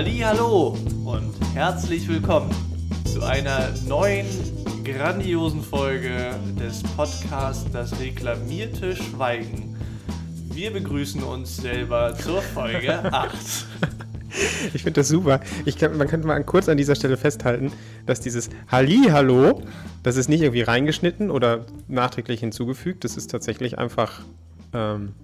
Hallo 0.00 0.76
und 1.04 1.34
herzlich 1.54 2.06
willkommen 2.08 2.54
zu 3.04 3.20
einer 3.20 3.74
neuen 3.88 4.26
grandiosen 4.84 5.60
Folge 5.60 6.36
des 6.56 6.84
Podcasts 6.84 7.68
Das 7.72 7.98
reklamierte 7.98 8.94
Schweigen. 8.94 9.76
Wir 10.52 10.72
begrüßen 10.72 11.20
uns 11.24 11.56
selber 11.56 12.14
zur 12.14 12.42
Folge 12.42 12.92
8. 13.12 13.34
Ich 14.72 14.84
finde 14.84 15.00
das 15.00 15.08
super. 15.08 15.40
Ich 15.64 15.76
kann, 15.76 15.96
man 15.96 16.06
könnte 16.06 16.28
mal 16.28 16.44
kurz 16.44 16.68
an 16.68 16.76
dieser 16.76 16.94
Stelle 16.94 17.16
festhalten, 17.16 17.72
dass 18.06 18.20
dieses 18.20 18.50
Halli-Hallo, 18.70 19.62
das 20.04 20.16
ist 20.16 20.28
nicht 20.28 20.42
irgendwie 20.42 20.62
reingeschnitten 20.62 21.28
oder 21.28 21.66
nachträglich 21.88 22.38
hinzugefügt. 22.38 23.02
Das 23.02 23.16
ist 23.16 23.32
tatsächlich 23.32 23.78
einfach, 23.80 24.20
ähm, 24.72 25.14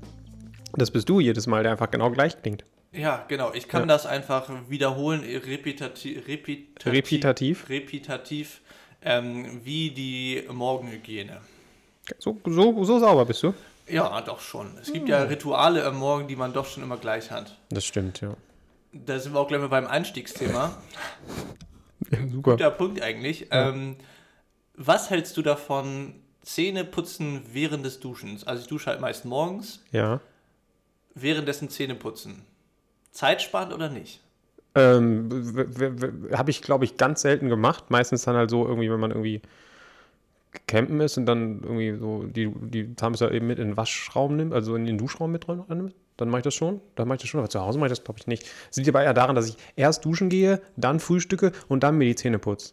das 0.73 0.91
bist 0.91 1.09
du 1.09 1.21
jedes 1.21 1.47
Mal, 1.47 1.63
der 1.63 1.71
einfach 1.71 1.93
genau 1.93 2.11
gleich 2.11 2.43
klingt. 2.43 2.65
Ja, 2.95 3.25
genau. 3.29 3.53
Ich 3.53 3.69
kann 3.69 3.83
Ja. 3.83 3.87
das 3.87 4.07
einfach 4.07 4.49
wiederholen, 4.69 5.21
repetati 5.23 6.19
repetitiv, 6.19 6.87
Repetitiv? 6.87 7.69
repetitiv 7.69 8.61
ähm, 9.03 9.61
wie 9.65 9.91
die 9.91 10.45
Morgenhygiene. 10.51 11.41
So, 12.19 12.41
so, 12.45 12.85
so 12.85 12.99
sauber 12.99 13.25
bist 13.25 13.43
du? 13.43 13.55
Ja, 13.89 14.21
doch 14.23 14.41
schon. 14.41 14.79
Es 14.81 14.93
gibt 14.93 15.09
ja 15.09 15.23
Rituale 15.25 15.85
am 15.85 15.97
Morgen, 15.99 16.29
die 16.29 16.37
man 16.37 16.53
doch 16.53 16.67
schon 16.67 16.83
immer 16.83 16.97
gleich 16.97 17.31
hat. 17.31 17.57
Das 17.71 17.85
stimmt, 17.85 18.21
ja. 18.21 18.35
Da 18.93 19.19
sind 19.19 19.35
wir 19.35 19.41
auch 19.41 19.49
gleich 19.49 19.61
mal 19.61 19.69
beim 19.69 19.87
Einstiegsthema. 19.87 20.81
Super. 22.31 22.53
Guter 22.53 22.71
Punkt 22.71 23.03
eigentlich. 23.03 23.49
Ja. 23.51 23.71
Ähm, 23.71 23.97
was 24.77 25.11
hältst 25.11 25.37
du 25.37 25.43
davon, 25.43 26.15
Zähne 26.43 26.85
putzen 26.85 27.43
während 27.53 27.85
des 27.85 28.01
Duschens? 28.01 28.45
Also 28.45 28.63
ich 28.63 28.69
dusche 28.69 28.87
halt 28.91 29.01
meist 29.01 29.25
morgens, 29.25 29.83
Ja. 29.93 30.21
währenddessen 31.15 31.69
Zähne 31.71 31.95
putzen. 31.95 32.45
Zeitsparend 33.15 33.73
oder 33.73 33.89
nicht? 33.89 34.21
Ähm, 34.75 35.29
Habe 36.33 36.51
ich, 36.51 36.61
glaube 36.61 36.85
ich, 36.85 36.97
ganz 36.97 37.23
selten 37.23 37.49
gemacht. 37.49 37.91
Meistens 37.91 38.25
dann 38.25 38.37
halt 38.37 38.51
so 38.51 38.67
irgendwie, 38.67 38.91
wenn 38.91 39.01
man 39.01 39.13
irgendwie 39.13 39.41
campen 40.67 41.01
ist 41.01 41.17
und 41.17 41.27
dann 41.27 41.63
irgendwie 41.63 41.97
so 41.99 42.25
die, 42.25 42.49
die 42.49 42.95
Zahnbürste 42.97 43.31
eben 43.31 43.47
mit 43.47 43.59
in 43.59 43.69
den 43.69 43.77
Waschraum 43.77 44.37
nimmt, 44.37 44.53
also 44.53 44.77
in 44.77 44.85
den 44.85 44.99
Duschraum 44.99 45.33
mit 45.33 45.47
drin 45.47 45.65
nimmt. 45.69 45.95
Dann 46.17 46.29
mache 46.29 46.41
ich 46.41 46.45
das 46.45 46.55
schon. 46.55 46.81
Dann 46.95 47.09
mache 47.09 47.17
ich 47.17 47.23
das 47.23 47.31
schon, 47.31 47.41
aber 47.41 47.51
zu 47.51 47.61
Hause 47.61 47.79
mache 47.79 47.89
ich 47.89 47.93
das, 47.93 48.05
glaube 48.05 48.21
ich, 48.21 48.27
nicht. 48.27 48.49
Das 48.69 48.77
liegt 48.77 48.89
aber 48.89 49.03
eher 49.03 49.15
daran, 49.15 49.35
dass 49.35 49.49
ich 49.49 49.57
erst 49.77 50.05
duschen 50.05 50.29
gehe, 50.29 50.61
dann 50.77 51.01
frühstücke 51.01 51.53
und 51.69 51.83
dann 51.83 51.97
mir 51.97 52.05
die 52.05 52.15
Zähne 52.15 52.39
putze. 52.39 52.73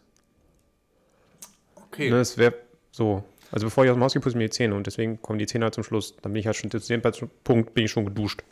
Okay. 1.88 2.10
Ne, 2.10 2.18
das 2.18 2.38
wäre 2.38 2.54
so. 2.92 3.24
Also 3.52 3.66
bevor 3.66 3.84
ich 3.84 3.90
aus 3.90 3.98
dem 3.98 4.04
Haus 4.04 4.14
gehe, 4.14 4.22
putze 4.22 4.34
ich 4.34 4.38
mir 4.38 4.46
die 4.46 4.52
Zähne 4.52 4.76
und 4.76 4.88
deswegen 4.88 5.22
kommen 5.22 5.40
die 5.40 5.48
Zähne 5.48 5.66
halt 5.66 5.74
zum 5.74 5.84
Schluss. 5.84 6.16
Dann 6.22 6.34
bin 6.34 6.40
ich 6.40 6.46
halt 6.46 6.56
schon 6.56 6.72
zu 6.72 6.80
dem 6.80 7.02
Punkt 7.44 7.74
bin 7.74 7.86
ich 7.86 7.92
schon 7.92 8.06
geduscht. 8.06 8.44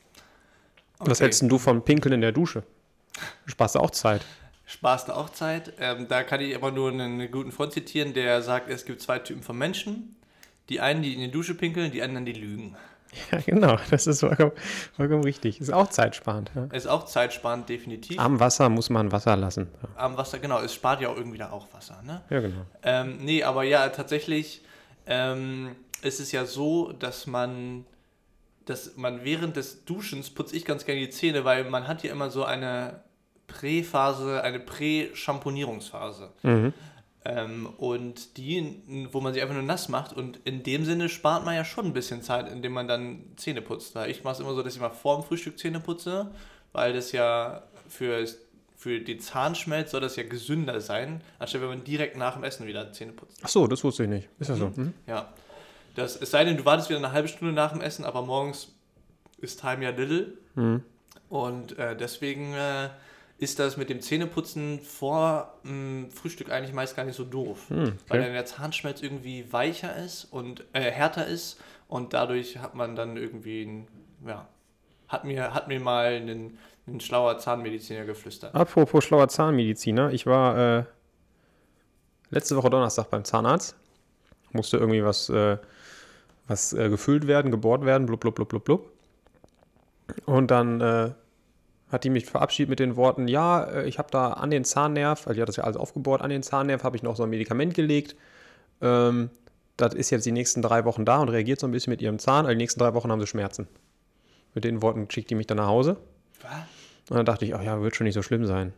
Was 1.00 1.10
okay. 1.10 1.24
hältst 1.24 1.42
denn 1.42 1.50
du 1.50 1.58
von 1.58 1.84
Pinkeln 1.84 2.14
in 2.14 2.22
der 2.22 2.32
Dusche? 2.32 2.64
Sparst 3.46 3.76
du 3.76 3.80
auch 3.80 3.92
Zeit? 3.92 4.22
Spaß 4.66 5.06
da 5.06 5.16
auch 5.16 5.32
Zeit. 5.32 5.74
Ähm, 5.80 6.08
da 6.08 6.24
kann 6.24 6.42
ich 6.42 6.56
aber 6.56 6.72
nur 6.72 6.92
einen 6.92 7.32
guten 7.32 7.52
Freund 7.52 7.74
zitieren, 7.74 8.14
der 8.14 8.44
sagt, 8.44 8.70
es 8.70 8.86
gibt 8.86 9.02
zwei 9.02 9.18
Typen 9.18 9.42
von 9.42 9.58
Menschen. 9.58 10.16
Die 10.70 10.80
einen, 10.80 11.02
die 11.02 11.16
in 11.16 11.22
die 11.22 11.32
Dusche 11.32 11.56
pinkeln, 11.56 11.92
die 11.92 12.04
anderen, 12.04 12.26
die 12.26 12.34
lügen. 12.34 12.76
Ja, 13.32 13.40
genau. 13.40 13.78
Das 13.90 14.06
ist 14.06 14.20
vollkommen, 14.20 14.52
vollkommen 14.96 15.24
richtig. 15.24 15.60
Ist 15.60 15.74
auch 15.74 15.88
zeitsparend. 15.88 16.52
Ja. 16.56 16.66
Ist 16.66 16.88
auch 16.88 17.06
zeitsparend, 17.06 17.68
definitiv. 17.68 18.20
Am 18.20 18.40
Wasser 18.40 18.70
muss 18.70 18.92
man 18.92 19.12
Wasser 19.12 19.36
lassen. 19.36 19.68
Ja, 19.82 20.04
Am 20.04 20.18
Wasser, 20.18 20.38
genau, 20.38 20.62
es 20.62 20.76
spart 20.76 21.02
ja 21.02 21.10
auch 21.10 21.18
irgendwie 21.18 21.40
da 21.40 21.50
auch 21.50 21.74
Wasser, 21.74 22.00
ne? 22.06 22.22
ja 22.30 22.40
genau. 22.40 22.62
Ähm, 22.84 23.18
nee, 23.22 23.42
aber 23.42 23.64
ja, 23.64 23.90
tatsächlich 23.90 24.62
ähm, 25.08 25.76
ist 26.04 26.20
es 26.20 26.32
ja 26.32 26.46
so, 26.46 26.92
dass 26.92 27.26
man, 27.26 27.86
dass 28.70 28.96
man 28.98 29.24
während 29.24 29.56
des 29.56 29.86
Duschens 29.86 30.30
putze 30.30 30.56
ich 30.56 30.66
ganz 30.66 30.86
gerne 30.86 31.02
die 31.02 31.10
Zähne, 31.10 31.44
weil 31.46 31.70
man 31.70 31.88
hat 31.88 32.04
ja 32.04 32.12
immer 32.12 32.30
so 32.30 32.44
eine 32.44 33.02
Prä-Phase, 33.48 34.44
eine 34.44 34.60
Prä-Schamponierungsphase. 34.60 36.30
Mhm. 36.44 36.74
Ähm, 37.26 37.66
und 37.78 38.38
die, 38.38 39.08
wo 39.12 39.20
man 39.20 39.34
sie 39.34 39.42
einfach 39.42 39.56
nur 39.56 39.64
nass 39.64 39.90
macht. 39.90 40.14
Und 40.14 40.40
in 40.46 40.64
dem 40.64 40.86
Sinne 40.86 41.10
spart 41.10 41.44
man 41.44 41.56
ja 41.56 41.66
schon 41.66 41.88
ein 41.88 41.94
bisschen 41.94 42.22
Zeit, 42.22 42.50
indem 42.50 42.74
man 42.74 42.88
dann 42.88 43.24
Zähne 43.36 43.62
putzt. 43.62 43.96
Ich 44.08 44.24
mache 44.24 44.36
es 44.36 44.40
immer 44.40 44.54
so, 44.54 44.62
dass 44.64 44.76
ich 44.76 44.82
mal 44.82 44.90
vor 44.90 45.20
dem 45.20 45.26
Frühstück 45.26 45.58
Zähne 45.58 45.80
putze, 45.80 46.32
weil 46.72 46.94
das 46.94 47.12
ja 47.12 47.64
für, 47.88 48.26
für 48.78 49.00
den 49.02 49.20
Zahnschmelz 49.20 49.92
soll 49.92 50.02
das 50.02 50.16
ja 50.16 50.24
gesünder 50.24 50.80
sein, 50.80 51.22
anstatt 51.40 51.62
wenn 51.62 51.70
man 51.70 51.84
direkt 51.84 52.16
nach 52.18 52.36
dem 52.36 52.44
Essen 52.44 52.68
wieder 52.68 52.92
Zähne 52.94 53.12
putzt. 53.14 53.40
Ach 53.42 53.50
so, 53.50 53.68
das 53.68 53.84
wusste 53.84 54.04
ich 54.04 54.10
nicht. 54.10 54.30
Ist 54.40 54.50
ja 54.50 54.56
so. 54.56 54.72
Mhm. 54.76 54.94
Ja. 55.08 55.34
Das, 56.00 56.16
es 56.16 56.32
sei 56.32 56.46
denn, 56.46 56.58
du 56.58 56.66
wartest 56.66 56.90
wieder 56.90 57.00
eine 57.00 57.12
halbe 57.12 57.28
Stunde 57.28 57.54
nach 57.54 57.72
dem 57.72 57.82
Essen, 57.82 58.06
aber 58.06 58.22
morgens 58.22 58.74
ist 59.38 59.60
Time 59.60 59.84
ja 59.84 59.92
little. 59.92 60.34
Mhm. 60.56 60.84
Und 61.30 61.78
äh, 61.78 61.96
deswegen 61.96 62.54
äh, 62.54 62.90
ist 63.38 63.60
das 63.60 63.78
mit 63.78 63.90
dem 63.90 64.02
Zähneputzen 64.02 64.80
vor 64.82 65.60
mh, 65.64 66.10
Frühstück 66.10 66.52
eigentlich 66.52 66.74
meist 66.74 66.96
gar 66.96 67.06
nicht 67.06 67.16
so 67.16 67.24
doof. 67.24 67.70
Mhm, 67.70 67.94
Weil 68.08 68.20
okay. 68.20 68.24
dann 68.24 68.34
der 68.34 68.46
Zahnschmelz 68.46 69.02
irgendwie 69.02 69.52
weicher 69.52 69.96
ist 69.96 70.26
und 70.26 70.64
äh, 70.74 70.92
härter 70.92 71.28
ist 71.28 71.60
und 71.88 72.14
dadurch 72.14 72.58
hat 72.60 72.76
man 72.76 72.96
dann 72.96 73.18
irgendwie, 73.18 73.64
ein, 73.64 73.88
ja, 74.26 74.48
hat 75.08 75.24
mir, 75.24 75.54
hat 75.54 75.68
mir 75.68 75.80
mal 75.80 76.14
ein, 76.14 76.58
ein 76.88 77.00
schlauer 77.00 77.38
Zahnmediziner 77.38 78.06
geflüstert. 78.06 78.54
Apropos 78.54 79.04
schlauer 79.04 79.28
Zahnmediziner. 79.28 80.12
Ich 80.12 80.26
war 80.26 80.80
äh, 80.80 80.84
letzte 82.30 82.56
Woche 82.56 82.70
Donnerstag 82.70 83.10
beim 83.10 83.24
Zahnarzt. 83.24 83.76
Musste 84.52 84.78
irgendwie 84.78 85.04
was, 85.04 85.30
äh, 85.30 85.58
was 86.50 86.74
äh, 86.74 86.90
gefüllt 86.90 87.28
werden, 87.28 87.52
gebohrt 87.52 87.86
werden, 87.86 88.06
blub, 88.06 88.20
blub, 88.20 88.36
blub, 88.36 88.50
blub, 88.50 88.66
blub. 88.66 88.92
Und 90.26 90.52
dann 90.52 90.82
äh, 90.82 91.12
hat 91.92 92.04
die 92.04 92.10
mich 92.10 92.26
verabschiedet 92.26 92.70
mit 92.70 92.80
den 92.80 92.96
Worten, 92.96 93.28
ja, 93.28 93.64
äh, 93.64 93.88
ich 93.88 94.00
habe 94.00 94.10
da 94.12 94.34
an 94.34 94.50
den 94.50 94.66
Zahnnerv, 94.66 95.28
also 95.28 95.36
die 95.36 95.42
hat 95.42 95.48
das 95.48 95.56
ja 95.56 95.64
alles 95.64 95.78
aufgebohrt, 95.78 96.22
an 96.22 96.30
den 96.30 96.44
Zahnnerv 96.44 96.84
habe 96.84 96.98
ich 96.98 97.04
noch 97.04 97.16
so 97.16 97.24
ein 97.24 97.30
Medikament 97.30 97.76
gelegt. 97.76 98.16
Ähm, 98.82 99.30
das 99.78 99.94
ist 99.94 100.10
jetzt 100.10 100.26
die 100.26 100.32
nächsten 100.32 100.62
drei 100.62 100.84
Wochen 100.86 101.06
da 101.06 101.20
und 101.20 101.30
reagiert 101.30 101.60
so 101.60 101.68
ein 101.68 101.72
bisschen 101.72 101.92
mit 101.92 102.02
ihrem 102.02 102.20
Zahn. 102.20 102.46
Also 102.46 102.50
die 102.50 102.58
nächsten 102.58 102.80
drei 102.80 102.94
Wochen 102.96 103.12
haben 103.12 103.20
sie 103.22 103.28
Schmerzen. 103.28 103.68
Mit 104.54 104.64
den 104.64 104.82
Worten 104.82 105.10
schickt 105.10 105.30
die 105.30 105.36
mich 105.36 105.48
dann 105.48 105.58
nach 105.58 105.68
Hause. 105.68 105.98
Was? 106.42 106.52
Und 107.10 107.18
dann 107.18 107.26
dachte 107.26 107.46
ich, 107.46 107.56
ach 107.56 107.64
ja, 107.64 107.82
wird 107.82 107.96
schon 107.96 108.06
nicht 108.06 108.14
so 108.16 108.22
schlimm 108.22 108.46
sein. 108.46 108.74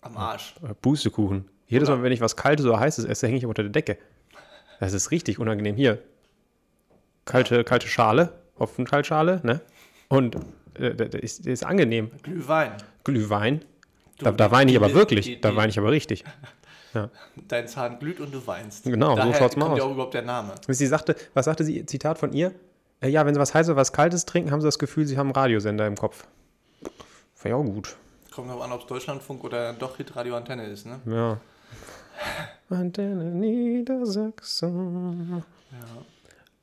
Am 0.00 0.16
Arsch. 0.16 0.54
Äh, 0.62 0.74
Pustekuchen. 0.74 1.48
Jedes 1.66 1.88
Mal, 1.88 2.02
wenn 2.02 2.12
ich 2.12 2.20
was 2.20 2.36
Kaltes 2.36 2.64
oder 2.64 2.78
Heißes 2.78 3.04
esse, 3.04 3.26
hänge 3.26 3.38
ich 3.38 3.46
unter 3.46 3.62
der 3.62 3.72
Decke. 3.72 3.98
Das 4.78 4.92
ist 4.92 5.10
richtig 5.10 5.38
unangenehm. 5.38 5.74
Hier, 5.74 6.02
kalte, 7.26 7.64
kalte 7.64 7.88
Schale, 7.88 8.32
Hopfenschale, 8.58 9.40
ne? 9.44 9.60
Und 10.08 10.36
äh, 10.78 11.18
ist, 11.18 11.46
ist 11.46 11.64
angenehm. 11.64 12.10
Glühwein. 12.22 12.72
Glühwein. 13.04 13.60
Du, 14.18 14.24
Da, 14.24 14.32
da 14.32 14.50
weine 14.50 14.70
ich 14.70 14.76
aber 14.78 14.94
wirklich. 14.94 15.26
die- 15.26 15.38
Da 15.40 15.50
die- 15.50 15.56
weine 15.56 15.68
ich 15.68 15.78
aber 15.78 15.90
richtig. 15.90 16.24
Dein 17.48 17.68
Zahn 17.68 17.98
glüht 17.98 18.20
und 18.20 18.32
du 18.32 18.46
weinst. 18.46 18.84
Genau, 18.84 19.10
so 19.10 19.16
Daher 19.16 19.34
schaut's 19.34 19.54
mal 19.56 19.66
kommt 19.66 19.76
ja 19.78 19.84
aus. 19.84 19.90
auch 19.90 19.94
überhaupt 19.94 20.14
der 20.14 20.22
Name. 20.22 20.54
Sie 20.66 20.86
sagte, 20.86 21.14
was 21.34 21.44
sagte 21.44 21.62
sie, 21.62 21.84
Zitat 21.84 22.16
von 22.16 22.32
ihr? 22.32 22.54
Äh, 23.02 23.08
ja, 23.08 23.26
wenn 23.26 23.34
sie 23.34 23.40
was 23.40 23.52
Heißes 23.52 23.68
oder 23.70 23.76
was 23.80 23.92
Kaltes 23.92 24.24
trinken, 24.24 24.50
haben 24.50 24.62
sie 24.62 24.66
das 24.68 24.78
Gefühl, 24.78 25.04
sie 25.06 25.18
haben 25.18 25.26
einen 25.26 25.34
Radiosender 25.34 25.86
im 25.86 25.96
Kopf. 25.96 26.26
Fand 27.34 27.46
ich 27.46 27.52
auch 27.52 27.62
gut. 27.64 27.96
Kommt 28.34 28.48
noch 28.48 28.62
an, 28.62 28.72
ob 28.72 28.80
es 28.80 28.86
Deutschlandfunk 28.86 29.44
oder 29.44 29.74
doch 29.74 29.98
Hitradio 29.98 30.36
Antenne 30.36 30.64
ist, 30.66 30.86
ne? 30.86 31.00
Ja. 31.04 31.38
Antenne 32.74 33.24
Niedersachsen. 33.24 35.44
Ja. 35.72 35.78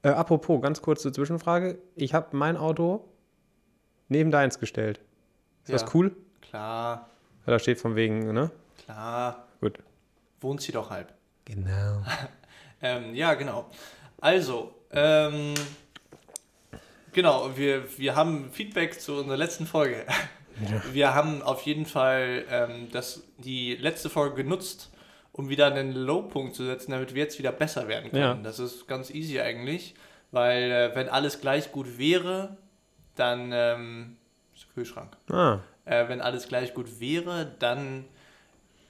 Äh, 0.04 0.10
apropos, 0.10 0.62
ganz 0.62 0.82
kurze 0.82 1.12
Zwischenfrage. 1.12 1.80
Ich 1.96 2.14
habe 2.14 2.36
mein 2.36 2.58
Auto 2.58 3.06
neben 4.10 4.32
deins 4.32 4.60
gestellt. 4.60 5.00
Ist 5.64 5.70
Ja. 5.70 5.78
das 5.78 5.94
cool? 5.96 6.16
Klar, 6.42 7.10
Ja, 7.46 7.52
da 7.54 7.60
steht 7.60 7.80
von 7.80 7.96
wegen, 7.96 8.32
ne? 8.34 8.52
klar. 8.86 9.48
Gut. 9.62 9.80
Wohnst 10.42 10.66
hier 10.66 10.74
doch 10.74 10.90
halb. 10.90 11.14
Genau. 11.46 12.04
Ähm, 12.86 13.16
ja, 13.16 13.34
genau. 13.36 13.70
Also, 14.20 14.76
ähm, 14.92 15.54
genau, 17.14 17.56
wir, 17.56 17.98
wir 17.98 18.18
haben 18.18 18.50
Feedback 18.52 19.00
zu 19.00 19.14
unserer 19.20 19.38
letzten 19.38 19.66
Folge. 19.66 20.06
Wir 20.92 21.16
haben 21.16 21.42
auf 21.42 21.62
jeden 21.64 21.86
Fall 21.86 22.44
ähm, 22.50 22.90
das, 22.92 23.24
die 23.38 23.76
letzte 23.76 24.10
Folge 24.10 24.44
genutzt, 24.44 24.92
um 25.34 25.50
wieder 25.50 25.68
einen 25.68 25.92
Low-Punkt 25.94 26.56
zu 26.56 26.64
setzen, 26.66 26.92
damit 26.92 27.14
wir 27.14 27.24
jetzt 27.24 27.38
wieder 27.40 27.52
besser 27.52 27.88
werden 27.90 28.10
können. 28.12 28.22
Ja. 28.24 28.34
Das 28.42 28.60
ist 28.60 28.88
ganz 28.88 29.10
easy 29.10 29.40
eigentlich, 29.42 29.94
weil 30.32 30.72
äh, 30.72 30.96
wenn 30.96 31.10
alles 31.10 31.42
gleich 31.42 31.72
gut 31.72 31.98
wäre, 32.00 32.58
dann 33.16 33.52
ähm, 33.54 34.16
ist 34.56 34.66
der 34.68 34.74
Kühlschrank. 34.74 35.18
Ah, 35.30 35.60
Äh, 35.86 36.08
wenn 36.08 36.22
alles 36.22 36.48
gleich 36.48 36.74
gut 36.74 37.00
wäre, 37.02 37.52
dann 37.60 38.06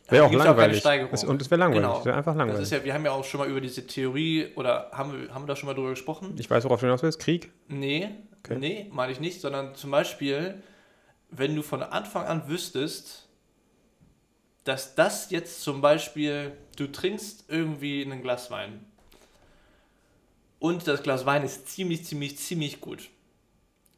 wäre 0.10 0.26
auch 0.26 0.32
langweilig. 0.34 0.84
Es- 1.12 1.24
und 1.24 1.42
es 1.42 1.50
wäre 1.50 1.60
langweilig. 1.60 1.82
Genau. 1.88 2.00
Es 2.00 2.06
wäre 2.06 2.18
einfach 2.18 2.34
Das 2.34 2.38
langweilig. 2.38 2.62
ist 2.62 2.72
ja, 2.72 2.84
wir 2.84 2.94
haben 2.94 3.06
ja 3.06 3.12
auch 3.12 3.24
schon 3.24 3.40
mal 3.40 3.50
über 3.50 3.62
diese 3.62 3.88
Theorie, 3.88 4.50
oder 4.56 4.90
haben 4.92 5.12
wir, 5.14 5.34
haben 5.34 5.44
wir 5.44 5.48
da 5.48 5.56
schon 5.56 5.68
mal 5.68 5.74
drüber 5.74 5.90
gesprochen? 5.92 6.36
ich 6.38 6.50
weiß, 6.50 6.64
worauf 6.66 6.80
du 6.82 6.86
hinaus 6.86 7.02
willst. 7.04 7.20
Krieg? 7.20 7.52
Nee, 7.68 8.10
Okay. 8.46 8.58
nee, 8.60 8.88
meine 8.92 9.14
ich 9.14 9.22
nicht, 9.22 9.40
sondern 9.40 9.74
zum 9.76 9.90
Beispiel, 9.92 10.62
wenn 11.32 11.56
du 11.56 11.62
von 11.62 11.82
Anfang 11.82 12.26
an 12.26 12.50
wüsstest, 12.50 13.23
dass 14.64 14.96
das 14.96 15.30
jetzt 15.30 15.62
zum 15.62 15.82
Beispiel, 15.82 16.58
du 16.78 16.88
trinkst 16.88 17.46
irgendwie 17.48 18.02
ein 18.04 18.22
Glas 18.22 18.50
Wein 18.52 18.86
und 20.60 20.88
das 20.88 21.04
Glas 21.04 21.26
Wein 21.26 21.44
ist 21.44 21.68
ziemlich, 21.68 22.06
ziemlich, 22.06 22.38
ziemlich 22.38 22.80
gut. 22.80 23.10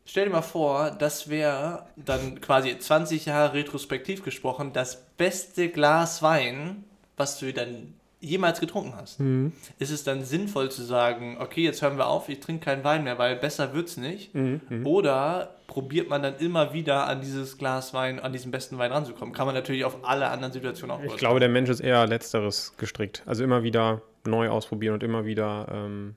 Stell 0.07 0.25
dir 0.25 0.31
mal 0.31 0.41
vor, 0.41 0.91
das 0.91 1.29
wäre 1.29 1.87
dann 1.95 2.41
quasi 2.41 2.77
20 2.77 3.25
Jahre 3.25 3.53
retrospektiv 3.53 4.23
gesprochen 4.23 4.73
das 4.73 5.03
beste 5.17 5.69
Glas 5.69 6.21
Wein, 6.21 6.83
was 7.17 7.39
du 7.39 7.53
dann 7.53 7.93
jemals 8.25 8.59
getrunken 8.59 8.93
hast. 8.95 9.19
Mhm. 9.19 9.53
Ist 9.79 9.91
es 9.91 10.03
dann 10.03 10.23
sinnvoll 10.23 10.69
zu 10.71 10.83
sagen, 10.83 11.37
okay, 11.39 11.63
jetzt 11.63 11.81
hören 11.81 11.97
wir 11.97 12.07
auf, 12.07 12.27
ich 12.29 12.39
trinke 12.39 12.65
keinen 12.65 12.83
Wein 12.83 13.03
mehr, 13.03 13.17
weil 13.17 13.35
besser 13.35 13.73
wird's 13.73 13.97
nicht? 13.97 14.33
Mhm. 14.35 14.61
Oder 14.83 15.55
probiert 15.67 16.09
man 16.09 16.21
dann 16.21 16.37
immer 16.37 16.73
wieder 16.73 17.07
an 17.07 17.21
dieses 17.21 17.57
Glas 17.57 17.93
Wein, 17.93 18.19
an 18.19 18.33
diesen 18.33 18.51
besten 18.51 18.77
Wein 18.77 18.91
ranzukommen? 18.91 19.33
Kann 19.33 19.45
man 19.45 19.55
natürlich 19.55 19.85
auf 19.85 19.97
alle 20.03 20.29
anderen 20.29 20.53
Situationen 20.53 20.95
auch 20.95 21.03
Ich 21.03 21.17
glaube, 21.17 21.39
der 21.39 21.49
Mensch 21.49 21.69
ist 21.69 21.79
eher 21.79 22.05
letzteres 22.07 22.73
gestrickt. 22.77 23.23
Also 23.25 23.43
immer 23.43 23.63
wieder 23.63 24.01
neu 24.25 24.49
ausprobieren 24.49 24.93
und 24.95 25.03
immer 25.03 25.25
wieder. 25.25 25.67
Ähm, 25.71 26.15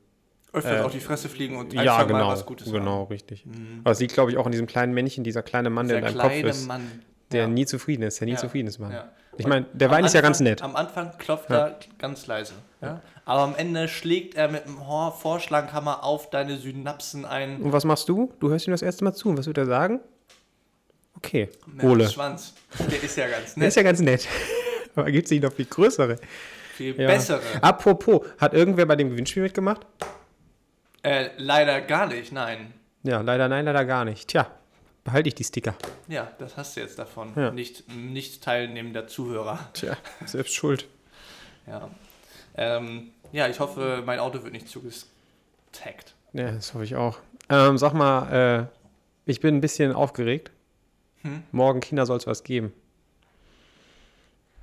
öfters 0.52 0.80
äh, 0.80 0.82
auf 0.82 0.92
die 0.92 1.00
Fresse 1.00 1.28
fliegen 1.28 1.56
und 1.56 1.76
ein, 1.76 1.84
ja, 1.84 2.02
genau. 2.04 2.20
Mal 2.20 2.28
was 2.32 2.46
Gutes 2.46 2.70
genau, 2.72 3.00
machen. 3.02 3.12
richtig. 3.12 3.44
Mhm. 3.44 3.80
Aber 3.84 3.92
es 3.92 4.00
liegt, 4.00 4.14
glaube 4.14 4.30
ich, 4.30 4.36
auch 4.38 4.46
in 4.46 4.52
diesem 4.52 4.66
kleinen 4.66 4.94
Männchen, 4.94 5.24
dieser 5.24 5.42
kleine 5.42 5.70
Mann, 5.70 5.88
der 5.88 5.98
Dieser 5.98 6.12
in 6.12 6.18
deinem 6.18 6.42
Kopf 6.42 6.50
ist, 6.50 6.66
Mann. 6.66 6.82
der 7.32 7.42
ja. 7.42 7.48
nie 7.48 7.66
zufrieden 7.66 8.02
ist, 8.02 8.20
der 8.20 8.26
nie 8.26 8.32
Ja. 8.32 8.38
zufrieden 8.38 8.68
ist, 8.68 8.78
Mann. 8.78 8.92
Ja. 8.92 9.08
Ich 9.38 9.46
meine, 9.46 9.66
der 9.72 9.90
Wein 9.90 10.04
ist 10.04 10.14
ja 10.14 10.20
ganz 10.20 10.38
Anfang- 10.40 10.50
nett. 10.50 10.62
Am 10.62 10.76
Anfang 10.76 11.16
klopft 11.18 11.48
er 11.50 11.78
ganz 11.98 12.26
leise. 12.26 12.54
Ja? 12.82 13.00
Aber 13.24 13.40
am 13.42 13.54
Ende 13.56 13.88
schlägt 13.88 14.34
er 14.34 14.48
mit 14.48 14.64
dem 14.66 14.78
Vorschlaghammer 14.78 16.02
auf 16.04 16.28
deine 16.30 16.56
Synapsen 16.56 17.24
ein. 17.24 17.62
Und 17.62 17.72
was 17.72 17.84
machst 17.84 18.08
du? 18.08 18.32
Du 18.40 18.50
hörst 18.50 18.66
ihm 18.66 18.72
das 18.72 18.82
erste 18.82 19.04
Mal 19.04 19.12
zu. 19.14 19.28
Und 19.28 19.38
was 19.38 19.46
wird 19.46 19.58
er 19.58 19.66
sagen? 19.66 20.00
Okay, 21.16 21.48
Ole. 21.82 22.08
Schwanz. 22.08 22.54
Der 22.90 23.02
ist 23.02 23.16
ja 23.16 23.26
ganz 23.28 23.54
Der 23.54 23.60
nett. 23.60 23.68
ist 23.68 23.74
ja 23.76 23.82
ganz 23.82 24.00
nett. 24.00 24.28
Aber 24.94 25.10
gibt 25.10 25.26
es 25.26 25.30
nicht 25.30 25.42
noch 25.42 25.52
viel 25.52 25.64
größere? 25.66 26.16
Viel 26.74 27.00
Ja. 27.00 27.06
bessere. 27.08 27.40
Apropos, 27.60 28.20
hat 28.38 28.54
irgendwer 28.54 28.86
bei 28.86 28.96
dem 28.96 29.10
Gewinnspiel 29.10 29.42
mitgemacht? 29.42 29.86
Äh, 31.02 31.30
leider 31.36 31.80
gar 31.80 32.06
nicht, 32.06 32.32
nein. 32.32 32.72
Ja, 33.02 33.20
leider 33.20 33.48
nein, 33.48 33.64
leider 33.64 33.84
gar 33.84 34.04
nicht. 34.04 34.28
Tja, 34.28 34.46
behalte 35.08 35.28
ich 35.28 35.34
die 35.34 35.44
Sticker. 35.44 35.74
Ja, 36.06 36.30
das 36.38 36.58
hast 36.58 36.76
du 36.76 36.80
jetzt 36.80 36.98
davon. 36.98 37.32
Ja. 37.34 37.50
Nicht, 37.50 37.90
nicht 37.94 38.44
teilnehmender 38.44 39.06
Zuhörer. 39.06 39.58
Tja, 39.72 39.96
selbst 40.24 40.54
schuld. 40.54 40.86
Ja. 41.66 41.90
Ähm, 42.56 43.10
ja, 43.30 43.46
ich 43.46 43.60
hoffe, 43.60 44.02
mein 44.06 44.20
Auto 44.20 44.42
wird 44.42 44.54
nicht 44.54 44.70
zugetaggt. 44.70 46.14
Ja, 46.32 46.52
das 46.52 46.72
hoffe 46.72 46.82
ich 46.82 46.96
auch. 46.96 47.18
Ähm, 47.50 47.76
sag 47.76 47.92
mal, 47.92 48.32
äh, 48.32 49.30
ich 49.30 49.40
bin 49.40 49.56
ein 49.56 49.60
bisschen 49.60 49.92
aufgeregt. 49.92 50.50
Hm? 51.24 51.42
Morgen 51.52 51.80
Kinder 51.80 52.06
soll 52.06 52.16
es 52.16 52.26
was 52.26 52.44
geben. 52.44 52.72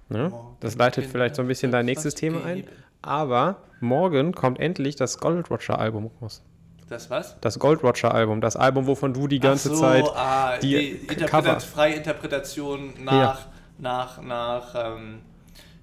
Ne? 0.09 0.33
Das 0.61 0.75
leitet 0.77 1.05
vielleicht 1.05 1.35
so 1.35 1.43
ein 1.43 1.47
bisschen 1.47 1.71
dein 1.71 1.85
nächstes 1.85 2.15
Thema 2.15 2.43
ein. 2.43 2.67
Aber 3.03 3.61
morgen 3.81 4.33
kommt 4.33 4.59
endlich 4.59 4.95
das 4.95 5.19
Gold 5.19 5.51
Roger 5.51 5.77
Album 5.77 6.09
raus. 6.19 6.41
Das 6.87 7.09
was? 7.09 7.35
Das 7.41 7.57
Gold 7.57 7.81
Roger 7.83 8.13
Album, 8.13 8.41
das 8.41 8.55
Album, 8.55 8.85
wovon 8.85 9.13
du 9.13 9.27
die 9.27 9.39
ganze 9.39 9.69
so, 9.69 9.75
Zeit. 9.81 10.05
ah, 10.15 10.57
die 10.57 10.75
die, 10.75 10.89
Interpretat 10.91 11.29
Cover. 11.29 11.59
freie 11.59 11.95
Interpretation 11.95 12.93
nach, 13.03 13.47
nach, 13.79 14.21
nach, 14.21 14.75
ähm, 14.75 15.21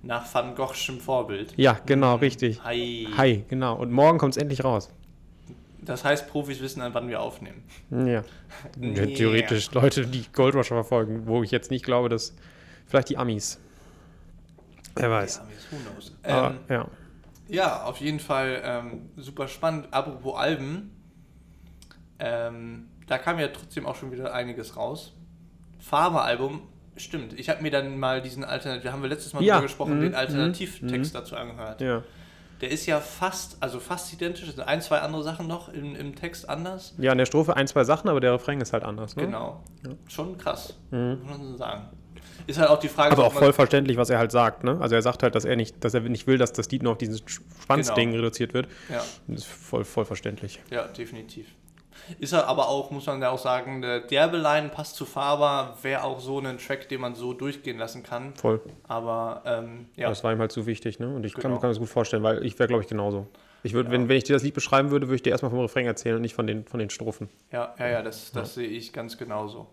nach 0.02 0.32
Van 0.32 0.54
Goghschem 0.54 1.00
Vorbild. 1.00 1.54
Ja, 1.56 1.78
genau, 1.86 2.16
richtig. 2.16 2.62
Hi. 2.62 3.08
Hi, 3.16 3.44
genau. 3.48 3.74
Und 3.76 3.90
morgen 3.90 4.18
kommt 4.18 4.36
es 4.36 4.40
endlich 4.40 4.62
raus. 4.62 4.90
Das 5.80 6.04
heißt, 6.04 6.28
Profis 6.28 6.60
wissen 6.60 6.78
dann, 6.80 6.94
wann 6.94 7.08
wir 7.08 7.20
aufnehmen. 7.20 7.64
Ja. 7.90 8.22
Yeah. 8.80 9.06
Theoretisch 9.06 9.72
Leute, 9.72 10.06
die 10.06 10.24
Gold 10.32 10.54
Roger 10.54 10.74
verfolgen, 10.74 11.26
wo 11.26 11.42
ich 11.42 11.50
jetzt 11.50 11.70
nicht 11.72 11.84
glaube, 11.84 12.08
dass. 12.08 12.32
Vielleicht 12.86 13.08
die 13.08 13.16
Amis. 13.16 13.58
Wer 14.94 15.10
weiß. 15.10 15.36
Ja, 15.36 15.42
who 15.70 15.82
knows. 15.82 16.12
Aber, 16.22 16.50
Ähm, 16.50 16.58
ja. 16.68 16.88
Ja, 17.52 17.82
auf 17.84 17.98
jeden 17.98 18.18
Fall 18.20 18.60
ähm, 18.64 19.10
super 19.16 19.46
spannend. 19.48 19.88
Apropos 19.92 20.36
Alben, 20.36 20.90
ähm, 22.18 22.88
da 23.06 23.18
kam 23.18 23.38
ja 23.38 23.48
trotzdem 23.48 23.86
auch 23.86 23.96
schon 23.96 24.12
wieder 24.12 24.32
einiges 24.34 24.76
raus. 24.76 25.12
Farbe-Album, 25.80 26.62
stimmt. 26.96 27.38
Ich 27.38 27.48
habe 27.48 27.62
mir 27.62 27.70
dann 27.70 27.98
mal 27.98 28.22
diesen 28.22 28.44
Alternativ, 28.44 28.84
wir 28.84 28.92
haben 28.92 29.02
wir 29.02 29.08
letztes 29.08 29.32
Mal 29.32 29.42
Ja, 29.42 29.54
drüber 29.56 29.66
gesprochen, 29.66 29.96
mhm, 29.98 30.00
den 30.02 30.10
mhm, 30.12 30.16
Alternativtext 30.18 31.14
dazu 31.14 31.36
angehört. 31.36 31.80
ja. 31.80 32.02
Der 32.60 32.70
ist 32.70 32.86
ja 32.86 33.00
fast, 33.00 33.60
also 33.60 33.80
fast 33.80 34.12
identisch. 34.12 34.46
Es 34.48 34.54
sind 34.54 34.62
ein, 34.64 34.80
zwei 34.80 35.00
andere 35.00 35.24
Sachen 35.24 35.48
noch 35.48 35.68
im, 35.68 35.96
im 35.96 36.14
Text 36.14 36.48
anders. 36.48 36.94
Ja, 36.98 37.10
in 37.10 37.18
der 37.18 37.26
Strophe 37.26 37.56
ein, 37.56 37.66
zwei 37.66 37.82
Sachen, 37.82 38.08
aber 38.08 38.20
der 38.20 38.32
Refrain 38.34 38.60
ist 38.60 38.72
halt 38.72 38.84
anders. 38.84 39.16
Ne? 39.16 39.24
Genau. 39.26 39.64
Schon 40.06 40.38
krass, 40.38 40.78
Mhm. 40.92 41.18
muss 41.24 41.30
man 41.38 41.42
so 41.48 41.56
sagen. 41.56 41.88
Ist 42.46 42.58
halt 42.58 42.70
auch 42.70 42.78
die 42.80 42.88
Frage, 42.88 43.12
Aber 43.12 43.24
auch 43.26 43.32
voll 43.32 43.52
verständlich, 43.52 43.96
was 43.96 44.10
er 44.10 44.18
halt 44.18 44.32
sagt. 44.32 44.64
Ne? 44.64 44.76
Also 44.80 44.94
er 44.96 45.02
sagt 45.02 45.22
halt, 45.22 45.34
dass 45.34 45.44
er 45.44 45.54
nicht, 45.56 45.82
dass 45.84 45.94
er 45.94 46.00
nicht 46.00 46.26
will, 46.26 46.38
dass 46.38 46.52
das 46.52 46.68
Lied 46.70 46.82
nur 46.82 46.92
auf 46.92 46.98
dieses 46.98 47.22
Schwanzding 47.26 48.10
Genau. 48.10 48.22
reduziert 48.22 48.52
wird. 48.54 48.66
Ja, 48.88 49.02
Das 49.28 49.42
ist 49.42 49.46
voll, 49.46 49.84
voll 49.84 50.04
verständlich. 50.04 50.60
ja, 50.70 50.86
definitiv. 50.88 51.46
Ist 52.18 52.32
halt 52.32 52.46
aber 52.46 52.68
auch, 52.68 52.90
muss 52.90 53.06
man 53.06 53.22
ja 53.22 53.30
auch 53.30 53.38
sagen, 53.38 53.80
der 53.80 54.00
derbe 54.00 54.36
Line 54.36 54.70
passt 54.70 54.96
zu 54.96 55.04
Faber, 55.04 55.76
wäre 55.82 56.02
auch 56.02 56.18
so 56.18 56.40
ein 56.40 56.58
Track, 56.58 56.88
den 56.88 57.00
man 57.00 57.14
so 57.14 57.32
durchgehen 57.32 57.78
lassen 57.78 58.02
kann. 58.02 58.34
Voll. 58.34 58.60
Aber 58.88 59.42
ähm, 59.46 59.86
ja, 59.94 60.08
Das 60.08 60.24
war 60.24 60.32
ihm 60.32 60.40
halt 60.40 60.50
zu 60.50 60.66
wichtig. 60.66 60.98
Ne? 60.98 61.14
Und 61.14 61.24
ich 61.24 61.34
kann, 61.34 61.42
Genau. 61.42 61.60
kann 61.60 61.70
das 61.70 61.78
gut 61.78 61.88
vorstellen, 61.88 62.24
weil 62.24 62.44
ich 62.44 62.58
wäre, 62.58 62.66
glaube 62.66 62.82
ich, 62.82 62.88
genauso. 62.88 63.28
Ich 63.62 63.72
würd, 63.72 63.86
Ja. 63.86 63.92
wenn, 63.92 64.08
wenn 64.08 64.16
ich 64.16 64.24
dir 64.24 64.32
das 64.32 64.42
Lied 64.42 64.54
beschreiben 64.54 64.90
würde, 64.90 65.06
würde 65.06 65.14
ich 65.16 65.22
dir 65.22 65.30
erstmal 65.30 65.50
vom 65.50 65.60
Refrain 65.60 65.86
erzählen 65.86 66.16
und 66.16 66.22
nicht 66.22 66.34
von 66.34 66.48
den, 66.48 66.64
von 66.66 66.80
den 66.80 66.90
Strophen. 66.90 67.28
ja, 67.52 67.72
ja, 67.78 67.86
ja, 67.88 68.02
das, 68.02 68.32
das 68.32 68.54
sehe 68.54 68.66
ich 68.66 68.92
ganz 68.92 69.16
genauso. 69.16 69.68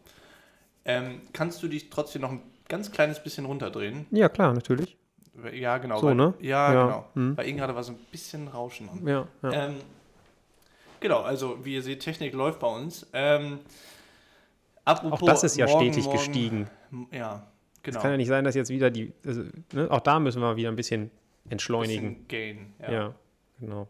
Ähm, 0.86 1.22
kannst 1.34 1.62
du 1.62 1.68
dich 1.68 1.90
trotzdem 1.90 2.22
noch 2.22 2.32
ein 2.32 2.42
ganz 2.68 2.92
kleines 2.92 3.22
bisschen 3.22 3.46
runterdrehen? 3.46 4.06
Ja, 4.12 4.30
klar, 4.30 4.54
natürlich. 4.54 4.98
Ja, 5.54 5.78
genau. 5.78 6.00
So, 6.00 6.08
weil, 6.08 6.16
ne? 6.16 6.34
Ja, 6.40 6.74
Ja, 6.74 6.86
genau. 6.86 7.06
mhm. 7.14 7.36
Bei 7.36 7.46
Ihnen 7.46 7.58
gerade 7.58 7.76
war 7.76 7.84
so 7.84 7.94
ein 7.94 8.00
bisschen 8.12 8.48
Rauschen. 8.48 8.90
Ja, 9.06 9.28
ja. 9.44 9.52
Ähm, 9.52 9.76
genau, 11.00 11.22
also 11.22 11.64
wie 11.64 11.76
ihr 11.76 11.82
seht, 11.82 12.02
Technik 12.02 12.34
läuft 12.34 12.60
bei 12.60 12.68
uns. 12.68 13.08
Ähm, 13.14 13.60
apropos 14.86 15.22
auch 15.22 15.26
das 15.26 15.44
ist 15.44 15.58
ja 15.58 15.66
morgen, 15.68 15.86
stetig 15.86 16.06
morgen, 16.06 16.18
gestiegen. 16.18 16.70
Ja, 17.12 17.48
Es 17.78 17.84
genau. 17.84 18.02
kann 18.02 18.12
ja 18.12 18.18
nicht 18.18 18.28
sein, 18.28 18.44
dass 18.44 18.56
jetzt 18.56 18.70
wieder 18.70 18.90
die. 18.90 19.14
Also, 19.26 19.44
ne? 19.74 19.90
Auch 19.90 20.02
da 20.02 20.20
müssen 20.20 20.42
wir 20.42 20.56
wieder 20.58 20.70
ein 20.70 20.76
bisschen 20.76 21.12
entschleunigen. 21.50 22.26
Bisschen 22.26 22.28
Gain. 22.28 22.74
Ja. 22.82 22.92
Ja. 22.92 23.16
genau. 23.60 23.88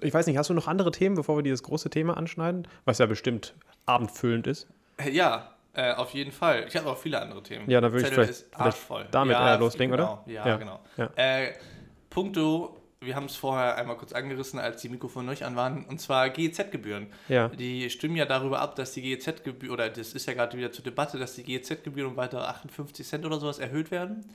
Ich 0.00 0.12
weiß 0.12 0.26
nicht, 0.26 0.36
hast 0.36 0.50
du 0.50 0.54
noch 0.54 0.66
andere 0.66 0.90
Themen, 0.90 1.14
bevor 1.14 1.36
wir 1.36 1.42
dieses 1.42 1.62
große 1.62 1.88
Thema 1.90 2.16
anschneiden? 2.16 2.66
Was 2.84 2.98
ja 2.98 3.06
bestimmt 3.06 3.54
abendfüllend 3.86 4.46
ist. 4.46 4.66
Ja, 5.10 5.54
äh, 5.78 5.92
auf 5.94 6.10
jeden 6.10 6.32
Fall. 6.32 6.64
Ich 6.66 6.76
habe 6.76 6.90
auch 6.90 6.98
viele 6.98 7.20
andere 7.20 7.42
Themen. 7.42 7.70
Ja, 7.70 7.80
dann 7.80 7.92
würde 7.92 8.06
ich 8.08 8.12
vielleicht- 8.12 8.46
vielleicht 8.54 9.14
damit, 9.14 9.32
ja, 9.34 9.54
äh, 9.54 9.58
loslegen, 9.58 9.92
genau. 9.96 10.22
oder? 10.26 10.32
Ja, 10.32 10.46
Ja, 10.46 10.56
genau. 10.56 10.80
ja. 10.96 11.10
Äh, 11.16 11.52
Punkto, 12.10 12.76
wir 13.00 13.14
haben 13.14 13.26
es 13.26 13.36
vorher 13.36 13.76
einmal 13.76 13.96
kurz 13.96 14.12
angerissen, 14.12 14.58
als 14.58 14.82
die 14.82 14.88
Mikrofone 14.88 15.30
nicht 15.30 15.44
an 15.44 15.54
waren, 15.54 15.84
und 15.84 16.00
zwar 16.00 16.30
GEZ-Gebühren. 16.30 17.06
Ja. 17.28 17.48
Die 17.48 17.90
stimmen 17.90 18.16
ja 18.16 18.24
darüber 18.24 18.58
ab, 18.60 18.74
dass 18.74 18.92
die 18.92 19.02
GEZ-Gebühren, 19.02 19.72
oder 19.72 19.88
das 19.88 20.14
ist 20.14 20.26
ja 20.26 20.32
gerade 20.34 20.56
wieder 20.58 20.72
zur 20.72 20.82
Debatte, 20.84 21.16
dass 21.18 21.34
die 21.36 21.44
GEZ-Gebühren 21.44 22.10
um 22.10 22.16
weitere 22.16 22.40
58 22.42 23.06
Cent 23.06 23.24
oder 23.24 23.38
sowas 23.38 23.60
erhöht 23.60 23.90
werden. 23.92 24.34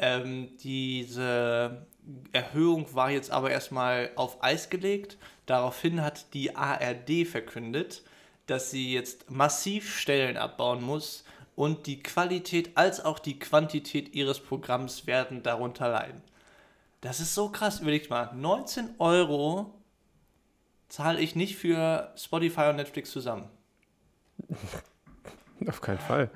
Ähm, 0.00 0.48
diese 0.58 1.86
Erhöhung 2.32 2.92
war 2.94 3.10
jetzt 3.12 3.30
aber 3.30 3.50
erstmal 3.50 4.10
auf 4.16 4.42
Eis 4.42 4.70
gelegt. 4.70 5.16
Daraufhin 5.46 6.02
hat 6.02 6.34
die 6.34 6.56
ARD 6.56 7.24
verkündet, 7.24 8.02
dass 8.46 8.70
sie 8.70 8.92
jetzt 8.92 9.30
massiv 9.30 9.96
Stellen 9.96 10.36
abbauen 10.36 10.82
muss 10.82 11.24
und 11.56 11.86
die 11.86 12.02
Qualität 12.02 12.76
als 12.76 13.04
auch 13.04 13.18
die 13.18 13.38
Quantität 13.38 14.14
ihres 14.14 14.40
Programms 14.40 15.06
werden 15.06 15.42
darunter 15.42 15.88
leiden. 15.88 16.22
Das 17.00 17.20
ist 17.20 17.34
so 17.34 17.50
krass. 17.50 17.80
Überlegt 17.80 18.10
mal, 18.10 18.34
19 18.34 18.94
Euro 18.98 19.74
zahle 20.88 21.20
ich 21.20 21.36
nicht 21.36 21.56
für 21.56 22.12
Spotify 22.16 22.68
und 22.70 22.76
Netflix 22.76 23.10
zusammen. 23.10 23.48
Auf 25.68 25.80
keinen 25.80 25.98
Fall. 25.98 26.30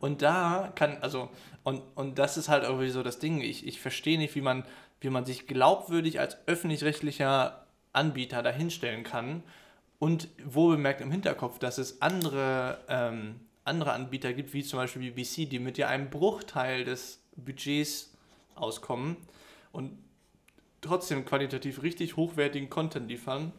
Und 0.00 0.22
da 0.22 0.72
kann, 0.74 0.98
also, 1.02 1.28
und, 1.62 1.82
und 1.94 2.18
das 2.18 2.36
ist 2.36 2.48
halt 2.48 2.64
irgendwie 2.64 2.90
so 2.90 3.02
das 3.02 3.18
Ding. 3.18 3.40
Ich, 3.40 3.66
ich 3.66 3.80
verstehe 3.80 4.18
nicht, 4.18 4.34
wie 4.34 4.40
man, 4.40 4.64
wie 5.00 5.10
man 5.10 5.24
sich 5.24 5.46
glaubwürdig 5.46 6.20
als 6.20 6.38
öffentlich-rechtlicher 6.46 7.66
Anbieter 7.92 8.42
dahinstellen 8.42 9.04
kann. 9.04 9.42
Und 10.04 10.28
wohl 10.44 10.76
bemerkt 10.76 11.00
im 11.00 11.10
Hinterkopf, 11.10 11.58
dass 11.58 11.78
es 11.78 12.02
andere, 12.02 12.78
ähm, 12.88 13.40
andere 13.64 13.92
Anbieter 13.92 14.34
gibt, 14.34 14.52
wie 14.52 14.62
zum 14.62 14.78
Beispiel 14.78 15.10
BBC, 15.10 15.46
die 15.48 15.58
mit 15.58 15.78
ja 15.78 15.88
einem 15.88 16.10
Bruchteil 16.10 16.84
des 16.84 17.22
Budgets 17.36 18.12
auskommen 18.54 19.16
und 19.72 19.96
trotzdem 20.82 21.24
qualitativ 21.24 21.82
richtig 21.82 22.16
hochwertigen 22.16 22.68
Content 22.68 23.08
liefern 23.08 23.52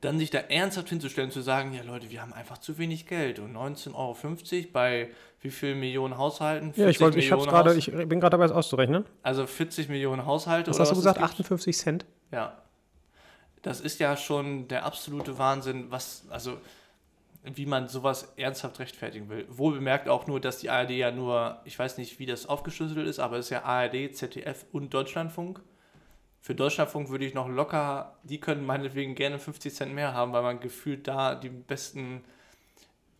dann 0.00 0.18
sich 0.18 0.30
da 0.30 0.38
ernsthaft 0.38 0.88
hinzustellen, 0.90 1.30
zu 1.30 1.40
sagen, 1.40 1.74
ja 1.74 1.82
Leute, 1.82 2.10
wir 2.10 2.22
haben 2.22 2.32
einfach 2.32 2.58
zu 2.58 2.78
wenig 2.78 3.06
Geld 3.06 3.38
und 3.40 3.54
19,50 3.56 3.94
Euro 3.94 4.68
bei 4.72 5.10
wie 5.40 5.50
vielen 5.50 5.78
Millionen 5.80 6.16
Haushalten? 6.16 6.72
Ja, 6.76 6.88
ich 6.88 6.98
40 6.98 7.00
wollte, 7.00 7.18
ich 7.18 7.30
Millionen 7.30 7.50
gerade, 7.50 7.70
Haus- 7.70 7.76
ich 7.76 8.08
bin 8.08 8.20
gerade 8.20 8.30
dabei, 8.30 8.44
es 8.44 8.52
auszurechnen. 8.52 9.04
Also 9.22 9.46
40 9.46 9.88
Millionen 9.88 10.24
Haushalte 10.24 10.70
Was 10.70 10.78
hast 10.78 10.90
du 10.92 10.96
gesagt? 10.96 11.18
gibt? 11.18 11.28
58 11.30 11.76
Cent? 11.76 12.06
Ja. 12.30 12.56
Das 13.62 13.80
ist 13.80 13.98
ja 14.00 14.16
schon 14.16 14.68
der 14.68 14.84
absolute 14.84 15.38
Wahnsinn, 15.38 15.90
was, 15.90 16.24
also 16.30 16.58
wie 17.42 17.66
man 17.66 17.88
sowas 17.88 18.32
ernsthaft 18.36 18.78
rechtfertigen 18.78 19.28
will. 19.28 19.46
Wohl 19.48 19.74
bemerkt 19.74 20.08
auch 20.08 20.26
nur, 20.26 20.40
dass 20.40 20.58
die 20.58 20.70
ARD 20.70 20.90
ja 20.90 21.10
nur, 21.10 21.60
ich 21.64 21.78
weiß 21.78 21.98
nicht, 21.98 22.18
wie 22.18 22.26
das 22.26 22.46
aufgeschlüsselt 22.46 23.06
ist, 23.06 23.18
aber 23.18 23.38
es 23.38 23.46
ist 23.46 23.50
ja 23.50 23.64
ARD, 23.64 24.14
ZDF 24.14 24.66
und 24.72 24.92
Deutschlandfunk. 24.92 25.60
Für 26.40 26.54
Deutschlandfunk 26.54 27.10
würde 27.10 27.24
ich 27.24 27.34
noch 27.34 27.48
locker, 27.48 28.16
die 28.22 28.40
können 28.40 28.64
meinetwegen 28.64 29.14
gerne 29.14 29.38
50 29.38 29.74
Cent 29.74 29.94
mehr 29.94 30.14
haben, 30.14 30.32
weil 30.32 30.42
man 30.42 30.60
gefühlt 30.60 31.08
da 31.08 31.34
die 31.34 31.48
besten 31.48 32.24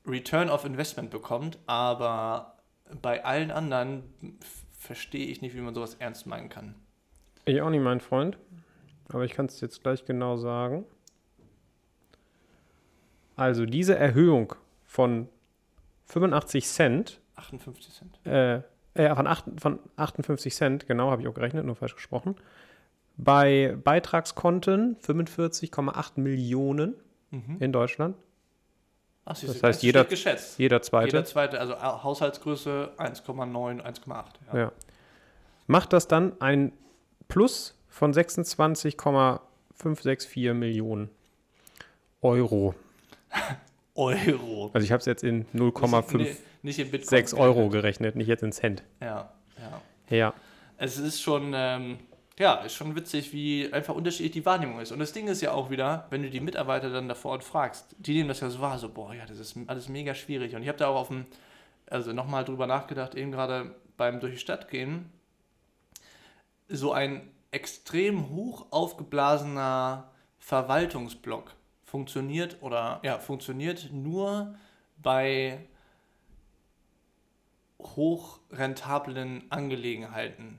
Return 0.07 0.49
of 0.51 0.65
Investment 0.65 1.11
bekommt. 1.11 1.59
Aber 1.67 2.57
bei 3.03 3.25
allen 3.25 3.51
anderen 3.51 4.39
verstehe 4.79 5.27
ich 5.27 5.43
nicht, 5.43 5.55
wie 5.55 5.61
man 5.61 5.75
sowas 5.75 5.97
ernst 5.99 6.27
meinen 6.27 6.49
kann. 6.49 6.75
Ich 7.45 7.61
auch 7.61 7.71
nicht, 7.71 7.83
mein 7.83 8.01
Freund. 8.01 8.39
Aber 9.11 9.25
ich 9.25 9.33
kann 9.33 9.47
es 9.47 9.61
jetzt 9.61 9.83
gleich 9.83 10.05
genau 10.05 10.37
sagen. 10.37 10.85
Also 13.37 13.67
diese 13.67 13.97
Erhöhung 13.97 14.55
von 14.85 15.29
85 16.07 16.67
Cent, 16.67 17.21
58 17.37 17.95
Cent. 17.95 18.27
äh, 18.27 18.63
äh, 18.95 19.15
von, 19.15 19.27
acht, 19.27 19.45
von 19.59 19.79
58 19.97 20.55
Cent, 20.55 20.87
genau, 20.89 21.11
habe 21.11 21.23
ich 21.23 21.29
auch 21.29 21.35
gerechnet, 21.35 21.65
nur 21.65 21.77
falsch 21.77 21.95
gesprochen. 21.95 22.35
Bei 23.17 23.77
Beitragskonten 23.83 24.97
45,8 25.01 26.13
Millionen 26.21 26.95
Mhm. 27.31 27.57
in 27.61 27.73
Deutschland. 27.73 28.17
Ach, 29.27 29.39
Das 29.39 29.63
heißt, 29.63 29.83
jeder- 29.83 30.05
geschätzt. 30.05 30.59
Jeder 30.59 30.81
zweite. 30.81 31.09
Jeder 31.09 31.25
zweite, 31.27 31.61
also 31.61 31.75
Haushaltsgröße 31.79 32.93
1,9, 32.97 33.81
1,8. 33.83 34.41
Ja. 34.53 34.59
Ja. 34.59 34.73
Macht 35.67 35.93
das 35.93 36.09
dann 36.09 36.41
ein 36.41 36.73
Plus 37.29 37.78
von 37.99 38.13
26,564 38.13 40.55
Millionen 40.55 41.11
Euro. 42.23 42.77
Euro. 43.97 44.71
Also 44.73 44.85
ich 44.85 44.93
habe 44.93 45.01
es 45.01 45.07
jetzt 45.07 45.25
in 45.25 45.39
Nicht, 45.53 45.77
0,56 45.77 46.37
nicht 46.63 46.79
in 46.79 46.93
Bitcoin. 46.93 47.41
Euro 47.41 47.69
gerechnet, 47.69 48.15
nicht 48.15 48.29
jetzt 48.29 48.45
in 48.45 48.53
Cent. 48.53 48.85
Ja, 49.01 49.33
ja. 49.59 49.83
Ja. 50.17 50.33
Es 50.77 50.97
ist 50.97 51.21
schon, 51.21 51.53
ähm, 51.57 51.99
ja, 52.39 52.63
ist 52.63 52.75
schon 52.75 52.95
witzig, 52.95 53.33
wie 53.33 53.69
einfach 53.73 53.97
unterschiedlich 53.97 54.31
die 54.31 54.47
Wahrnehmung 54.47 54.79
ist. 54.79 54.93
Und 54.93 55.01
das 55.01 55.13
Ding 55.13 55.27
ist 55.27 55.43
ja 55.43 55.51
auch 55.51 55.69
wieder, 55.69 56.07
wenn 56.11 56.23
du 56.23 56.31
die 56.31 56.39
Mitarbeiter 56.39 56.91
dann 56.91 57.09
da 57.09 57.17
vor 57.17 57.33
Ort 57.33 57.43
fragst, 57.43 57.97
die 57.99 58.15
nehmen 58.15 58.29
das 58.29 58.39
ja 58.39 58.49
so 58.49 58.61
wahr, 58.61 58.79
so, 58.79 58.89
boah, 58.89 59.13
ja, 59.13 59.27
das 59.27 59.41
ist 59.41 59.57
alles 59.67 59.89
mega 59.89 60.15
schwierig. 60.15 60.55
Und 60.55 60.63
ich 60.63 60.69
habe 60.69 60.79
da 60.79 60.87
auch 60.87 61.01
auf 61.01 61.09
dem, 61.09 61.27
also 61.91 62.13
nochmal 62.13 62.45
drüber 62.45 62.69
nachgedacht, 62.69 63.17
eben 63.17 63.33
gerade 63.33 63.75
beim 63.97 64.21
durch 64.21 64.35
die 64.35 64.39
Stadt 64.39 64.71
gehen, 64.71 65.11
so 66.69 66.93
ein 66.93 67.29
extrem 67.51 68.29
hoch 68.31 68.67
aufgeblasener 68.71 70.11
Verwaltungsblock 70.39 71.55
funktioniert 71.85 72.59
oder 72.61 73.01
ja, 73.03 73.19
funktioniert 73.19 73.91
nur 73.93 74.55
bei 74.99 75.67
hochrentablen 77.81 79.51
Angelegenheiten. 79.51 80.59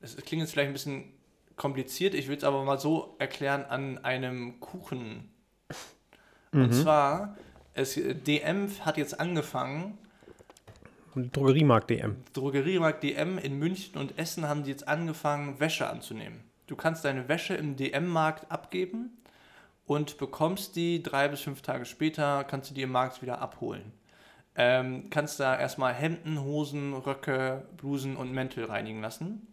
Es 0.00 0.16
klingt 0.16 0.42
jetzt 0.42 0.52
vielleicht 0.52 0.68
ein 0.68 0.72
bisschen 0.72 1.12
kompliziert, 1.56 2.14
ich 2.14 2.28
will 2.28 2.36
es 2.36 2.44
aber 2.44 2.64
mal 2.64 2.78
so 2.78 3.16
erklären 3.18 3.64
an 3.64 3.98
einem 4.04 4.60
Kuchen. 4.60 5.30
Und 6.52 6.68
Mhm. 6.68 6.72
zwar, 6.72 7.36
es, 7.74 7.94
DM 7.94 8.70
hat 8.84 8.96
jetzt 8.96 9.18
angefangen, 9.20 9.98
Und 9.98 10.05
Drogeriemarkt 11.16 11.90
DM. 11.90 12.16
Drogeriemarkt 12.34 13.02
DM 13.02 13.38
in 13.38 13.58
München 13.58 13.98
und 13.98 14.18
Essen 14.18 14.46
haben 14.46 14.64
die 14.64 14.70
jetzt 14.70 14.86
angefangen, 14.86 15.58
Wäsche 15.58 15.88
anzunehmen. 15.88 16.44
Du 16.66 16.76
kannst 16.76 17.04
deine 17.04 17.28
Wäsche 17.28 17.54
im 17.54 17.76
DM-Markt 17.76 18.50
abgeben 18.50 19.16
und 19.86 20.18
bekommst 20.18 20.76
die 20.76 21.02
drei 21.02 21.28
bis 21.28 21.40
fünf 21.40 21.62
Tage 21.62 21.84
später, 21.84 22.44
kannst 22.44 22.70
du 22.70 22.74
die 22.74 22.82
im 22.82 22.92
Markt 22.92 23.22
wieder 23.22 23.40
abholen. 23.40 23.92
Ähm, 24.56 25.10
kannst 25.10 25.38
da 25.38 25.58
erstmal 25.58 25.94
Hemden, 25.94 26.42
Hosen, 26.42 26.94
Röcke, 26.94 27.66
Blusen 27.76 28.16
und 28.16 28.32
Mäntel 28.32 28.64
reinigen 28.64 29.00
lassen, 29.00 29.46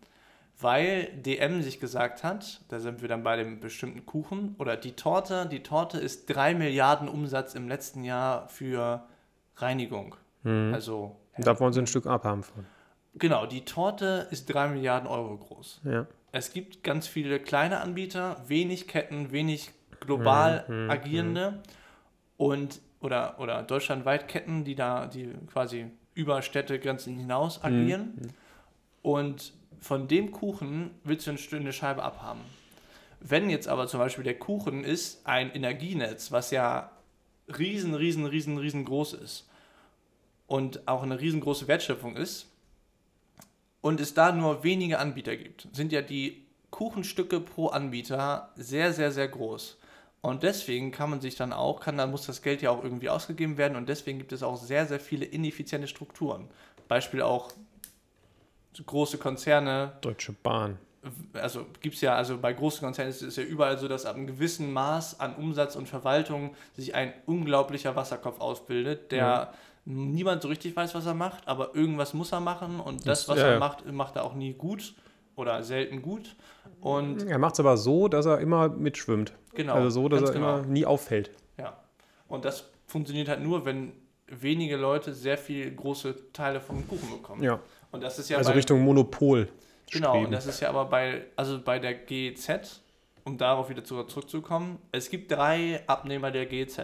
weil 0.60 1.08
DM 1.18 1.62
sich 1.62 1.80
gesagt 1.80 2.24
hat, 2.24 2.62
da 2.70 2.80
sind 2.80 3.02
wir 3.02 3.10
dann 3.10 3.24
bei 3.24 3.36
dem 3.36 3.60
bestimmten 3.60 4.06
Kuchen, 4.06 4.56
oder 4.60 4.76
die 4.78 4.94
Torte, 4.94 5.46
die 5.46 5.62
Torte 5.62 6.00
ist 6.00 6.28
3 6.28 6.56
Milliarden 6.56 7.10
Umsatz 7.10 7.54
im 7.54 7.68
letzten 7.68 8.04
Jahr 8.04 8.48
für 8.50 9.04
Reinigung. 9.58 10.16
Mhm. 10.44 10.74
Also 10.74 11.18
Da 11.38 11.60
wollen 11.60 11.74
sie 11.74 11.80
ein 11.82 11.88
Stück 11.88 12.06
abhaben 12.06 12.44
von. 12.44 12.66
Genau, 13.16 13.46
die 13.46 13.66
Torte 13.66 14.28
ist 14.32 14.52
3 14.54 14.70
Milliarden 14.70 15.08
Euro 15.08 15.38
groß. 15.38 15.82
Ja. 15.84 16.08
Es 16.32 16.52
gibt 16.52 16.84
ganz 16.84 17.08
viele 17.08 17.40
kleine 17.40 17.80
Anbieter, 17.80 18.42
wenig 18.48 18.88
Ketten, 18.88 19.32
wenig 19.32 19.72
global 20.00 20.66
Mhm, 20.68 20.84
mhm, 20.86 20.90
agierende 20.90 21.64
und 22.38 22.82
oder, 23.02 23.40
oder 23.40 23.62
deutschlandweit 23.64 24.28
Ketten, 24.28 24.64
die 24.64 24.76
da, 24.76 25.06
die 25.08 25.34
quasi 25.52 25.88
über 26.16 26.42
Städtegrenzen 26.42 27.16
hinaus 27.16 27.60
Mhm, 27.60 27.66
agieren. 27.66 28.34
Und 29.02 29.54
von 29.80 30.08
dem 30.08 30.32
Kuchen 30.32 30.92
willst 31.04 31.28
du 31.28 31.56
eine 31.56 31.74
Scheibe 31.74 32.04
abhaben. 32.04 32.42
Wenn 33.20 33.50
jetzt 33.50 33.68
aber 33.68 33.88
zum 33.88 34.00
Beispiel 34.00 34.24
der 34.24 34.40
Kuchen 34.40 34.84
ist 34.84 35.26
ein 35.26 35.52
Energienetz, 35.52 36.32
was 36.32 36.52
ja 36.52 36.92
riesen, 37.58 37.94
riesen, 37.94 38.26
riesen, 38.26 38.58
riesengroß 38.58 39.14
ist 39.14 39.50
und 40.54 40.88
auch 40.88 41.02
eine 41.02 41.20
riesengroße 41.20 41.68
Wertschöpfung 41.68 42.16
ist 42.16 42.46
und 43.82 44.00
es 44.00 44.14
da 44.14 44.32
nur 44.32 44.64
wenige 44.64 45.00
Anbieter 45.00 45.36
gibt, 45.36 45.68
sind 45.72 45.92
ja 45.92 46.04
die 46.04 46.46
Kuchenstücke 46.70 47.40
pro 47.40 47.70
Anbieter 47.70 48.52
sehr, 48.56 48.94
sehr, 48.94 49.12
sehr 49.12 49.28
groß. 49.28 49.80
Und 50.22 50.44
deswegen 50.44 50.92
kann 50.92 51.10
man 51.10 51.22
sich 51.22 51.34
dann 51.34 51.54
auch, 51.54 51.80
kann, 51.80 51.98
dann 51.98 52.12
muss 52.12 52.28
das 52.28 52.44
Geld 52.44 52.62
ja 52.62 52.70
auch 52.70 52.84
irgendwie 52.84 53.10
ausgegeben 53.10 53.58
werden 53.58 53.76
und 53.76 53.90
deswegen 53.90 54.20
gibt 54.20 54.32
es 54.32 54.44
auch 54.44 54.56
sehr, 54.58 54.86
sehr 54.86 55.00
viele 55.00 55.26
ineffiziente 55.26 55.88
Strukturen. 55.88 56.48
Beispiel 56.88 57.24
auch 57.24 57.50
große 58.86 59.18
Konzerne, 59.18 59.94
Deutsche 60.02 60.34
Bahn. 60.34 60.78
also 61.34 61.66
gibt 61.82 61.96
es 61.96 62.02
ja, 62.02 62.14
also 62.14 62.38
bei 62.38 62.54
großen 62.54 62.82
Konzernen 62.82 63.10
ist 63.10 63.24
es 63.24 63.38
ja 63.38 63.44
überall 63.44 63.80
so, 63.80 63.88
dass 63.88 64.06
ab 64.06 64.18
einem 64.18 64.28
gewissen 64.28 64.72
Maß 64.72 65.20
an 65.20 65.36
Umsatz 65.36 65.76
und 65.76 65.90
Verwaltung 65.90 66.56
sich 66.76 66.94
ein 66.94 67.12
unglaublicher 67.26 67.96
Wasserkopf 67.96 68.40
ausbildet, 68.40 69.12
der 69.12 69.52
niemand 69.86 70.42
so 70.42 70.48
richtig 70.48 70.76
weiß, 70.76 70.96
was 70.96 71.06
er 71.06 71.14
macht, 71.14 71.48
aber 71.48 71.76
irgendwas 71.76 72.14
muss 72.14 72.32
er 72.32 72.40
machen 72.40 72.80
und 72.80 73.06
das, 73.08 73.28
was 73.28 73.38
ja, 73.38 73.46
er 73.48 73.54
ja. 73.54 73.60
macht, 73.60 73.86
macht 73.92 74.16
er 74.16 74.24
auch 74.24 74.34
nie 74.34 74.54
gut 74.54 74.94
oder 75.36 75.64
selten 75.64 76.02
gut. 76.02 76.36
Und 76.80 77.24
Er 77.28 77.40
macht 77.40 77.54
es 77.54 77.60
aber 77.60 77.78
so, 77.78 78.08
dass 78.08 78.26
er 78.26 78.40
immer 78.40 78.70
mitschwimmt. 78.70 79.34
genau. 79.54 79.74
also 79.76 79.90
so, 79.90 80.10
dass 80.10 80.22
er 80.22 80.34
genau. 80.34 80.58
immer 80.60 80.66
nie 80.68 80.86
auffällt. 80.86 81.32
Ja. 81.58 81.78
Und 82.28 82.46
das 82.46 82.70
funktioniert 82.88 83.28
halt 83.30 83.42
nur, 83.42 83.66
wenn 83.66 83.94
wenige 84.28 84.78
Leute 84.78 85.14
sehr 85.14 85.38
viel 85.38 85.74
große 85.74 86.32
Teile 86.34 86.60
vom 86.62 86.88
Kuchen 86.88 87.10
bekommen. 87.10 87.44
Ja. 87.44 87.60
Und 87.92 88.02
das 88.04 88.20
ist 88.20 88.30
ja 88.30 88.38
also 88.38 88.50
bei, 88.52 88.56
Richtung 88.56 88.82
Monopol. 88.82 89.50
Genau, 89.92 90.10
streben. 90.12 90.26
und 90.28 90.32
das 90.32 90.48
ist 90.48 90.60
ja 90.60 90.70
aber 90.70 90.86
bei, 90.86 91.26
also 91.36 91.62
bei 91.62 91.78
der 91.78 91.94
GEZ, 91.94 92.82
um 93.26 93.38
darauf 93.38 93.70
wieder 93.70 93.84
zu- 93.84 94.04
zurückzukommen, 94.04 94.80
es 94.92 95.10
gibt 95.10 95.32
drei 95.32 95.82
Abnehmer 95.88 96.32
der 96.32 96.46
GEZ. 96.46 96.80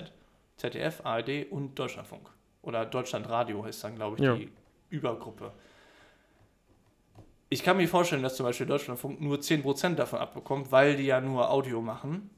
ZDF, 0.58 1.02
ARD 1.06 1.46
und 1.50 1.80
Deutschlandfunk. 1.80 2.30
Oder 2.62 2.86
Deutschlandradio 2.86 3.66
ist 3.66 3.84
dann, 3.84 3.96
glaube 3.96 4.18
ich, 4.18 4.24
Ja. 4.24 4.36
die 4.36 4.52
Übergruppe. 4.90 5.52
Ich 7.50 7.64
kann 7.64 7.78
mir 7.78 7.88
vorstellen, 7.88 8.22
dass 8.22 8.36
zum 8.36 8.46
Beispiel 8.46 8.68
Deutschlandfunk 8.68 9.22
nur 9.22 9.40
10% 9.40 9.96
davon 9.96 10.20
abbekommt, 10.20 10.72
weil 10.72 10.96
die 10.98 11.06
ja 11.06 11.20
nur 11.22 11.50
Audio 11.50 11.82
machen. 11.82 12.30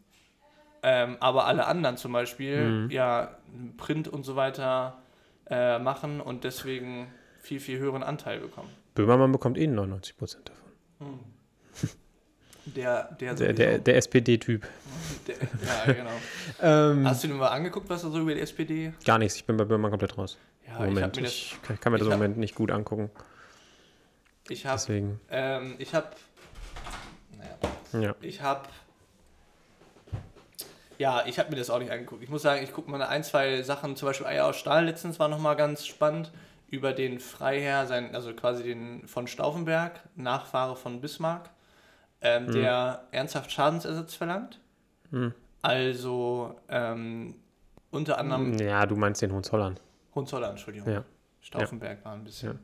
Ähm, 0.84 1.18
aber 1.20 1.46
alle 1.46 1.68
anderen 1.68 1.98
zum 1.98 2.12
Beispiel 2.14 2.72
Mhm. 2.86 2.90
ja 2.92 3.38
Print 3.78 4.08
und 4.08 4.24
so 4.24 4.36
weiter 4.36 4.98
äh, 5.50 5.78
machen 5.80 6.22
und 6.22 6.44
deswegen 6.44 7.12
viel, 7.40 7.60
viel 7.60 7.78
höheren 7.78 8.04
Anteil 8.04 8.40
bekommen. 8.40 8.70
Böhmermann 8.96 9.32
bekommt 9.32 9.58
eh 9.58 9.66
99% 9.68 10.38
davon. 10.46 11.20
Der, 12.66 13.04
der, 13.20 13.34
Der, 13.34 13.54
der, 13.54 13.78
der 13.80 13.96
SPD-Typ. 13.98 14.68
Ja, 15.88 15.94
genau. 15.94 16.10
Ähm, 16.64 17.08
Hast 17.08 17.24
du 17.24 17.28
dir 17.28 17.34
mal 17.34 17.48
angeguckt, 17.48 17.90
was 17.90 18.04
er 18.04 18.12
so 18.12 18.20
über 18.20 18.36
die 18.36 18.42
SPD? 18.42 18.94
gar 19.04 19.18
nichts, 19.18 19.36
ich 19.36 19.46
bin 19.46 19.58
bei 19.58 19.64
Böhmermann 19.64 19.90
komplett 19.92 20.16
raus. 20.16 20.38
Ja, 20.68 20.74
ich 20.74 20.80
Moment. 20.80 21.06
habe 21.08 21.16
mir 21.18 21.24
das. 21.24 21.32
Ich 21.34 21.58
kann, 21.64 21.80
kann 21.80 21.92
mir 21.92 21.98
das 21.98 22.08
ich 22.08 22.14
im 22.14 22.20
Moment 22.20 22.38
nicht 22.38 22.54
gut 22.54 22.70
angucken. 22.72 23.10
Ich 24.48 24.66
habe. 24.68 24.78
Deswegen, 24.78 25.20
Ähm, 25.32 25.76
ich 25.80 25.96
habe. 25.96 26.08
Naja, 27.92 28.10
ja. 28.10 28.16
ich 28.22 28.42
habe. 28.42 28.68
Ja, 31.00 31.24
ich 31.26 31.40
habe 31.40 31.50
mir 31.50 31.56
das 31.56 31.72
auch 31.72 31.80
nicht 31.80 31.92
angeguckt. 31.92 32.22
Ich 32.22 32.30
muss 32.30 32.44
sagen, 32.44 32.64
ich 32.64 32.74
gucke 32.74 32.92
mal 32.92 33.02
ein, 33.02 33.24
zwei 33.24 33.64
Sachen, 33.64 33.96
zum 33.96 34.08
Beispiel 34.08 34.28
Eier 34.28 34.46
aus 34.46 34.58
Stahl 34.58 34.86
letztens 34.86 35.18
war 35.20 35.30
nochmal 35.30 35.56
ganz 35.56 35.88
spannend, 35.88 36.32
über 36.70 36.94
den 36.94 37.20
Freiherr, 37.20 37.88
sein, 37.88 38.14
also 38.14 38.34
quasi 38.34 38.62
den 38.64 39.08
von 39.08 39.26
Stauffenberg, 39.26 40.00
Nachfahre 40.16 40.76
von 40.76 41.02
Bismarck, 41.02 41.50
ähm, 42.22 42.46
Mhm. 42.48 42.52
der 42.54 43.04
ernsthaft 43.12 43.52
Schadensersatz 43.52 44.14
verlangt. 44.16 44.60
Hm. 45.12 45.34
Also 45.62 46.56
ähm, 46.70 47.36
unter 47.92 48.18
anderem 48.18 48.58
Ja, 48.60 48.86
du 48.86 48.96
meinst 48.96 49.22
den 49.22 49.32
Hohenzollern. 49.32 49.80
Hohenzollern, 50.16 50.52
Entschuldigung. 50.52 50.92
Ja. 50.92 51.04
Stauffenberg 51.42 52.04
war 52.06 52.14
ein 52.14 52.24
bisschen. 52.24 52.60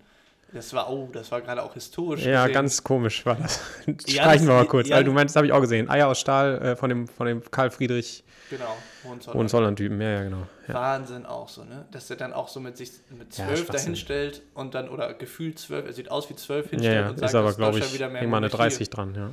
Das 0.54 0.74
war, 0.74 0.90
oh, 0.90 1.10
das 1.12 1.30
war 1.32 1.42
gerade 1.42 1.62
auch 1.62 1.74
historisch. 1.74 2.24
Ja, 2.26 2.44
gesehen. 2.44 2.54
ganz 2.54 2.82
komisch 2.84 3.26
war 3.26 3.36
das. 3.36 3.60
Ja, 3.86 3.94
Streichen 4.24 4.48
wir 4.48 4.54
das- 4.54 4.64
mal 4.64 4.66
kurz, 4.68 4.88
ja, 4.88 4.96
weil 4.96 5.04
du 5.04 5.12
meinst, 5.12 5.36
das 5.36 5.38
habe 5.38 5.48
ich 5.48 5.52
auch 5.52 5.60
gesehen. 5.60 5.90
Eier 5.90 6.08
aus 6.08 6.20
Stahl 6.20 6.58
äh, 6.62 6.76
von, 6.78 6.88
dem, 6.90 7.08
von 7.08 7.28
dem 7.28 7.44
Karl 7.52 7.70
Friedrich 7.70 8.24
Genau, 8.50 8.64
Hohenzollern. 9.04 9.40
Hohenzollern-Typen. 9.40 10.00
Ja, 10.00 10.10
ja, 10.10 10.24
genau. 10.24 10.48
Ja. 10.70 10.74
Wahnsinn 10.74 11.26
auch 11.26 11.50
so, 11.50 11.66
ne? 11.66 11.86
Dass 11.92 12.10
er 12.10 12.16
dann 12.16 12.32
auch 12.32 12.48
so 12.48 12.62
mit 12.62 12.78
sich 12.78 12.92
mit 13.10 13.38
Ja, 13.38 13.46
zwölf 13.46 13.60
Schwachsinn. 13.66 13.74
dahinstellt 13.88 14.42
und 14.54 14.74
dann, 14.74 14.88
oder 14.88 15.14
gefühlt 15.16 15.60
zwölf, 15.60 15.86
er 15.86 15.92
sieht 15.92 16.10
aus 16.10 16.30
wie 16.30 16.36
zwölf 16.38 16.68
Ja, 16.68 16.72
hinstellt 16.72 16.96
ja, 16.96 17.10
und 17.10 17.16
ist 17.16 17.20
sagt, 17.20 17.36
aber, 17.36 17.48
dass 17.50 17.58
glaube 17.58 17.80
ich, 17.80 17.94
wieder 17.94 18.08
mehr 18.10 18.22
immer 18.22 18.38
eine 18.38 18.48
Monarchie- 18.48 18.56
30 18.58 18.90
dran, 18.90 19.16
ja. 19.16 19.32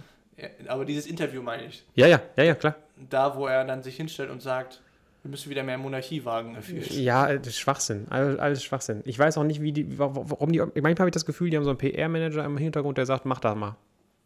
Aber 0.69 0.85
dieses 0.85 1.07
Interview 1.07 1.43
meine 1.43 1.65
ich. 1.67 1.85
Ja, 1.95 2.07
ja, 2.07 2.21
ja, 2.37 2.45
ja, 2.45 2.55
klar. 2.55 2.75
Da, 3.11 3.37
wo 3.37 3.47
er 3.47 3.65
dann 3.65 3.83
sich 3.83 3.97
hinstellt 3.97 4.31
und 4.31 4.43
sagt, 4.43 4.81
wir 5.23 5.31
müssen 5.31 5.49
wieder 5.51 5.63
mehr 5.63 5.79
Monarchie 5.79 6.25
wagen. 6.25 6.57
Ja, 6.91 7.33
das 7.33 7.47
ist 7.49 7.59
Schwachsinn. 7.59 8.07
Alles, 8.11 8.39
alles 8.39 8.63
Schwachsinn. 8.65 9.01
Ich 9.05 9.19
weiß 9.19 9.39
auch 9.39 9.45
nicht, 9.45 9.63
wie 9.63 9.73
die, 9.73 9.99
wa- 9.99 10.15
wa- 10.15 10.25
warum 10.27 10.53
die. 10.53 10.59
Manchmal 10.59 10.95
habe 10.99 11.09
ich 11.09 11.15
das 11.15 11.25
Gefühl, 11.25 11.51
die 11.51 11.57
haben 11.57 11.65
so 11.65 11.71
einen 11.71 11.79
PR-Manager 11.79 12.45
im 12.45 12.57
Hintergrund, 12.59 12.99
der 12.99 13.07
sagt, 13.07 13.25
mach 13.25 13.41
das 13.41 13.57
mal. 13.57 13.77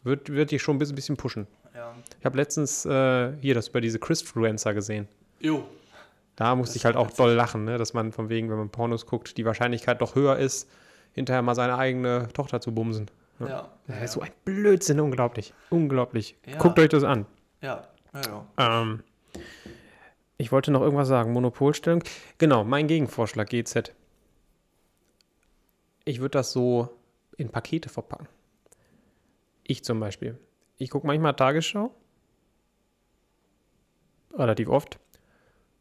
Wird, 0.03 0.31
wird 0.31 0.51
dich 0.51 0.63
schon 0.63 0.77
ein 0.77 0.79
bisschen, 0.79 1.17
pushen. 1.17 1.47
Ja. 1.75 1.95
Ich 2.19 2.25
habe 2.25 2.37
letztens 2.37 2.85
äh, 2.87 3.33
hier 3.41 3.55
das 3.55 3.69
über 3.69 3.81
diese 3.81 3.99
Christfluencer 3.99 4.73
gesehen. 4.75 5.09
Jo. 5.41 5.65
Da 6.37 6.55
musste 6.55 6.77
ich 6.77 6.85
halt 6.85 6.97
auch 6.97 7.11
doll 7.11 7.33
lachen, 7.33 7.65
ne? 7.65 7.79
dass 7.79 7.95
man 7.95 8.13
von 8.13 8.29
wegen, 8.29 8.49
wenn 8.49 8.59
man 8.59 8.71
Pornos 8.71 9.07
guckt, 9.07 9.37
die 9.37 9.45
Wahrscheinlichkeit 9.45 10.01
doch 10.01 10.15
höher 10.15 10.37
ist, 10.37 10.69
hinterher 11.13 11.43
mal 11.43 11.57
seine 11.57 11.77
eigene 11.77 12.29
Tochter 12.33 12.61
zu 12.61 12.73
bumsen. 12.73 13.11
Ja. 13.41 13.69
Das 13.87 14.03
ist 14.03 14.13
so 14.13 14.21
ein 14.21 14.33
Blödsinn, 14.45 15.01
unglaublich. 15.01 15.55
Unglaublich. 15.71 16.37
Ja. 16.47 16.59
Guckt 16.59 16.79
euch 16.79 16.89
das 16.89 17.05
an. 17.05 17.27
Ja. 17.61 17.89
Ja, 18.15 18.45
ja. 18.57 18.83
Ähm, 18.83 19.03
ich 20.37 20.53
wollte 20.53 20.71
noch 20.71 20.83
irgendwas 20.83 21.09
sagen. 21.09 21.33
Monopolstellung. 21.33 22.03
Genau, 22.39 22.65
mein 22.65 22.87
Gegenvorschlag, 22.87 23.49
GZ. 23.49 23.93
Ich 26.05 26.21
würde 26.21 26.39
das 26.39 26.53
so 26.53 26.89
in 27.37 27.51
Pakete 27.51 27.89
verpacken. 27.89 28.29
Ich 29.65 29.85
zum 29.85 30.01
Beispiel. 30.01 30.39
Ich 30.77 30.91
gucke 30.91 31.07
manchmal 31.07 31.35
Tagesschau. 31.35 31.95
Relativ 34.35 34.69
oft. 34.69 34.99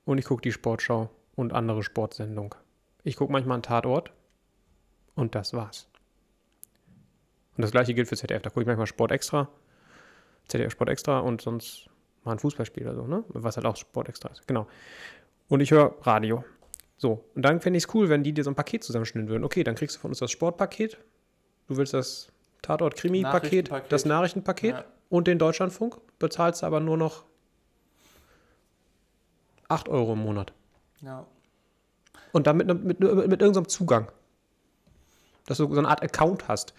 Und 0.06 0.18
ich 0.18 0.26
gucke 0.26 0.42
die 0.42 0.52
Sportschau 0.52 1.10
und 1.36 1.54
andere 1.54 1.84
Sportsendungen. 1.84 2.54
Ich 3.04 3.16
gucke 3.16 3.32
manchmal 3.32 3.56
einen 3.56 3.64
Tatort. 3.64 4.12
Und 5.16 5.36
das 5.36 5.54
war's. 5.54 5.88
Und 7.58 7.64
das 7.64 7.72
gleiche 7.72 7.94
gilt 7.94 8.08
für 8.08 8.16
ZDF. 8.16 8.42
Da 8.44 8.50
gucke 8.50 8.62
ich 8.62 8.68
manchmal 8.68 8.88
Sport 8.88 9.12
extra. 9.12 9.50
ZDF 10.48 10.72
Sport 10.72 10.90
extra 10.90 11.20
und 11.20 11.42
sonst 11.42 11.90
mal 12.24 12.34
ein 12.34 12.40
Fußballspiel 12.40 12.84
oder 12.84 12.96
so, 12.96 13.08
ne? 13.08 13.24
Was 13.30 13.58
halt 13.58 13.66
auch 13.66 13.76
Sport 13.76 14.10
extra 14.10 14.30
ist. 14.30 14.48
Genau. 14.48 14.68
Und 15.50 15.60
ich 15.62 15.72
höre 15.72 15.96
Radio. 16.02 16.44
So, 16.98 17.24
und 17.36 17.42
dann 17.44 17.60
fände 17.62 17.78
ich 17.78 17.86
es 17.86 17.94
cool, 17.94 18.10
wenn 18.10 18.24
die 18.24 18.34
dir 18.34 18.44
so 18.44 18.50
ein 18.52 18.56
Paket 18.56 18.84
zusammenschneiden 18.84 19.30
würden. 19.30 19.44
Okay, 19.44 19.64
dann 19.64 19.76
kriegst 19.76 19.96
du 19.98 20.00
von 20.00 20.12
uns 20.12 20.20
das 20.20 20.32
Sportpaket. 20.32 20.98
Du 21.68 21.78
willst 21.78 21.94
das 21.94 22.30
Tatort-Krimi-Paket, 22.64 23.72
das 23.90 24.06
Nachrichtenpaket 24.06 24.76
Ja. 24.76 24.86
und 25.10 25.28
den 25.28 25.38
Deutschlandfunk. 25.38 25.98
Bezahlst 26.20 26.64
aber 26.64 26.80
nur 26.80 26.98
noch 26.98 27.24
8 29.68 29.90
Euro 29.90 30.14
im 30.14 30.20
Monat. 30.20 30.54
ja. 31.02 31.26
Und 32.34 32.46
dann 32.46 32.58
mit, 32.58 32.68
mit, 32.68 32.84
mit, 32.84 33.00
mit 33.00 33.42
irgendeinem 33.42 33.68
Zugang. 33.70 34.12
Dass 35.46 35.58
du 35.58 35.74
so 35.74 35.78
eine 35.80 35.88
Art 35.88 36.04
Account 36.04 36.48
hast. 36.48 36.74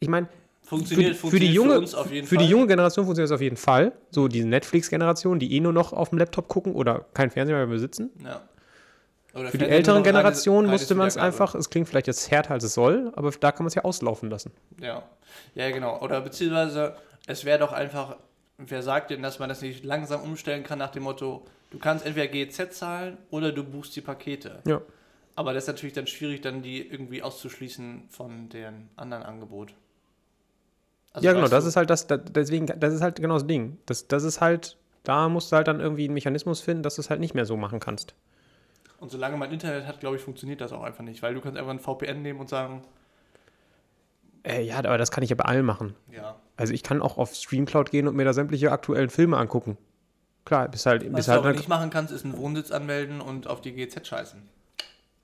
Ich 0.00 0.08
meine, 0.08 0.28
für, 0.62 0.76
Funktioniert, 0.76 1.16
für, 1.16 1.38
die 1.38 1.48
funktioniert 1.48 1.54
junge, 1.54 1.86
für 1.86 2.26
für 2.26 2.36
die 2.38 2.46
junge 2.46 2.66
Generation 2.66 3.04
funktioniert 3.04 3.30
das 3.30 3.34
auf 3.34 3.42
jeden 3.42 3.56
Fall. 3.56 3.92
So 4.10 4.28
die 4.28 4.44
Netflix-Generation, 4.44 5.38
die 5.38 5.54
eh 5.54 5.60
nur 5.60 5.72
noch 5.72 5.92
auf 5.92 6.10
dem 6.10 6.18
Laptop 6.18 6.48
gucken 6.48 6.74
oder 6.74 7.06
keinen 7.12 7.30
Fernseher 7.30 7.56
mehr 7.56 7.66
besitzen. 7.66 8.10
Ja. 8.24 8.40
Für 9.32 9.58
die 9.58 9.66
älteren 9.66 10.02
Generationen 10.02 10.68
reines 10.68 10.82
musste 10.82 10.94
man 10.96 11.06
es 11.06 11.16
einfach, 11.16 11.54
es 11.54 11.70
klingt 11.70 11.88
vielleicht 11.88 12.08
jetzt 12.08 12.30
härter 12.30 12.54
als 12.54 12.64
es 12.64 12.74
soll, 12.74 13.12
aber 13.14 13.30
da 13.30 13.52
kann 13.52 13.64
man 13.64 13.68
es 13.68 13.74
ja 13.74 13.84
auslaufen 13.84 14.28
lassen. 14.28 14.52
Ja. 14.80 15.04
Ja, 15.54 15.70
genau. 15.70 16.00
Oder 16.00 16.20
beziehungsweise, 16.20 16.96
es 17.26 17.44
wäre 17.44 17.58
doch 17.58 17.72
einfach, 17.72 18.16
wer 18.58 18.82
sagt 18.82 19.10
denn, 19.10 19.22
dass 19.22 19.38
man 19.38 19.48
das 19.48 19.62
nicht 19.62 19.84
langsam 19.84 20.22
umstellen 20.22 20.64
kann 20.64 20.78
nach 20.78 20.90
dem 20.90 21.04
Motto, 21.04 21.46
du 21.70 21.78
kannst 21.78 22.04
entweder 22.06 22.26
GEZ 22.26 22.76
zahlen 22.76 23.18
oder 23.30 23.52
du 23.52 23.62
buchst 23.62 23.94
die 23.94 24.00
Pakete. 24.00 24.62
Ja. 24.66 24.82
Aber 25.36 25.52
das 25.52 25.64
ist 25.64 25.68
natürlich 25.68 25.94
dann 25.94 26.08
schwierig, 26.08 26.40
dann 26.40 26.62
die 26.62 26.86
irgendwie 26.86 27.22
auszuschließen 27.22 28.08
von 28.08 28.48
dem 28.48 28.88
anderen 28.96 29.22
Angebot. 29.22 29.74
Also 31.12 31.26
ja, 31.26 31.32
genau, 31.32 31.48
das 31.48 31.64
du- 31.64 31.68
ist 31.68 31.76
halt 31.76 31.90
das, 31.90 32.06
da- 32.06 32.16
deswegen, 32.18 32.66
das 32.66 32.94
ist 32.94 33.00
halt 33.02 33.16
genau 33.16 33.34
das 33.34 33.46
Ding. 33.46 33.78
Das, 33.86 34.06
das 34.08 34.22
ist 34.22 34.40
halt, 34.40 34.76
da 35.02 35.28
musst 35.28 35.50
du 35.50 35.56
halt 35.56 35.66
dann 35.68 35.80
irgendwie 35.80 36.04
einen 36.04 36.14
Mechanismus 36.14 36.60
finden, 36.60 36.82
dass 36.82 36.94
du 36.96 37.00
es 37.02 37.10
halt 37.10 37.20
nicht 37.20 37.34
mehr 37.34 37.46
so 37.46 37.56
machen 37.56 37.80
kannst. 37.80 38.14
Und 38.98 39.10
solange 39.10 39.36
man 39.36 39.50
Internet 39.50 39.86
hat, 39.86 40.00
glaube 40.00 40.16
ich, 40.16 40.22
funktioniert 40.22 40.60
das 40.60 40.72
auch 40.72 40.82
einfach 40.82 41.02
nicht, 41.02 41.22
weil 41.22 41.34
du 41.34 41.40
kannst 41.40 41.58
einfach 41.58 41.70
ein 41.72 41.80
VPN 41.80 42.22
nehmen 42.22 42.38
und 42.38 42.48
sagen, 42.48 42.82
Äh, 44.42 44.62
ja, 44.62 44.78
aber 44.78 44.98
das 44.98 45.10
kann 45.10 45.22
ich 45.24 45.30
ja 45.30 45.36
bei 45.36 45.44
allen 45.44 45.64
machen. 45.64 45.94
ja. 46.10 46.36
Also 46.56 46.74
ich 46.74 46.82
kann 46.82 47.00
auch 47.00 47.16
auf 47.16 47.34
Streamcloud 47.34 47.90
gehen 47.90 48.06
und 48.06 48.14
mir 48.16 48.24
da 48.26 48.34
sämtliche 48.34 48.70
aktuellen 48.70 49.08
Filme 49.08 49.38
angucken. 49.38 49.78
Klar, 50.44 50.68
bis 50.68 50.84
halt, 50.84 51.04
Was 51.06 51.12
bis 51.16 51.24
du 51.26 51.32
halt 51.32 51.40
aber 51.40 51.52
nicht 51.52 51.68
machen 51.70 51.88
kannst, 51.88 52.12
ist 52.12 52.22
einen 52.26 52.36
Wohnsitz 52.36 52.70
anmelden 52.70 53.22
und 53.22 53.46
auf 53.46 53.62
die 53.62 53.72
GZ 53.72 54.06
scheißen. 54.06 54.42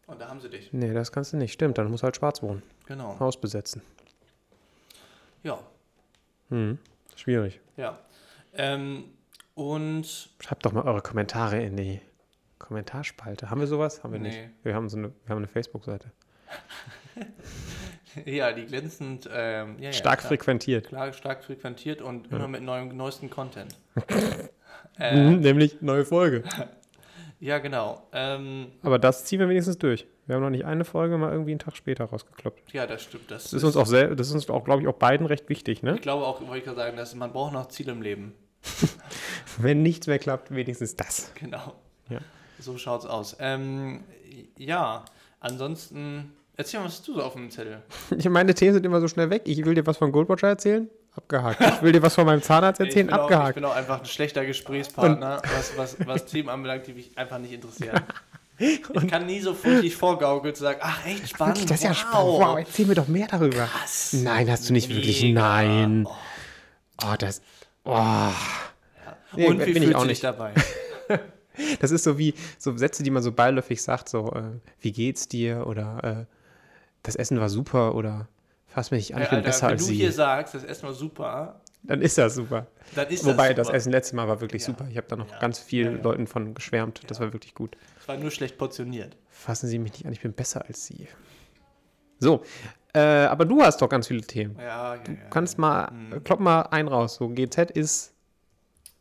Und 0.07 0.19
da 0.21 0.29
haben 0.29 0.41
sie 0.41 0.49
dich. 0.49 0.73
Nee, 0.73 0.95
das 0.95 1.13
kannst 1.13 1.35
du 1.35 1.37
nicht. 1.37 1.53
Stimmt, 1.53 1.77
dann 1.77 1.91
muss 1.91 2.03
halt 2.03 2.17
schwarz 2.17 2.43
wohnen. 2.43 2.63
Genau. 2.87 3.19
Haus 3.21 3.39
besetzen. 3.39 3.83
Ja. 5.43 5.59
Hm. 6.51 6.79
Schwierig. 7.15 7.61
Ja. 7.77 7.99
Ähm, 8.55 9.05
und 9.55 10.07
Schreibt 10.41 10.65
doch 10.67 10.73
mal 10.73 10.83
eure 10.85 11.01
Kommentare 11.03 11.63
in 11.63 11.77
die 11.77 12.01
Kommentarspalte. 12.59 13.51
Haben 13.51 13.61
wir 13.61 13.67
sowas? 13.67 14.03
Haben 14.03 14.13
wir 14.13 14.21
Nee. 14.21 14.29
nicht. 14.29 14.41
Wir 14.63 14.75
haben, 14.75 14.89
so 14.89 14.97
eine, 14.97 15.09
wir 15.09 15.31
haben 15.31 15.39
eine 15.39 15.47
Facebook-Seite. 15.49 16.11
ja, 18.25 18.53
die 18.53 18.67
glänzend 18.67 19.29
ähm, 19.33 19.77
ja, 19.79 19.87
ja, 19.87 19.93
Stark 19.93 20.21
klar, 20.21 20.29
frequentiert. 20.29 20.89
klar, 20.89 21.13
stark 21.13 21.45
frequentiert 21.45 22.01
und 22.03 22.31
immer 22.31 22.49
mit 22.49 22.63
neuem, 22.63 22.97
neuesten 22.97 23.31
Content. 23.31 23.77
Äh, 24.99 25.15
nämlich 25.33 25.83
neue 25.83 26.07
Folge. 26.07 26.43
ja, 27.41 27.59
genau. 27.59 28.09
Ähm, 28.15 28.69
Aber 28.83 28.99
das 28.99 29.27
ziehen 29.27 29.41
wir 29.41 29.47
wenigstens 29.49 29.77
durch. 29.77 30.07
Wir 30.27 30.35
haben 30.35 30.43
noch 30.43 30.51
nicht 30.51 30.65
eine 30.65 30.85
Folge 30.85 31.17
mal 31.19 31.31
irgendwie 31.31 31.53
einen 31.53 31.61
Tag 31.61 31.77
später 31.77 32.05
rausgekloppt. 32.07 32.73
ja, 32.73 32.87
das 32.87 33.03
stimmt. 33.05 33.31
Das, 33.31 33.45
Das 33.45 33.53
ist 33.53 33.65
uns 33.65 33.77
auch 33.77 33.87
sehr, 33.87 34.15
das 34.15 34.27
ist 34.29 34.35
uns 34.35 34.51
auch, 34.51 34.65
glaube 34.65 34.83
ich, 34.83 34.89
auch 34.89 34.95
beiden 34.95 35.27
recht 35.27 35.49
wichtig, 35.49 35.83
ne? 35.83 35.95
Ich 35.95 36.01
glaube 36.03 36.27
auch, 36.27 36.41
wollte 36.41 36.59
ich 36.59 36.65
gerade 36.65 36.77
sagen, 36.79 36.97
dass 36.97 37.15
man 37.15 37.33
braucht 37.33 37.53
noch 37.53 37.69
Ziele 37.69 37.93
im 37.93 38.03
Leben. 38.03 38.35
Wenn 39.59 39.83
nichts 39.83 40.07
mehr 40.07 40.19
klappt, 40.19 40.53
wenigstens 40.55 40.97
das. 40.97 41.31
Genau. 41.37 41.75
Ja. 42.09 42.19
So 42.59 42.77
schaut's 42.79 43.07
aus. 43.07 43.37
Ähm, 43.39 44.03
ja, 44.59 45.05
ansonsten, 45.41 46.33
erzähl 46.57 46.81
mal, 46.81 46.87
was 46.87 46.95
hast 46.95 47.09
du 47.09 47.15
so 47.15 47.23
auf 47.23 47.35
dem 47.35 47.51
Zettel? 47.51 47.83
Ich, 48.17 48.29
meine 48.29 48.55
Themen 48.55 48.75
sind 48.75 48.85
immer 48.85 49.01
so 49.01 49.09
schnell 49.09 49.31
weg. 49.31 49.43
Ich 49.45 49.65
will 49.65 49.75
dir 49.75 49.87
was 49.87 49.97
von 49.99 50.11
Goldwatcher 50.12 50.49
erzählen. 50.49 50.89
Abgehakt. 51.15 51.61
Ich 51.61 51.83
will 51.83 51.93
dir 51.93 52.03
was 52.03 52.15
von 52.15 52.27
meinem 52.27 52.43
Zahnarzt 52.43 52.81
erzählen. 52.81 53.07
ich, 53.07 53.12
bin 53.12 53.15
auch, 53.15 53.31
ich 53.31 53.35
Abgehakt. 53.37 53.55
bin 53.55 53.65
auch 53.65 53.75
einfach 53.77 54.01
ein 54.01 54.07
schlechter 54.07 54.45
Gesprächspartner, 54.45 55.41
was, 55.55 55.77
was, 55.79 56.07
was 56.07 56.27
Themen 56.27 56.49
anbelangt, 56.51 56.87
die 56.87 56.93
mich 56.93 57.17
einfach 57.17 57.39
nicht 57.39 57.53
interessieren. 57.53 58.01
Ich 58.59 58.83
kann 59.11 59.27
nie 59.27 59.40
so 59.40 59.55
fröhlich 59.55 59.95
vorgaukeln 59.97 60.55
zu 60.55 60.62
sagen, 60.62 60.81
ach, 60.83 61.05
echt 61.07 61.29
spannend. 61.29 61.57
Wirklich, 61.57 61.69
das 61.69 61.79
ist 61.79 61.85
ja 61.85 61.90
wow. 61.90 61.97
spannend. 61.97 62.38
Wow, 62.38 62.59
erzähl 62.59 62.87
mir 62.87 62.95
doch 62.95 63.09
mehr 63.09 63.27
darüber. 63.27 63.66
Krass. 63.66 64.12
Nein, 64.14 64.51
hast 64.51 64.69
du 64.69 64.73
nicht 64.73 64.88
wirklich. 64.88 65.23
Mega. 65.23 65.40
Nein. 65.40 66.07
Oh, 67.03 67.14
das. 67.19 67.42
Oh. 67.85 68.29
Nee, 69.35 69.47
Und 69.49 69.66
wie 69.66 69.73
bin 69.73 69.83
ich 69.83 69.95
auch 69.95 70.03
du 70.03 70.09
nicht. 70.09 70.25
dabei? 70.25 70.53
Das 71.81 71.90
ist 71.90 72.05
so 72.05 72.19
wie 72.19 72.35
so 72.59 72.77
Sätze, 72.77 73.03
die 73.03 73.11
man 73.11 73.23
so 73.23 73.33
beiläufig 73.33 73.83
sagt, 73.83 74.11
so, 74.11 74.31
äh, 74.33 74.42
wie 74.81 74.92
geht's 74.92 75.27
dir? 75.27 75.66
Oder 75.66 76.05
äh, 76.05 76.35
das 77.03 77.16
Essen 77.16 77.40
war 77.40 77.49
super 77.49 77.95
oder 77.95 78.29
fass 78.66 78.90
mich 78.90 79.09
nicht 79.09 79.14
an, 79.16 79.23
ich 79.23 79.31
bin 79.31 79.38
Alter, 79.38 79.49
besser 79.49 79.66
wenn 79.69 79.73
als 79.73 79.83
du 79.83 79.87
sie. 79.88 79.95
hier 79.95 80.12
sagst, 80.12 80.55
das 80.55 80.64
Essen 80.64 80.83
war 80.83 80.92
super, 80.92 81.62
Dann 81.87 82.01
ist 82.03 82.18
das 82.18 82.35
super. 82.35 82.66
ist 83.09 83.25
Wobei, 83.25 83.49
das 83.49 83.57
das, 83.57 83.66
super. 83.68 83.77
Essen 83.77 83.92
letztes 83.92 84.12
Mal 84.12 84.29
war 84.29 84.40
wirklich 84.40 84.62
Ja. 84.62 84.66
super. 84.66 84.87
Ich 84.90 84.96
habe 84.96 85.07
da 85.09 85.16
noch 85.16 85.31
Ja. 85.31 85.38
ganz 85.38 85.59
vielen 85.59 85.99
Ja. 85.99 86.03
Leuten 86.03 86.27
von 86.27 86.55
geschwärmt. 86.55 87.03
Das 87.09 87.20
war 87.20 87.33
wirklich 87.33 87.55
gut. 87.55 87.77
Es 88.01 88.09
war 88.09 88.16
nur 88.16 88.31
schlecht 88.31 88.59
portioniert. 88.59 89.16
Fassen 89.31 89.68
Sie 89.68 89.79
mich 89.79 89.92
nicht 89.92 90.07
an, 90.07 90.12
ich 90.12 90.20
bin 90.20 90.33
besser 90.33 90.64
als 90.66 90.85
Sie. 90.87 91.07
So, 92.18 92.42
äh, 92.94 92.99
aber 93.01 93.44
du 93.44 93.62
hast 93.62 93.81
doch 93.83 93.88
ganz 93.88 94.09
viele 94.09 94.22
Themen. 94.22 94.57
Ja, 94.59 94.94
ja. 94.94 95.03
Du 95.03 95.16
kannst 95.31 95.59
mal, 95.59 95.90
Mhm. 95.90 96.25
klopp 96.25 96.40
mal 96.40 96.62
ein 96.62 96.88
raus. 96.88 97.16
So, 97.16 97.29
GZ 97.29 97.70
ist 97.72 98.14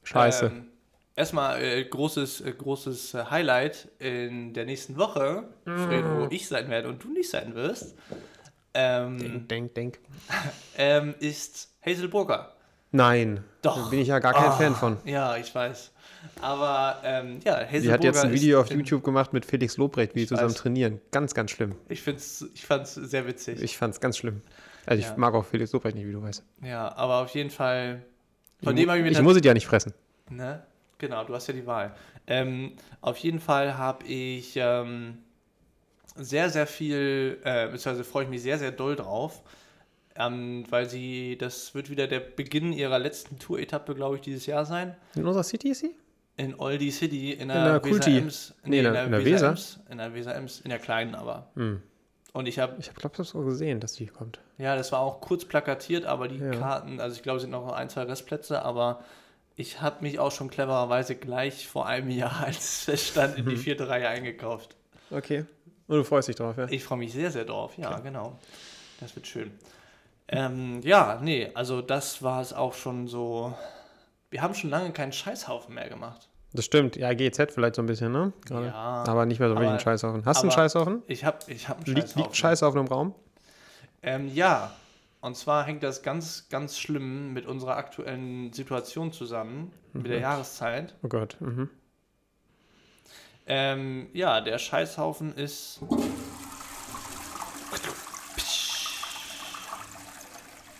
scheiße. 0.03 0.47
Ähm, 0.47 0.67
erstmal 1.15 1.61
äh, 1.63 1.85
großes, 1.85 2.41
äh, 2.41 2.51
großes 2.51 3.13
äh, 3.13 3.23
Highlight 3.29 3.87
in 3.99 4.53
der 4.53 4.65
nächsten 4.65 4.97
Woche, 4.97 5.45
Fred, 5.63 6.03
Mm. 6.05 6.19
wo 6.19 6.27
ich 6.29 6.47
sein 6.47 6.69
werde 6.69 6.89
und 6.89 7.01
du 7.03 7.13
nicht 7.13 7.29
sein 7.29 7.55
wirst, 7.55 7.95
ähm, 8.73 9.17
denk, 9.17 9.47
denk, 9.47 9.75
denk. 9.75 9.99
ähm, 10.77 11.15
ist 11.19 11.69
Hazel 11.85 12.09
Burger. 12.09 12.54
Nein, 12.95 13.43
Doch. 13.61 13.75
da 13.83 13.89
bin 13.89 13.99
ich 13.99 14.07
ja 14.07 14.19
gar 14.19 14.33
kein 14.33 14.45
Ah, 14.45 14.51
Fan 14.51 14.75
von. 14.75 14.97
Ja, 15.05 15.35
ich 15.37 15.53
weiß. 15.53 15.91
Aber 16.41 17.01
ähm, 17.03 17.39
ja, 17.43 17.57
Hazel 17.65 17.81
Sie 17.81 17.91
hat 17.91 18.03
jetzt 18.03 18.23
ein 18.23 18.31
Video 18.31 18.61
auf 18.61 18.71
YouTube 18.71 19.03
gemacht 19.03 19.33
mit 19.33 19.45
Felix 19.45 19.77
Lobrecht, 19.77 20.15
wie 20.15 20.23
Ich 20.23 20.29
zusammen 20.29 20.49
weiß. 20.49 20.55
trainieren. 20.57 21.01
Ganz, 21.11 21.33
ganz 21.33 21.51
schlimm. 21.51 21.75
Ich, 21.89 22.01
find's, 22.01 22.45
ich 22.53 22.65
fand 22.65 22.83
es 22.83 22.95
sehr 22.95 23.27
witzig. 23.27 23.61
Ich 23.61 23.77
fand's 23.77 23.99
ganz 23.99 24.17
schlimm. 24.17 24.41
Also 24.85 24.99
ich 25.01 25.07
Ja. 25.07 25.17
mag 25.17 25.33
auch 25.33 25.45
Felix 25.45 25.71
Lobrecht 25.73 25.95
nicht, 25.95 26.07
wie 26.07 26.11
du 26.13 26.21
weißt. 26.21 26.43
ja, 26.63 26.95
aber 26.95 27.21
auf 27.21 27.29
jeden 27.31 27.49
Fall. 27.49 28.01
Von 28.63 28.75
ich, 28.75 28.83
dem 28.83 28.89
habe 28.89 28.99
ich 28.99 29.05
mir 29.05 29.11
ich 29.11 29.21
muss 29.21 29.35
es 29.35 29.43
ja 29.43 29.53
nicht 29.53 29.67
fressen. 29.67 29.93
Ne? 30.29 30.63
Genau, 30.97 31.23
du 31.25 31.35
hast 31.35 31.47
ja 31.47 31.53
die 31.53 31.65
Wahl. 31.67 31.93
Ähm, 32.27 32.73
auf 33.01 33.17
jeden 33.17 33.39
Fall 33.39 33.77
habe 33.77 34.05
ich 34.05 34.53
ähm, 34.55 35.17
sehr, 36.15 36.49
sehr 36.49 36.65
viel, 36.65 37.39
äh, 37.43 37.65
beziehungsweise 37.67 38.03
freue 38.03 38.23
ich 38.23 38.29
mich 38.29 38.41
sehr, 38.41 38.57
sehr 38.57 38.71
doll 38.71 38.95
drauf, 38.95 39.41
ähm, 40.15 40.63
weil 40.69 40.89
sie, 40.89 41.37
das 41.37 41.73
wird 41.75 41.89
wieder 41.89 42.07
der 42.07 42.19
Beginn 42.19 42.73
ihrer 42.73 42.99
letzten 42.99 43.37
Tour-Etappe, 43.39 43.95
glaube 43.95 44.15
ich, 44.15 44.21
dieses 44.21 44.45
Jahr 44.45 44.65
sein. 44.65 44.95
In 45.15 45.25
unserer 45.25 45.43
City 45.43 45.69
ist 45.69 45.79
sie? 45.79 45.95
In 46.37 46.55
Oldie 46.59 46.91
City, 46.91 47.31
in 47.31 47.47
der, 47.47 47.63
der 47.63 47.83
Weser 47.83 47.89
Kulti. 47.89 48.17
Ems. 48.17 48.53
Nee, 48.65 48.79
in 48.79 48.93
der- 48.93 49.05
in 49.05 49.11
der 49.11 49.23
Weser? 49.25 49.49
Ems. 49.49 49.79
In 49.89 49.97
der 49.99 50.13
Weser 50.13 50.35
Ems, 50.35 50.59
in 50.61 50.69
der 50.69 50.79
kleinen 50.79 51.15
aber. 51.15 51.47
Hm. 51.55 51.81
Und 52.33 52.47
ich 52.47 52.59
habe, 52.59 52.75
Ich 52.79 52.93
glaube, 52.93 53.13
ich 53.13 53.19
habe 53.19 53.23
so 53.23 53.39
gesehen, 53.45 53.79
dass 53.79 53.93
die 53.93 54.07
kommt. 54.07 54.39
ja, 54.57 54.75
das 54.75 54.91
war 54.91 54.99
auch 54.99 55.21
kurz 55.21 55.45
plakatiert, 55.45 56.03
aber 56.05 56.27
die 56.27 56.37
Ja. 56.39 56.51
Karten, 56.51 56.99
also 56.99 57.15
ich 57.15 57.23
glaube, 57.23 57.37
es 57.37 57.43
sind 57.43 57.51
noch 57.51 57.71
ein, 57.71 57.89
zwei 57.89 58.03
Restplätze, 58.03 58.61
aber 58.63 59.01
ich 59.55 59.79
habe 59.81 60.01
mich 60.03 60.19
auch 60.19 60.31
schon 60.33 60.49
clevererweise 60.49 61.15
gleich 61.15 61.65
vor 61.69 61.85
einem 61.87 62.09
Jahr, 62.09 62.41
als 62.45 62.57
es 62.59 62.83
feststand, 62.83 63.37
in 63.37 63.47
die 63.47 63.55
vierte 63.55 63.87
Reihe 63.87 64.09
eingekauft. 64.09 64.75
Okay. 65.11 65.45
Und 65.87 65.95
du 65.97 66.03
freust 66.03 66.27
dich 66.27 66.35
drauf, 66.35 66.57
ja? 66.57 66.67
Ich 66.69 66.83
freue 66.83 66.97
mich 66.97 67.13
sehr, 67.13 67.31
sehr 67.31 67.45
drauf. 67.45 67.77
Ja, 67.77 67.99
genau. 67.99 68.37
Das 68.99 69.15
wird 69.15 69.27
schön. 69.27 69.51
Ähm, 70.27 70.81
ja, 70.83 71.19
nee, 71.21 71.51
also 71.53 71.81
das 71.81 72.21
war 72.23 72.41
es 72.41 72.51
auch 72.53 72.73
schon 72.73 73.07
so. 73.07 73.53
Wir 74.31 74.41
haben 74.41 74.55
schon 74.55 74.69
lange 74.69 74.91
keinen 74.91 75.13
Scheißhaufen 75.13 75.73
mehr 75.73 75.87
gemacht. 75.89 76.29
Das 76.53 76.65
stimmt. 76.65 76.95
Ja, 76.95 77.13
GZ 77.13 77.51
vielleicht 77.51 77.75
so 77.75 77.81
ein 77.81 77.85
bisschen, 77.85 78.11
ne? 78.11 78.33
Gerade. 78.45 78.67
Ja, 78.67 79.03
Aber 79.07 79.25
nicht 79.25 79.39
mehr 79.39 79.49
so 79.49 79.55
wirklich 79.55 79.69
einen 79.69 79.79
Scheißhaufen. 79.79 80.25
Hast 80.25 80.39
du 80.39 80.43
einen 80.43 80.51
Scheißhaufen? 80.51 81.03
Ich 81.07 81.25
habe 81.25 81.39
ich 81.47 81.67
hab 81.67 81.77
einen 81.77 81.85
Liegt, 81.87 81.99
Scheißhaufen. 82.07 82.23
liegt 82.23 82.37
Scheißhaufen 82.37 82.79
im 82.79 82.87
Raum? 82.87 83.15
Ähm, 84.01 84.27
ja, 84.33 84.71
und 85.21 85.35
zwar 85.35 85.65
hängt 85.65 85.83
das 85.83 86.01
ganz, 86.01 86.47
ganz 86.49 86.79
schlimm 86.79 87.33
mit 87.33 87.45
unserer 87.45 87.75
aktuellen 87.77 88.53
Situation 88.53 89.11
zusammen, 89.11 89.71
mit 89.93 90.07
der 90.07 90.19
Jahreszeit. 90.19 90.95
Oh 91.03 91.07
Gott. 91.07 91.35
Mhm. 91.39 91.69
Ähm, 93.47 94.07
ja, 94.13 94.41
der 94.41 94.57
Scheißhaufen 94.57 95.35
ist. 95.35 95.79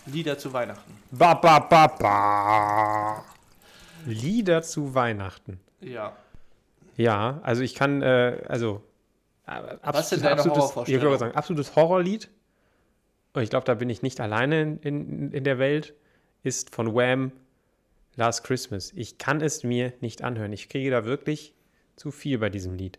Lieder 0.06 0.38
zu 0.38 0.52
Weihnachten. 0.52 0.96
Ba, 1.10 1.34
ba, 1.34 1.58
ba, 1.58 1.86
ba. 1.88 3.24
Lieder 4.06 4.62
zu 4.62 4.94
Weihnachten. 4.94 5.60
Ja. 5.80 6.16
Ja, 6.96 7.40
also 7.42 7.62
ich 7.62 7.74
kann, 7.74 8.02
äh, 8.02 8.42
also. 8.48 8.82
äh, 9.46 9.50
Was 9.82 10.10
sind 10.10 10.22
absolutes- 10.22 10.22
deine 10.22 10.40
absolutes- 10.40 11.02
würde 11.02 11.18
sagen, 11.18 11.34
absolutes 11.34 11.76
Horrorlied. 11.76 12.30
Und 13.34 13.42
ich 13.42 13.50
glaube, 13.50 13.66
da 13.66 13.74
bin 13.74 13.90
ich 13.90 14.02
nicht 14.02 14.20
alleine 14.20 14.62
in, 14.62 14.78
in, 14.80 15.32
in 15.32 15.44
der 15.44 15.58
Welt. 15.58 15.94
Ist 16.42 16.74
von 16.74 16.94
Wham! 16.94 17.32
Last 18.14 18.44
Christmas. 18.44 18.92
Ich 18.94 19.18
kann 19.18 19.42
es 19.42 19.62
mir 19.62 19.92
nicht 20.00 20.22
anhören. 20.22 20.52
Ich 20.52 20.70
kriege 20.70 20.90
da 20.90 21.04
wirklich 21.04 21.52
zu 21.96 22.10
viel 22.10 22.38
bei 22.38 22.48
diesem 22.48 22.74
Lied. 22.74 22.98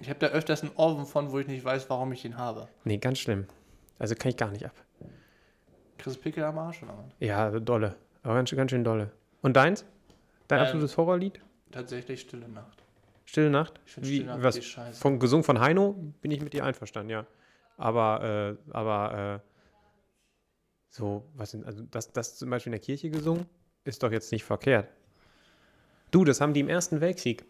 Ich 0.00 0.08
habe 0.08 0.18
da 0.18 0.28
öfters 0.28 0.62
einen 0.62 0.72
Ohrwurm 0.76 1.04
von, 1.06 1.30
wo 1.30 1.38
ich 1.40 1.46
nicht 1.46 1.62
weiß, 1.62 1.90
warum 1.90 2.10
ich 2.12 2.24
ihn 2.24 2.38
habe. 2.38 2.68
Nee, 2.84 2.96
ganz 2.96 3.18
schlimm. 3.18 3.46
Also 3.98 4.14
kann 4.14 4.30
ich 4.30 4.38
gar 4.38 4.50
nicht 4.50 4.64
ab. 4.64 4.72
Chris 6.00 6.16
Pickel 6.16 6.42
am 6.44 6.58
Arsch 6.58 6.82
oder 6.82 6.92
was? 6.98 7.12
Ja, 7.18 7.50
dolle. 7.60 7.96
Aber 8.22 8.34
ganz, 8.34 8.48
schön- 8.50 8.56
ganz 8.58 8.70
schön 8.70 8.84
dolle. 8.84 9.10
Und 9.42 9.54
deins? 9.56 9.84
Dein 10.48 10.58
Ähm, 10.60 10.64
absolutes 10.66 10.96
Horrorlied? 10.96 11.40
Tatsächlich 11.70 12.20
Stille 12.22 12.48
Nacht. 12.48 12.82
Stille 13.24 13.50
Nacht? 13.50 13.80
Ich 13.86 13.92
finde 13.92 14.08
Wie, 14.08 14.14
Stille 14.16 14.30
Nacht 14.32 14.42
was, 14.42 14.54
die 14.56 14.62
Scheiße. 14.62 15.00
von, 15.00 15.18
gesungen 15.18 15.44
von 15.44 15.60
Heino 15.60 15.92
bin 16.20 16.30
ich 16.30 16.40
mit 16.42 16.52
dir 16.52 16.64
einverstanden, 16.64 17.10
ja. 17.10 17.26
Aber, 17.76 18.56
äh, 18.68 18.72
aber, 18.72 19.40
äh, 19.44 19.50
so, 20.88 21.24
was 21.34 21.52
sind, 21.52 21.64
also 21.64 21.84
das, 21.90 22.12
das 22.12 22.36
zum 22.36 22.50
Beispiel 22.50 22.70
in 22.72 22.78
der 22.78 22.80
Kirche 22.84 23.10
gesungen, 23.10 23.46
ist 23.84 24.02
doch 24.02 24.10
jetzt 24.10 24.32
nicht 24.32 24.44
verkehrt. 24.44 24.88
Du, 26.10 26.24
das 26.24 26.40
haben 26.40 26.52
die 26.52 26.60
im 26.60 26.68
Ersten 26.68 27.00
Weltkrieg. 27.00 27.44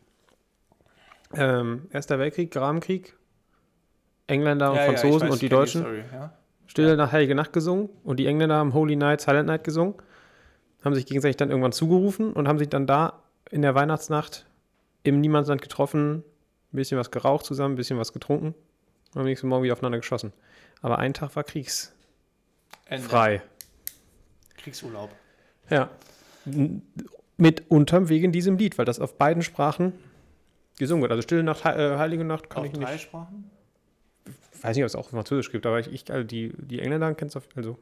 Ähm, 1.33 1.87
Erster 1.91 2.19
Weltkrieg, 2.19 2.51
Grabenkrieg, 2.51 3.17
Engländer 4.27 4.71
und 4.73 4.77
Ja, 4.77 4.83
ja, 4.85 4.93
Franzosen 4.93 5.29
weiß, 5.29 5.33
und 5.35 5.43
die 5.43 5.49
Deutschen. 5.49 5.81
Story, 5.81 6.05
ja? 6.13 6.37
Stille 6.71 6.97
nach 6.97 7.11
Heilige 7.13 7.35
Nacht 7.35 7.53
gesungen 7.53 7.89
und 8.05 8.19
die 8.19 8.27
Engländer 8.27 8.57
haben 8.57 8.75
Holy 8.75 8.95
Night, 8.97 9.21
Silent 9.21 9.49
Night 9.49 9.65
gesungen, 9.65 9.95
haben 10.85 10.95
sich 10.95 11.05
gegenseitig 11.05 11.37
dann 11.37 11.51
irgendwann 11.51 11.73
zugerufen 11.73 12.33
und 12.33 12.47
haben 12.47 12.59
sich 12.59 12.69
dann 12.69 12.87
da 12.87 13.23
in 13.51 13.63
der 13.63 13.75
Weihnachtsnacht 13.75 14.47
im 15.03 15.21
Niemandsland 15.21 15.63
getroffen, 15.63 16.19
ein 16.73 16.77
bisschen 16.77 16.99
was 16.99 17.11
geraucht 17.11 17.45
zusammen, 17.45 17.75
ein 17.75 17.77
bisschen 17.77 17.99
was 17.99 18.13
getrunken 18.13 18.55
und 19.15 19.21
am 19.21 19.25
nächsten 19.27 19.49
Morgen 19.49 19.65
wieder 19.65 19.73
aufeinander 19.73 19.99
geschossen. 19.99 20.33
Aber 20.81 20.99
ein 20.99 21.13
Tag 21.13 21.35
war 21.35 21.43
kriegsfrei. 21.43 21.93
Ende. 22.87 23.43
Kriegsurlaub. 24.59 25.11
Ja. 25.71 25.89
N- 26.47 26.83
Mitunter 27.37 28.09
wegen 28.09 28.33
diesem 28.33 28.59
Lied, 28.59 28.79
weil 28.79 28.85
das 28.85 29.01
auf 29.01 29.17
beiden 29.17 29.43
Sprachen 29.43 29.93
gesungen 30.79 31.03
wird. 31.03 31.11
Also 31.11 31.23
Stille 31.23 31.43
Nacht, 31.43 31.65
äh, 31.65 31.97
Heilige 31.97 32.23
Nacht 32.25 32.49
kann 32.51 32.61
Auf 32.65 32.67
ich 32.67 32.79
drei 32.79 32.93
nicht. 32.93 33.03
Sprachen? 33.03 33.51
Ich 34.55 34.65
weiß 34.65 34.77
nicht, 34.77 34.85
ob 34.85 34.89
es 34.89 34.97
auch 34.97 35.09
Französisch 35.11 35.51
gibt, 35.53 35.65
aber 35.67 35.81
ich, 35.81 35.89
ich 35.93 36.11
also 36.13 36.25
die, 36.25 36.53
die 36.59 36.81
Engländer 36.81 37.15
kennst 37.15 37.35
du, 37.35 37.41
also 37.57 37.79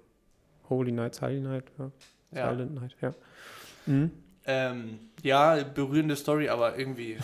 Holy 0.69 0.93
Night, 0.93 1.15
Silent 1.15 1.45
Night, 1.45 1.65
ja. 1.79 1.91
Ja. 2.33 2.51
Silent 2.53 2.75
Night, 2.75 2.97
ja. 3.01 3.15
Mhm. 3.87 4.11
Ähm, 4.47 4.99
ja, 5.23 5.63
berührende 5.63 6.17
Story, 6.17 6.49
aber 6.49 6.79
irgendwie. 6.79 7.19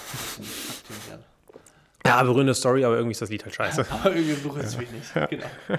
Ja, 2.06 2.22
berührende 2.22 2.54
Story, 2.54 2.84
aber 2.84 2.96
irgendwie 2.96 3.12
ist 3.12 3.22
das 3.22 3.30
Lied 3.30 3.44
halt 3.44 3.54
scheiße. 3.54 3.82
ja. 3.82 3.86
Aber 4.04 4.14
irgendwie 4.14 4.34
berührt 4.46 4.64
es 4.66 4.76
mich 4.76 4.90
nicht. 4.92 5.12
Genau. 5.30 5.46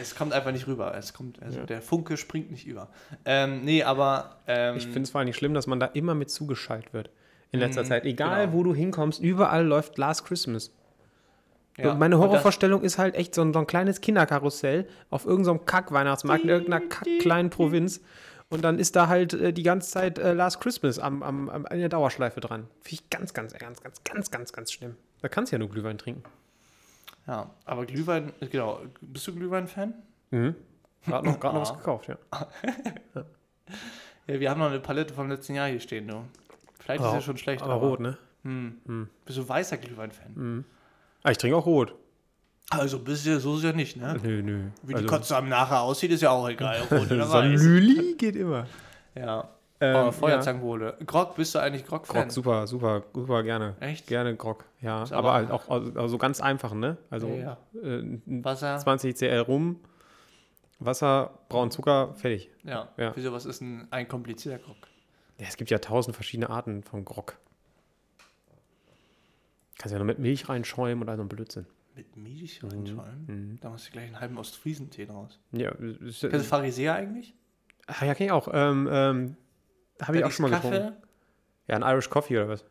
Es 0.00 0.14
kommt 0.14 0.32
einfach 0.32 0.52
nicht 0.52 0.66
rüber. 0.68 0.94
Es 0.96 1.12
kommt, 1.12 1.42
also 1.42 1.58
Ja. 1.58 1.66
der 1.66 1.82
Funke 1.82 2.16
springt 2.16 2.50
nicht 2.52 2.64
über. 2.64 2.88
Ähm, 3.24 3.64
nee, 3.64 3.82
aber. 3.82 4.36
Ähm, 4.46 4.76
Ich 4.76 4.84
finde 4.84 5.00
es 5.02 5.10
vor 5.10 5.18
allem 5.18 5.26
nicht 5.26 5.36
schlimm, 5.36 5.52
dass 5.52 5.66
man 5.66 5.80
da 5.80 5.86
immer 5.86 6.14
mit 6.14 6.30
zugeschaltet 6.30 6.92
wird 6.94 7.10
in 7.50 7.58
letzter 7.58 7.82
Mhm, 7.82 7.86
Zeit. 7.86 8.04
Egal, 8.06 8.46
genau. 8.46 8.52
wo 8.56 8.62
du 8.62 8.72
hinkommst, 8.74 9.20
überall 9.20 9.66
läuft 9.66 9.98
Last 9.98 10.24
Christmas. 10.24 10.72
Ja. 11.82 11.94
Meine 11.94 12.18
Horrorvorstellung 12.18 12.82
ist 12.82 12.98
halt 12.98 13.14
echt 13.14 13.34
so 13.34 13.42
ein, 13.42 13.52
so 13.52 13.58
ein 13.60 13.66
kleines 13.66 14.00
Kinderkarussell 14.00 14.86
auf 15.10 15.26
irgendeinem 15.26 15.64
Kack-Weihnachtsmarkt 15.64 16.44
in 16.44 16.48
irgendeiner 16.50 16.86
kack-kleinen 16.86 17.50
Provinz. 17.50 18.00
Und 18.48 18.62
dann 18.62 18.78
ist 18.80 18.96
da 18.96 19.06
halt 19.08 19.32
äh, 19.34 19.52
die 19.52 19.62
ganze 19.62 19.90
Zeit 19.90 20.18
äh, 20.18 20.32
Last 20.32 20.60
Christmas 20.60 20.98
am, 20.98 21.22
am, 21.22 21.48
am, 21.48 21.66
an 21.66 21.78
der 21.78 21.88
Dauerschleife 21.88 22.40
dran. 22.40 22.66
Finde 22.80 23.02
ich 23.04 23.10
ganz, 23.10 23.32
ganz, 23.32 23.52
ganz, 23.54 23.80
ganz, 23.80 24.02
ganz, 24.02 24.30
ganz, 24.30 24.52
ganz 24.52 24.72
schlimm. 24.72 24.96
Da 25.22 25.28
kannst 25.28 25.52
du 25.52 25.54
ja 25.54 25.58
nur 25.60 25.68
Glühwein 25.70 25.98
trinken. 25.98 26.24
Ja, 27.28 27.50
aber 27.64 27.86
Glühwein, 27.86 28.32
genau. 28.50 28.80
Bist 29.00 29.26
du 29.28 29.34
Glühwein-Fan? 29.34 29.94
Mhm. 30.32 30.54
Gerade 31.06 31.26
noch, 31.26 31.38
grad 31.38 31.54
noch 31.54 31.60
was 31.62 31.70
Ah. 31.72 31.76
gekauft, 31.76 32.08
ja. 32.08 32.16
Ja, 34.26 34.38
wir 34.40 34.50
haben 34.50 34.58
noch 34.60 34.68
eine 34.70 34.80
Palette 34.80 35.12
vom 35.14 35.28
letzten 35.28 35.54
Jahr 35.54 35.68
hier 35.68 35.80
stehen, 35.80 36.06
du. 36.08 36.22
Vielleicht 36.78 37.00
ist 37.00 37.06
Aber- 37.06 37.16
ja 37.16 37.22
schon 37.22 37.36
schlecht, 37.36 37.62
Aber 37.62 37.74
rot, 37.74 38.00
ne? 38.00 38.16
Hm. 38.42 39.08
Bist 39.24 39.38
du 39.38 39.48
weißer 39.48 39.76
Glühwein-Fan? 39.76 40.64
Ah, 41.22 41.30
ich 41.30 41.38
trinke 41.38 41.56
auch 41.56 41.66
rot. 41.66 41.94
Also, 42.70 42.98
bist 43.00 43.26
du, 43.26 43.38
so 43.40 43.56
ist 43.56 43.64
ja 43.64 43.72
nicht, 43.72 43.96
ne? 43.96 44.16
Nö, 44.22 44.42
nö. 44.42 44.60
Wie 44.82 44.94
Also, 44.94 45.06
die 45.06 45.12
Kotze 45.12 45.36
am 45.36 45.48
nachher 45.48 45.80
aussieht, 45.82 46.12
ist 46.12 46.20
ja 46.22 46.30
auch 46.30 46.48
egal. 46.48 46.80
Rot 46.90 47.10
oder 47.10 47.26
so 47.26 47.32
weiß. 47.34 47.60
Lüli 47.62 48.14
geht 48.16 48.36
immer. 48.36 48.66
Ja. 49.14 49.48
Ähm, 49.80 49.96
Aber 49.96 50.04
ja. 50.06 50.12
Feuerzangenbowle. 50.12 50.98
Grog, 51.06 51.34
bist 51.36 51.54
du 51.54 51.58
eigentlich 51.58 51.84
Grog-Fan? 51.86 52.22
Grog, 52.24 52.30
super, 52.32 52.66
super, 52.66 53.02
super 53.14 53.42
gerne. 53.42 53.76
Echt? 53.80 54.06
Gerne 54.06 54.36
Grog, 54.36 54.64
ja. 54.82 55.02
Ist 55.02 55.12
Aber, 55.12 55.30
aber- 55.30 55.32
halt 55.38 55.50
auch 55.50 55.68
also, 55.68 55.98
also 55.98 56.18
ganz 56.18 56.40
einfach, 56.40 56.72
ne? 56.74 56.96
Also 57.10 57.28
Ja, 57.28 57.56
Äh, 57.82 57.98
n- 58.00 58.22
Wasser? 58.44 58.78
20 58.78 59.16
CL 59.16 59.40
rum, 59.40 59.80
Wasser, 60.78 61.30
braunen 61.48 61.70
Zucker, 61.70 62.14
fertig. 62.14 62.50
Ja. 62.62 62.88
Ja. 62.98 63.12
Wieso, 63.16 63.32
was 63.32 63.46
ist 63.46 63.60
ein, 63.62 63.88
ein 63.90 64.06
komplizierter 64.06 64.62
Grog? 64.62 64.76
Ja, 65.38 65.46
es 65.48 65.56
gibt 65.56 65.70
ja 65.70 65.78
tausend 65.78 66.14
verschiedene 66.14 66.50
Arten 66.50 66.82
von 66.82 67.04
Grog. 67.04 67.36
Kannst 69.80 69.92
ja 69.94 69.98
noch 69.98 70.04
mit 70.06 70.18
Milch 70.18 70.46
reinschäumen 70.48 71.02
oder 71.02 71.16
so 71.16 71.22
ein 71.22 71.28
Blödsinn. 71.28 71.64
Mit 71.96 72.14
Milch 72.16 72.62
reinschäumen? 72.62 73.24
Mhm. 73.26 73.58
Da 73.62 73.70
machst 73.70 73.88
du 73.88 73.92
gleich 73.92 74.04
einen 74.08 74.20
halben 74.20 74.36
Ostfriesentee 74.36 75.06
draus. 75.06 75.40
Ja, 75.52 75.70
ist, 75.70 76.20
Kennst 76.20 76.34
du 76.34 76.40
Pharisäer 76.44 76.94
eigentlich? 76.94 77.34
ah, 77.86 78.04
ja, 78.04 78.14
kenn 78.14 78.26
ich 78.26 78.32
auch. 78.32 78.48
Ähm, 78.52 78.86
ähm, 78.92 79.36
Habe 80.02 80.18
ich 80.18 80.24
auch 80.24 80.30
schon 80.30 80.50
mal 80.50 80.50
gibt's 80.50 80.70
getrunken. 80.70 80.96
Ja, 81.66 81.76
ein 81.76 81.82
Irish 81.82 82.10
Coffee 82.10 82.36
oder 82.38 82.48
was? 82.48 82.64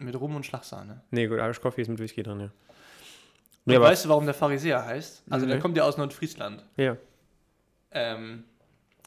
mit 0.00 0.14
Rum 0.20 0.36
und 0.36 0.46
Schlagsahne. 0.46 1.02
Nee, 1.10 1.26
gut, 1.26 1.38
Irish 1.38 1.60
Coffee 1.60 1.82
ist 1.82 1.88
mit 1.88 1.98
Whisky 1.98 2.22
drin, 2.22 2.38
ja. 2.38 2.50
Nee, 3.64 3.74
aber, 3.74 3.86
weißt 3.86 4.04
du, 4.04 4.08
warum 4.10 4.26
der 4.26 4.34
Pharisäer 4.34 4.84
heißt? 4.86 5.24
Also 5.28 5.44
der 5.44 5.56
Nee. 5.56 5.60
kommt 5.60 5.76
ja 5.76 5.82
aus 5.82 5.96
Nordfriesland. 5.96 6.64
ja. 6.76 6.96
Ähm, 7.90 8.44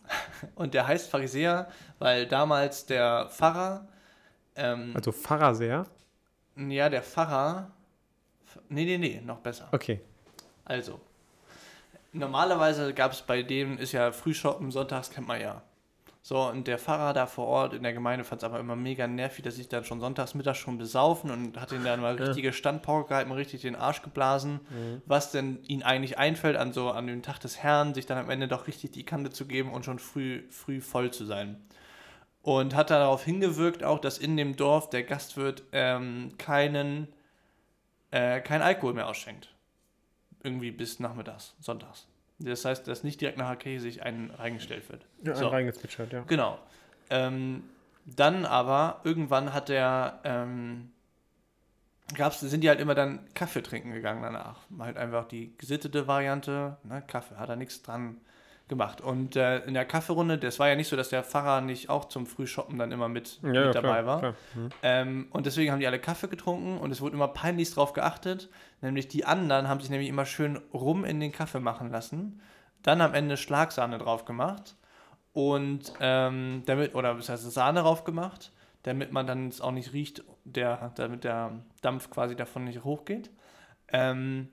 und 0.56 0.74
der 0.74 0.88
heißt 0.88 1.10
Pharisäer, 1.10 1.70
weil 2.00 2.28
damals 2.28 2.86
der 2.88 3.28
Pfarrer, 3.30 3.88
ähm, 4.56 4.92
Also 4.96 5.12
Pharisäer. 5.14 5.86
Ja, 6.56 6.90
der 6.90 7.04
Pfarrer, 7.04 7.72
nee, 8.70 8.86
nee, 8.86 8.98
nee, 8.98 9.22
noch 9.24 9.40
besser. 9.40 9.70
Okay. 9.72 10.02
Also, 10.66 11.00
normalerweise 12.14 12.94
gab 12.94 13.12
es 13.14 13.22
bei 13.22 13.44
denen, 13.44 13.78
ist 13.78 13.92
ja 13.92 14.12
Frühshoppen, 14.12 14.72
sonntags 14.72 15.10
kennt 15.10 15.28
man 15.28 15.42
ja. 15.42 15.62
So, 16.24 16.38
und 16.38 16.68
der 16.68 16.78
Pfarrer 16.78 17.14
da 17.14 17.26
vor 17.26 17.48
Ort 17.48 17.74
in 17.74 17.82
der 17.82 17.94
Gemeinde 17.94 18.24
fand 18.24 18.42
es 18.42 18.44
aber 18.44 18.60
immer 18.60 18.76
mega 18.76 19.08
nervig, 19.08 19.44
dass 19.44 19.56
sich 19.56 19.70
dann 19.70 19.84
schon 19.86 20.00
sonntags 20.00 20.36
mittags 20.36 20.60
schon 20.60 20.78
besaufen 20.78 21.32
und 21.32 21.60
hat 21.60 21.72
ihn 21.72 21.84
dann 21.84 22.00
mal 22.00 22.16
Ja. 22.20 22.26
richtige 22.26 22.54
Standpauke 22.54 23.10
gehalten, 23.10 23.32
richtig 23.32 23.62
den 23.62 23.76
Arsch 23.76 24.04
geblasen, 24.04 24.60
was 25.08 25.32
denn 25.32 25.64
ihn 25.64 25.82
eigentlich 25.82 26.20
einfällt, 26.20 26.58
an 26.58 26.74
so 26.74 26.92
an 26.92 27.08
dem 27.08 27.24
Tag 27.24 27.40
des 27.40 27.58
Herrn, 27.64 27.96
sich 27.96 28.06
dann 28.06 28.20
am 28.20 28.30
Ende 28.30 28.48
doch 28.48 28.68
richtig 28.68 28.92
die 28.92 29.04
Kante 29.04 29.32
zu 29.32 29.48
geben 29.48 29.72
und 29.72 29.84
schon 29.84 29.98
früh, 29.98 30.44
früh 30.52 30.80
voll 30.80 31.10
zu 31.10 31.26
sein. 31.26 31.60
Und 32.44 32.76
hat 32.76 32.90
darauf 32.90 33.24
hingewirkt 33.24 33.84
auch, 33.84 34.00
dass 34.00 34.18
in 34.18 34.36
dem 34.36 34.56
Dorf 34.56 34.90
der 34.90 35.04
Gastwirt 35.04 35.64
ähm, 35.74 36.34
keinen, 36.40 37.08
äh, 38.10 38.42
kein 38.42 38.62
Alkohol 38.62 38.94
mehr 38.94 39.08
ausschenkt 39.08 39.54
irgendwie 40.44 40.72
bis 40.72 41.00
nachmittags, 41.00 41.56
sonntags. 41.60 42.08
Das 42.40 42.66
heißt, 42.66 42.88
dass 42.88 43.04
nicht 43.04 43.22
direkt 43.22 43.38
nach 43.38 43.50
der 43.50 43.58
Kirche 43.58 43.80
sich 43.82 44.04
einen 44.04 44.32
reingestellt 44.32 44.90
wird. 44.90 45.06
Ja, 45.24 45.36
So. 45.36 45.48
reingezwitschert, 45.48 46.12
ja. 46.12 46.24
Genau. 46.28 46.58
Ähm, 47.10 47.64
dann 48.06 48.46
aber, 48.46 49.02
irgendwann 49.04 49.54
hat 49.54 49.70
er, 49.70 50.20
ähm, 50.24 50.92
gab's, 52.16 52.40
sind 52.40 52.62
die 52.62 52.70
halt 52.70 52.80
immer 52.80 52.96
dann 52.96 53.20
Kaffee 53.36 53.62
trinken 53.62 53.92
gegangen 53.92 54.24
danach. 54.24 54.58
Halt 54.80 54.98
einfach 54.98 55.28
die 55.28 55.56
gesittete 55.58 56.08
Variante, 56.08 56.78
ne, 56.84 57.04
Kaffee, 57.06 57.36
hat 57.36 57.50
er 57.50 57.56
nichts 57.56 57.84
dran 57.84 58.20
gemacht. 58.72 59.02
Und 59.02 59.36
äh, 59.36 59.60
in 59.66 59.76
der 59.76 59.86
Kaffeerunde, 59.86 60.40
das 60.40 60.58
war 60.58 60.70
ja 60.70 60.76
nicht 60.76 60.88
so, 60.88 60.96
dass 60.96 61.10
der 61.10 61.24
Pfarrer 61.24 61.62
nicht 61.62 61.90
auch 61.90 62.06
zum 62.06 62.26
Frühshoppen 62.26 62.80
dann 62.80 62.92
immer 62.92 63.10
mit, 63.10 63.38
Ja, 63.44 63.48
mit 63.50 63.56
ja, 63.56 63.72
dabei 63.72 64.02
klar, 64.02 64.06
war. 64.06 64.20
klar. 64.20 64.34
Mhm. 64.56 64.70
Ähm, 64.82 65.28
und 65.32 65.46
deswegen 65.46 65.72
haben 65.72 65.80
die 65.82 65.86
alle 65.86 66.00
Kaffee 66.00 66.30
getrunken 66.30 66.80
und 66.80 66.90
es 66.90 67.02
wurde 67.02 67.16
immer 67.16 67.28
peinlichst 67.28 67.76
drauf 67.76 67.94
geachtet. 67.94 68.50
Nämlich 68.82 69.10
die 69.10 69.26
anderen 69.26 69.68
haben 69.68 69.82
sich 69.82 69.90
nämlich 69.90 70.10
immer 70.10 70.26
schön 70.26 70.58
rum 70.74 71.06
in 71.06 71.20
den 71.20 71.32
Kaffee 71.34 71.60
machen 71.60 71.92
lassen. 71.92 72.42
Dann 72.82 73.02
am 73.02 73.14
Ende 73.14 73.38
Schlagsahne 73.38 74.00
drauf 74.00 74.26
gemacht. 74.26 74.76
Und 75.34 75.94
ähm, 76.00 76.64
damit, 76.66 76.96
oder 76.96 77.14
das 77.14 77.30
heißt 77.30 77.52
Sahne 77.52 77.82
drauf 77.82 78.06
gemacht, 78.06 78.52
damit 78.84 79.12
man 79.12 79.28
dann 79.28 79.50
es 79.50 79.62
auch 79.62 79.72
nicht 79.72 79.94
riecht, 79.94 80.24
der, 80.46 80.92
damit 80.96 81.24
der 81.24 81.52
Dampf 81.82 82.10
quasi 82.10 82.36
davon 82.36 82.64
nicht 82.64 82.84
hochgeht. 82.84 83.30
Ähm, 83.90 84.48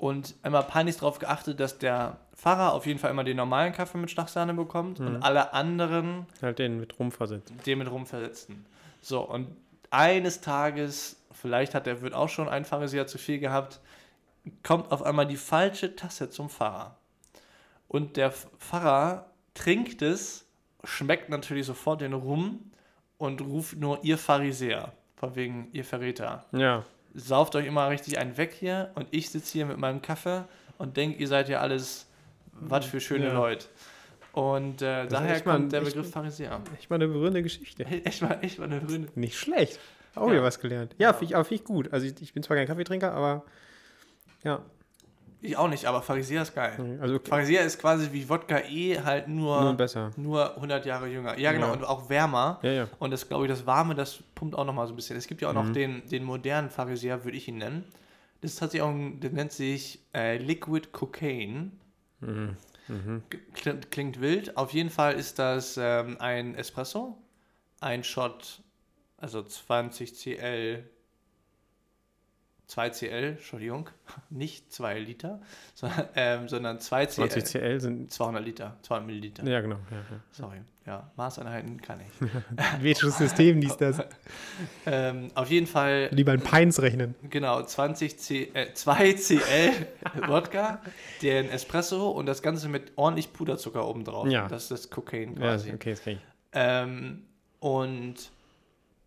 und 0.00 0.34
immer 0.42 0.62
peinlichst 0.62 1.02
darauf 1.02 1.18
geachtet, 1.18 1.60
dass 1.60 1.78
der 1.78 2.16
Pfarrer 2.34 2.72
auf 2.72 2.86
jeden 2.86 2.98
Fall 2.98 3.10
immer 3.10 3.22
den 3.24 3.36
normalen 3.36 3.72
Kaffee 3.72 3.98
mit 3.98 4.10
Schlagsahne 4.10 4.54
bekommt 4.54 4.98
und 4.98 5.22
alle 5.22 5.52
anderen 5.52 6.26
Halt 6.40 6.58
den 6.58 6.80
mit 6.80 6.98
rumversetzt. 6.98 7.52
den 7.66 7.78
mit 7.78 7.90
rumversetzten. 7.90 8.64
So, 9.02 9.20
und 9.20 9.48
eines 9.90 10.40
Tages, 10.40 11.16
vielleicht 11.32 11.74
hat 11.74 11.84
der 11.86 12.00
Wirt 12.00 12.14
auch 12.14 12.28
schon 12.30 12.48
ein 12.48 12.64
Pharisäer 12.64 13.06
zu 13.06 13.18
viel 13.18 13.38
gehabt, 13.38 13.80
kommt 14.62 14.90
auf 14.90 15.02
einmal 15.02 15.26
die 15.26 15.36
falsche 15.36 15.94
Tasse 15.96 16.30
zum 16.30 16.48
Pfarrer. 16.48 16.96
Und 17.88 18.16
der 18.16 18.30
Pfarrer 18.30 19.26
trinkt 19.52 20.00
es, 20.00 20.46
schmeckt 20.84 21.28
natürlich 21.28 21.66
sofort 21.66 22.00
den 22.00 22.14
Rum 22.14 22.70
und 23.18 23.42
ruft 23.42 23.76
nur 23.76 24.02
ihr 24.02 24.16
Pharisäer, 24.16 24.92
von 25.16 25.34
wegen 25.36 25.68
ihr 25.72 25.84
Verräter. 25.84 26.46
Ja. 26.52 26.84
Sauft 27.14 27.56
euch 27.56 27.66
immer 27.66 27.88
richtig 27.90 28.18
einen 28.18 28.36
weg 28.36 28.54
hier 28.58 28.90
und 28.94 29.08
ich 29.10 29.30
sitze 29.30 29.52
hier 29.52 29.66
mit 29.66 29.78
meinem 29.78 30.00
Kaffee 30.02 30.44
und 30.78 30.96
denke, 30.96 31.18
ihr 31.18 31.26
seid 31.28 31.48
ja 31.48 31.60
alles 31.60 32.06
was 32.52 32.84
für 32.86 33.00
schöne 33.00 33.26
Ja. 33.28 33.32
Leute. 33.34 33.66
Und 34.32 34.80
äh, 34.82 35.06
daher 35.08 35.34
echt 35.34 35.44
mal 35.46 35.54
ein- 35.54 35.60
kommt 35.62 35.72
der 35.72 35.82
echt- 35.82 35.94
Begriff 35.94 36.10
Pharisäer. 36.12 36.60
Echt 36.78 36.88
mal 36.88 36.96
eine 36.96 37.08
berührende 37.08 37.42
Geschichte. 37.42 37.84
Echt 38.04 38.22
mal, 38.22 38.38
echt 38.42 38.58
mal 38.60 38.66
eine 38.66 38.80
Grüne. 38.80 39.08
Nicht 39.16 39.36
schlecht. 39.36 39.80
Auch 40.14 40.26
Ja. 40.28 40.32
wieder 40.34 40.42
was 40.44 40.60
gelernt. 40.60 40.94
Ja, 40.98 41.12
finde 41.12 41.24
ich, 41.26 41.34
aber 41.34 41.44
find 41.44 41.60
ich 41.62 41.66
gut. 41.66 41.92
Also 41.92 42.06
ich, 42.06 42.20
ich 42.22 42.32
bin 42.32 42.42
zwar 42.44 42.56
kein 42.56 42.66
Kaffeetrinker, 42.68 43.12
aber 43.12 43.44
ja. 44.44 44.62
Ich 45.42 45.56
auch 45.56 45.68
nicht, 45.68 45.86
aber 45.86 46.02
Pharisäer 46.02 46.42
ist 46.42 46.54
geil. 46.54 46.98
Also 47.00 47.18
Pharisäer 47.18 47.64
ist 47.64 47.78
quasi 47.78 48.12
wie 48.12 48.28
Wodka 48.28 48.58
E, 48.60 49.00
halt 49.02 49.26
nur, 49.28 49.56
nur 49.60 49.64
nur, 49.70 49.74
besser. 49.74 50.10
100 50.16 50.84
Jahre 50.84 51.08
jünger. 51.08 51.38
Ja, 51.38 51.52
genau, 51.52 51.68
Ja. 51.68 51.72
und 51.72 51.84
auch 51.84 52.08
wärmer. 52.10 52.58
Ja, 52.62 52.70
ja. 52.72 52.88
Und 52.98 53.10
das, 53.10 53.26
glaube 53.26 53.46
ich, 53.46 53.50
das 53.50 53.64
Warme, 53.66 53.94
das 53.94 54.18
pumpt 54.34 54.54
auch 54.54 54.64
nochmal 54.66 54.86
so 54.86 54.92
ein 54.92 54.96
bisschen. 54.96 55.16
Es 55.16 55.26
gibt 55.26 55.40
ja 55.40 55.48
auch 55.48 55.54
noch 55.54 55.64
Mhm. 55.64 55.72
den, 55.72 56.08
den 56.08 56.24
modernen 56.24 56.68
Pharisäer, 56.68 57.24
würde 57.24 57.38
ich 57.38 57.48
ihn 57.48 57.56
nennen. 57.58 57.84
Das 58.42 58.52
ist 58.52 58.58
tatsächlich 58.58 58.82
auch, 58.88 58.94
der 58.94 59.30
nennt 59.30 59.52
sich 59.52 60.00
äh, 60.14 60.36
Liquid 60.36 60.88
Cocaine. 60.92 61.70
Mhm. 62.20 62.56
Mhm. 62.88 63.22
Klingt, 63.54 63.90
klingt 63.90 64.20
wild. 64.20 64.56
Auf 64.58 64.72
jeden 64.72 64.90
Fall 64.90 65.14
ist 65.14 65.38
das 65.38 65.78
ähm, 65.80 66.16
ein 66.20 66.54
Espresso, 66.54 67.16
ein 67.80 68.04
Shot, 68.04 68.60
also 69.16 69.42
20 69.42 70.14
CL, 70.14 70.84
2 72.70 72.90
CL, 72.90 73.24
Entschuldigung, 73.36 73.90
nicht 74.30 74.72
2 74.72 75.00
Liter, 75.00 75.40
sondern, 75.74 76.08
ähm, 76.14 76.48
sondern 76.48 76.78
2 76.78 77.06
CL. 77.06 77.28
20 77.28 77.44
CL 77.44 77.80
sind. 77.80 78.12
200 78.12 78.44
Liter, 78.44 78.76
200 78.82 79.06
Milliliter. 79.06 79.44
Ja, 79.44 79.60
genau. 79.60 79.76
Ja, 79.90 80.02
Sorry, 80.30 80.58
ja, 80.86 81.10
Maßeinheiten 81.16 81.80
kann 81.80 81.98
ich. 82.00 82.28
ja. 82.28 82.64
Welches 82.80 83.18
System 83.18 83.60
dies 83.60 83.76
das? 83.76 84.00
ähm, 84.86 85.32
auf 85.34 85.50
jeden 85.50 85.66
Fall, 85.66 86.10
Lieber 86.12 86.32
in 86.32 86.40
Pints 86.40 86.80
rechnen. 86.80 87.16
genau, 87.28 87.60
20 87.60 88.18
C, 88.18 88.50
äh, 88.54 88.72
2 88.72 89.14
CL 89.14 89.72
Wodka, 90.28 90.80
den 91.22 91.48
Espresso 91.50 92.08
und 92.10 92.26
das 92.26 92.40
Ganze 92.40 92.68
mit 92.68 92.92
ordentlich 92.94 93.32
Puderzucker 93.32 93.86
obendrauf. 93.86 94.28
Ja. 94.28 94.46
Das 94.46 94.62
ist 94.62 94.70
das 94.70 94.90
Kokain 94.90 95.34
Ja, 95.34 95.40
quasi. 95.40 95.72
okay, 95.72 95.90
das 95.90 96.04
kann 96.04 96.12
ich. 96.14 96.20
Ähm, 96.52 97.24
und 97.58 98.30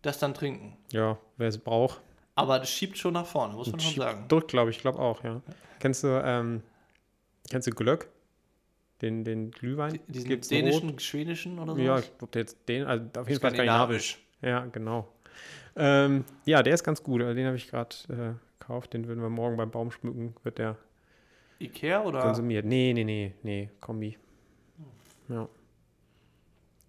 das 0.02 0.18
dann 0.18 0.34
trinken. 0.34 0.76
Ja, 0.92 1.16
wer 1.38 1.48
es 1.48 1.56
braucht. 1.56 2.02
Aber 2.34 2.58
das 2.58 2.70
schiebt 2.70 2.98
schon 2.98 3.14
nach 3.14 3.26
vorne, 3.26 3.54
muss 3.54 3.70
man 3.70 3.80
schon 3.80 3.94
sagen. 3.94 4.28
Drückt, 4.28 4.48
glaube 4.48 4.70
ich, 4.70 4.78
glaube 4.80 4.98
auch, 4.98 5.22
ja. 5.22 5.40
Kennst 5.78 6.02
du, 6.02 6.08
ähm, 6.24 6.62
kennst 7.48 7.66
du 7.68 7.70
Glöck? 7.70 8.08
Den, 9.02 9.24
den 9.24 9.50
Glühwein? 9.50 10.00
Diesen 10.08 10.28
Gibt's 10.28 10.48
dänischen, 10.48 10.98
schwedischen 10.98 11.58
oder 11.58 11.74
so? 11.74 11.80
Ja, 11.80 12.00
ob 12.20 12.32
der 12.32 12.42
jetzt 12.42 12.68
den, 12.68 12.84
also 12.84 13.04
auf 13.18 13.28
jeden 13.28 13.40
Fall 13.40 13.52
skandinavisch. 13.52 14.18
Ja, 14.40 14.66
genau. 14.66 15.08
Ähm, 15.76 16.24
ja, 16.44 16.62
der 16.62 16.74
ist 16.74 16.84
ganz 16.84 17.02
gut. 17.02 17.22
Also 17.22 17.34
Den 17.34 17.46
habe 17.46 17.56
ich 17.56 17.68
gerade 17.68 17.96
äh, 18.08 18.34
gekauft. 18.58 18.94
Den 18.94 19.06
würden 19.06 19.20
wir 19.20 19.28
morgen 19.28 19.56
beim 19.56 19.70
Baumschmücken, 19.70 20.34
wird 20.42 20.58
der 20.58 20.76
Ikea 21.60 22.02
oder? 22.02 22.20
konsumiert. 22.20 22.64
Nee, 22.64 22.92
nee, 22.94 23.04
nee, 23.04 23.34
nee, 23.42 23.70
Kombi. 23.80 24.16
Ja. 25.28 25.48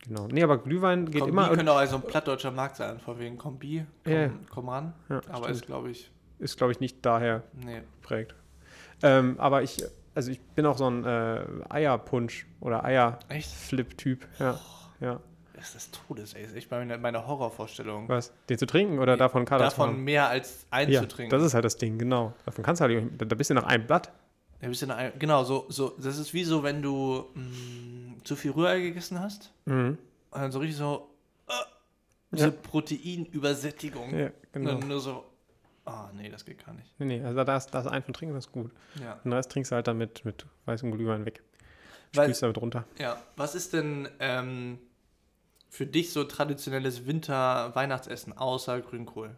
Genau. 0.08 0.28
Nee, 0.28 0.44
aber 0.44 0.58
Glühwein 0.58 1.06
geht 1.06 1.22
Kombi 1.22 1.32
immer. 1.32 1.50
könnte 1.50 1.72
auch 1.72 1.78
also 1.78 1.96
ein 1.96 2.02
plattdeutscher 2.04 2.52
Markt 2.52 2.76
sein, 2.78 3.00
von 3.00 3.18
wegen 3.20 3.38
Kombi. 3.38 3.86
Komm, 4.04 4.14
Ja. 4.14 4.30
komm 4.50 4.70
ran. 4.70 4.94
Ja, 5.10 5.22
Aber 5.30 5.38
stimmt. 5.46 5.50
ist, 5.52 5.66
glaube 5.66 5.90
ich, 5.92 6.12
ist, 6.40 6.58
glaube 6.58 6.72
ich, 6.74 6.80
nicht 6.80 7.06
daher 7.06 7.44
nee. 7.54 7.82
geprägt. 8.02 8.36
Ähm, 9.04 9.36
aber 9.40 9.64
ich, 9.64 9.84
also 10.14 10.32
ich 10.32 10.40
bin 10.42 10.66
auch 10.66 10.78
so 10.78 10.90
ein 10.90 11.04
äh, 11.06 11.42
Eierpunsch 11.70 12.46
oder? 12.62 12.84
Eierflip-Typ. 12.86 14.26
Ja. 14.40 14.60
ja. 15.00 15.20
Das 15.54 15.68
ist 15.68 15.76
des 15.76 15.92
Todes, 15.92 16.34
ey. 16.34 16.42
Das 16.42 16.52
ist 16.52 16.58
echt 16.58 16.72
meine, 16.72 16.98
meine 16.98 17.26
Horrorvorstellung. 17.28 18.10
Was? 18.10 18.34
Den 18.50 18.58
zu 18.58 18.66
trinken 18.66 19.00
oder 19.00 19.16
davon 19.18 19.46
Kader 19.46 19.66
Davon 19.66 20.04
mehr 20.04 20.28
als 20.30 20.66
einen 20.70 20.92
Ja, 20.92 21.02
zu 21.02 21.08
trinken. 21.08 21.32
das 21.32 21.44
ist 21.44 21.54
halt 21.54 21.64
das 21.66 21.78
Ding, 21.78 21.98
genau. 21.98 22.34
Davon 22.46 22.64
kannst 22.64 22.82
du 22.82 22.86
halt, 22.86 23.10
da 23.22 23.26
da 23.26 23.36
bist 23.36 23.50
du 23.50 23.54
nach 23.54 23.64
einem 23.64 23.88
Blatt. 23.88 24.12
Nach 24.62 24.96
einem- 24.98 25.20
genau, 25.20 25.44
so, 25.44 25.66
so, 25.70 25.90
das 26.00 26.18
ist 26.18 26.34
wie 26.34 26.44
so, 26.44 26.64
wenn 26.64 26.82
du 26.82 27.26
mh, 27.36 28.24
zu 28.24 28.36
viel 28.36 28.52
Rührei 28.52 28.80
gegessen 28.82 29.20
hast 29.20 29.52
Mhm. 29.66 29.98
und 30.32 30.42
dann 30.42 30.52
so 30.52 30.60
richtig 30.60 30.78
so 30.78 31.10
äh, 31.48 31.52
diese 32.32 32.46
Ja. 32.48 32.52
Proteinübersättigung. 32.64 34.18
Ja, 34.18 34.30
genau. 34.52 34.72
Und 34.72 34.82
dann 34.82 34.90
nur 34.90 35.00
so, 35.00 35.24
ah, 35.86 36.10
nee, 36.14 36.30
das 36.30 36.46
geht 36.46 36.66
gar 36.66 36.74
nicht. 36.74 36.90
Nee, 37.00 37.06
nee, 37.06 37.24
also 37.24 37.44
da 37.44 37.58
ist, 37.58 37.68
da 37.72 37.80
ist 37.82 37.88
ein 37.88 38.02
von 38.04 38.14
trinken, 38.14 38.34
das 38.36 38.48
ist 38.48 38.52
gut. 38.52 38.72
Ja. 39.02 39.16
Den 39.24 39.34
Rest 39.34 39.52
trinkst 39.52 39.72
du 39.72 39.76
halt 39.76 39.88
dann 39.88 39.98
mit, 39.98 40.24
weißem 40.66 40.92
Glühwein 40.92 41.26
weg. 41.26 41.44
Spülst 42.14 42.42
damit 42.44 42.58
runter. 42.58 42.86
Ja, 42.98 43.22
was 43.36 43.56
ist 43.56 43.74
denn 43.74 44.08
ähm, 44.20 44.80
für 45.70 45.86
dich 45.86 46.14
so 46.14 46.24
traditionelles 46.24 47.06
Winter-Weihnachtsessen 47.06 48.38
außer 48.38 48.80
Grünkohl? 48.82 49.36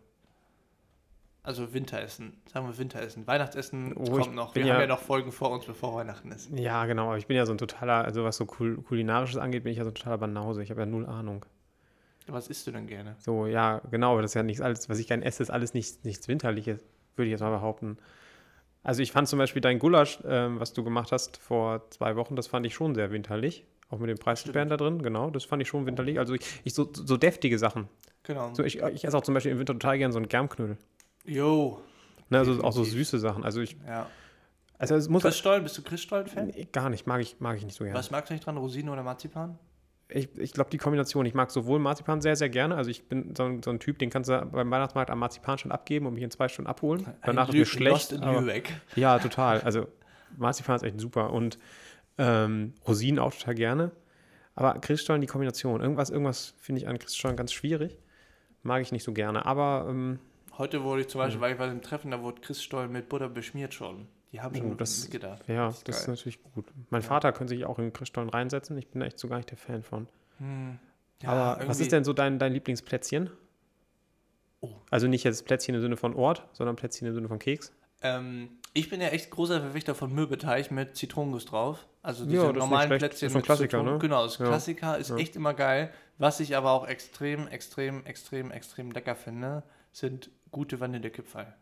Also 1.43 1.73
Winteressen, 1.73 2.34
sagen 2.52 2.67
wir 2.67 2.78
Winteressen. 2.78 3.26
Weihnachtsessen 3.26 3.93
Oh, 3.95 4.04
kommt 4.17 4.36
noch. 4.36 4.54
Wir 4.54 4.63
haben 4.63 4.67
ja- 4.69 4.82
ja 4.82 4.88
noch 4.88 5.00
Folgen 5.00 5.32
vor 5.32 5.52
uns, 5.52 5.65
bevor 5.65 5.95
Weihnachten 5.95 6.30
ist. 6.32 6.50
Ja, 6.54 6.86
genau, 6.86 7.06
aber 7.08 7.17
ich 7.17 7.28
bin 7.28 7.38
ja 7.38 7.45
so 7.45 7.54
ein 7.54 7.58
totaler, 7.58 8.04
also 8.04 8.23
was 8.26 8.36
so 8.36 8.45
kul 8.45 8.82
kulinarisches 8.82 9.38
angeht, 9.38 9.63
bin 9.63 9.71
ich 9.71 9.78
ja 9.78 9.86
so 9.86 9.91
ein 9.91 9.95
totaler 9.95 10.17
Banause. 10.17 10.62
Ich 10.62 10.69
habe 10.71 10.82
ja 10.82 10.86
null 10.86 11.06
Ahnung. 11.06 11.45
Was 12.28 12.50
isst 12.50 12.67
du 12.67 12.71
denn 12.71 12.88
gerne? 12.88 13.15
So, 13.19 13.45
ja, 13.47 13.80
genau, 13.89 14.12
aber 14.12 14.21
das 14.21 14.32
ist 14.32 14.36
ja 14.36 14.43
nichts 14.43 14.62
alles, 14.62 14.89
was 14.89 15.00
ich 15.00 15.08
gerne 15.08 15.23
esse, 15.23 15.41
ist 15.41 15.50
alles 15.50 15.73
nichts, 15.73 16.04
nichts 16.04 16.28
Winterliches, 16.28 16.84
würde 17.15 17.28
ich 17.28 17.32
jetzt 17.32 17.39
mal 17.39 17.52
behaupten. 17.52 17.97
Also 18.84 19.02
ich 19.02 19.13
fand 19.13 19.30
zum 19.30 19.39
Beispiel 19.39 19.62
dein 19.62 19.80
Gulasch, 19.80 20.19
ähm, 20.26 20.60
was 20.60 20.73
du 20.73 20.84
gemacht 20.84 21.13
hast 21.13 21.38
vor 21.38 21.89
zwei 21.91 22.17
Wochen, 22.17 22.36
das 22.36 22.47
fand 22.47 22.65
ich 22.65 22.73
schon 22.73 22.95
sehr 22.95 23.12
winterlich. 23.12 23.65
Auch 23.89 24.00
mit 24.00 24.10
den 24.10 24.17
Preisbeeren 24.17 24.67
da 24.67 24.76
drin, 24.76 25.02
genau, 25.02 25.30
das 25.30 25.45
fand 25.45 25.62
ich 25.62 25.69
schon 25.69 25.86
winterlich. 25.86 26.19
Also 26.19 26.34
ich, 26.34 26.41
ich 26.65 26.73
so, 26.73 26.89
so 26.93 27.15
deftige 27.15 27.58
Sachen. 27.58 27.88
Genau. 28.23 28.54
So, 28.54 28.63
ich, 28.63 28.80
ich 28.82 29.06
esse 29.06 29.17
auch 29.17 29.21
zum 29.23 29.34
Beispiel 29.34 29.54
im 29.54 29.60
Winter 29.60 29.71
total 29.73 29.97
gerne 29.97 30.12
so 30.12 30.19
einen 30.19 30.28
Germknödel. 30.28 30.78
Jo. 31.28 31.82
Ne, 32.30 32.40
also 32.40 32.62
auch 32.63 32.74
so 32.74 32.84
süße 32.84 33.20
Sachen. 33.20 33.44
Also 33.44 33.62
ich, 33.62 33.78
Ja. 33.88 34.08
also 34.80 34.96
es 34.96 35.08
muss 35.10 35.22
Christstollen, 35.24 35.63
bist 35.63 35.78
du 35.78 35.82
Christstollen-Fan? 35.84 36.48
Nee, 36.48 36.68
gar 36.72 36.90
nicht, 36.90 37.06
mag 37.08 37.22
ich, 37.22 37.40
mag 37.40 37.58
ich 37.58 37.63
nicht 37.66 37.76
so 37.78 37.84
gerne. 37.84 37.98
Was 37.98 38.12
magst 38.12 38.30
du 38.30 38.34
nicht 38.34 38.46
dran? 38.46 38.58
Rosine 38.58 38.92
oder 38.92 39.04
Marzipan? 39.04 39.58
Ich, 40.10 40.30
ich 40.38 40.54
glaube, 40.54 40.70
die 40.70 40.78
Kombination, 40.78 41.26
ich 41.26 41.34
mag 41.34 41.52
sowohl 41.52 41.80
Marzipan 41.80 42.22
sehr, 42.22 42.36
sehr 42.38 42.48
gerne. 42.50 42.76
Also 42.76 42.90
ich 42.90 43.10
bin 43.10 43.36
so 43.36 43.44
ein, 43.44 43.62
so 43.62 43.72
ein 43.72 43.80
Typ, 43.80 44.00
den 44.00 44.10
kannst 44.10 44.30
du 44.30 44.46
beim 44.46 44.72
Weihnachtsmarkt 44.72 45.10
am 45.12 45.20
Marzipanstand 45.20 45.74
abgeben 45.74 46.06
und 46.06 46.13
mich 46.13 46.24
in 46.24 46.32
zwei 46.32 46.48
Stunden 46.48 46.70
abholen. 46.70 47.06
Danach 47.24 47.50
ist 47.50 47.56
mir 47.56 47.66
schlecht. 47.66 48.13
In 48.13 48.24
aber- 48.24 48.40
Lübeck. 48.40 48.72
Ja, 48.96 49.20
total. 49.20 49.60
Also 49.62 49.88
Marzipan 50.38 50.78
ist 50.78 50.84
echt 50.84 51.00
super. 51.02 51.34
Und 51.34 51.58
ähm, 52.18 52.74
Rosinen 52.88 53.20
auch 53.20 53.34
total 53.34 53.56
gerne. 53.56 53.92
Aber 54.56 54.74
Christstollen, 54.80 55.22
die 55.22 55.28
Kombination. 55.28 55.82
Irgendwas, 55.82 56.10
irgendwas 56.10 56.54
finde 56.58 56.82
ich 56.82 56.88
an 56.88 56.98
Christstollen 57.00 57.36
ganz 57.36 57.52
schwierig. 57.52 58.00
Mag 58.63 58.82
ich 58.82 58.92
nicht 58.94 59.04
so 59.04 59.12
gerne. 59.12 59.46
Aber 59.46 59.88
ähm, 59.90 60.20
Heute 60.58 60.84
wurde 60.84 61.02
ich 61.02 61.08
zum 61.08 61.20
Beispiel, 61.20 61.41
weil 61.41 61.54
ich 61.54 61.60
war 61.60 61.70
im 61.72 61.82
Treffen, 61.82 62.12
da 62.12 62.22
wurde 62.22 62.41
Christstollen 62.41 62.91
mit 62.91 63.10
Butter 63.10 63.30
beschmiert 63.30 63.74
schon. 63.74 64.08
Die 64.32 64.41
haben 64.41 64.56
schon 64.56 64.72
Oh, 64.72 64.76
das- 64.76 65.04
mitgedacht. 65.04 65.43
ja, 65.48 65.67
Das 65.67 65.78
ist 65.78 65.88
das 65.88 66.02
ist 66.02 66.08
natürlich 66.08 66.41
gut. 66.43 66.65
Mein 66.89 67.02
Vater 67.02 67.32
könnte 67.32 67.54
sich 67.56 67.65
auch 67.65 67.80
in 67.80 67.93
Christstollen 67.93 68.30
reinsetzen. 68.30 68.78
Ich 68.78 68.88
bin 68.89 69.02
echt 69.02 69.20
so 69.20 69.28
gar 69.28 69.38
nicht 69.38 69.50
der 69.52 69.58
Fan 69.58 69.84
von. 69.84 70.08
Hm. 70.39 70.80
Ja, 71.24 71.30
Aber 71.30 71.67
was 71.67 71.80
ist 71.80 71.91
denn 71.91 72.04
so 72.04 72.13
dein, 72.13 72.38
dein 72.39 72.54
Lieblingsplätzchen? 72.54 73.30
Oh. 74.62 74.70
Also 74.89 75.08
nicht 75.08 75.24
jetzt 75.24 75.46
Plätzchen 75.46 75.76
im 75.76 75.82
Sinne 75.82 75.98
von 75.98 76.13
Ort, 76.15 76.48
sondern 76.54 76.76
Plätzchen 76.76 77.08
im 77.08 77.13
Sinne 77.13 77.28
von 77.28 77.39
Keks. 77.39 77.72
Ähm, 78.02 78.50
ich 78.74 78.89
bin 78.89 79.02
ja 79.02 79.08
echt 79.08 79.32
großer 79.32 79.60
Verfechter 79.62 79.96
von 79.96 80.13
Mürbeteig 80.13 80.70
mit 80.72 80.96
Zitronenguss 80.96 81.46
drauf. 81.46 81.88
Also 82.04 82.24
Ja, 82.26 82.30
diese 82.30 82.38
das 82.41 82.48
ist 82.50 82.54
nicht 82.54 82.60
normalen. 82.63 82.89
Plätzchen 82.98 83.28
Ist 83.28 83.34
so 83.34 83.39
ein 83.39 83.43
Klassiker, 83.43 83.78
Zitronen- 83.80 83.93
ne? 83.93 84.00
Genau, 84.00 84.24
das 84.24 84.38
Ja. 84.38 84.46
Klassiker 84.48 84.98
ist 84.98 85.10
Ja. 85.10 85.15
echt 85.17 85.36
immer 85.36 85.54
geil. 85.54 85.91
Was 86.17 86.39
ich 86.39 86.56
aber 86.56 86.72
auch 86.72 86.88
extrem, 86.88 87.48
extrem, 87.48 88.06
extrem, 88.06 88.52
extrem 88.52 88.91
lecker 88.91 89.15
finde, 89.15 89.63
sind 89.91 90.30
gute 90.51 90.79
Vanillekipferl. 90.79 91.53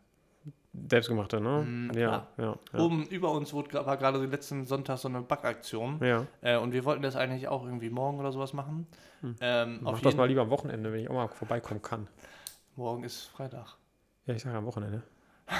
Selbstgemachte, 0.88 1.40
ne? 1.40 1.62
Mm, 1.66 1.90
ja, 1.96 2.26
ja, 2.36 2.56
ja. 2.72 2.78
Oben 2.78 3.06
über 3.06 3.32
uns 3.32 3.52
wurde, 3.52 3.84
war 3.86 3.96
gerade 3.96 4.24
letzten 4.26 4.64
Sonntag 4.66 4.98
so 4.98 5.08
eine 5.08 5.22
Backaktion. 5.22 5.98
ja. 6.04 6.26
Äh, 6.42 6.58
und 6.58 6.72
wir 6.72 6.84
wollten 6.84 7.02
das 7.02 7.16
eigentlich 7.16 7.48
auch 7.48 7.64
irgendwie 7.64 7.90
morgen 7.90 8.18
oder 8.20 8.30
sowas 8.30 8.52
machen. 8.52 8.86
Ähm, 9.40 9.80
Mach 9.82 10.00
das 10.00 10.16
mal 10.16 10.26
lieber 10.28 10.42
am 10.42 10.50
Wochenende, 10.50 10.92
wenn 10.92 11.00
ich 11.00 11.08
auch 11.08 11.14
mal 11.14 11.28
vorbeikommen 11.28 11.80
kann. 11.82 12.06
Morgen 12.76 13.04
ist 13.04 13.24
Freitag. 13.24 13.76
Ja, 14.26 14.34
ich 14.34 14.42
sage 14.42 14.56
am 14.56 14.66
Wochenende. 14.66 15.02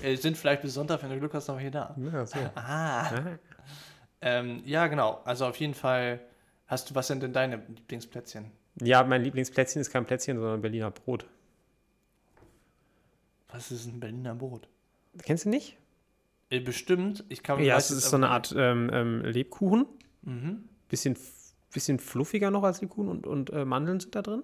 Äh, 0.00 0.14
sind 0.14 0.36
vielleicht 0.36 0.62
bis 0.62 0.74
Sonntag, 0.74 1.02
wenn 1.02 1.10
du 1.10 1.18
Glück 1.18 1.34
hast, 1.34 1.48
noch 1.48 1.58
hier 1.58 1.72
da. 1.72 1.96
Ja, 1.98 2.24
so. 2.24 2.38
Ah. 2.54 3.10
Ähm, 4.20 4.62
ja, 4.64 4.86
genau. 4.86 5.20
Also 5.24 5.44
auf 5.46 5.56
jeden 5.56 5.74
Fall 5.74 6.20
hast 6.68 6.88
du, 6.88 6.94
was 6.94 7.08
sind 7.08 7.20
denn 7.22 7.32
deine 7.32 7.56
Lieblingsplätzchen? 7.56 8.52
ja, 8.80 9.02
mein 9.02 9.22
Lieblingsplätzchen 9.24 9.80
ist 9.80 9.90
kein 9.90 10.04
Plätzchen, 10.06 10.38
sondern 10.38 10.62
Berliner 10.62 10.92
Brot. 10.92 11.26
Was 13.52 13.70
ist 13.70 13.86
ein 13.86 14.00
Berliner 14.00 14.34
Brot? 14.34 14.68
Kennst 15.22 15.44
du 15.44 15.50
nicht? 15.50 15.76
Äh, 16.50 16.60
bestimmt. 16.60 17.24
Ich 17.28 17.42
kann 17.42 17.62
Ja, 17.62 17.76
es 17.76 17.90
ist 17.90 18.10
so 18.10 18.16
eine 18.16 18.28
Art 18.30 18.54
ähm, 18.56 18.90
ähm, 18.92 19.20
Lebkuchen. 19.24 19.86
Mhm. 20.22 20.64
Bisschen, 20.88 21.16
bisschen 21.72 21.98
fluffiger 21.98 22.50
noch 22.50 22.62
als 22.64 22.80
Lebkuchen 22.80 23.08
und, 23.08 23.26
und 23.26 23.50
äh, 23.50 23.64
Mandeln 23.64 24.00
sind 24.00 24.14
da 24.14 24.22
drin. 24.22 24.42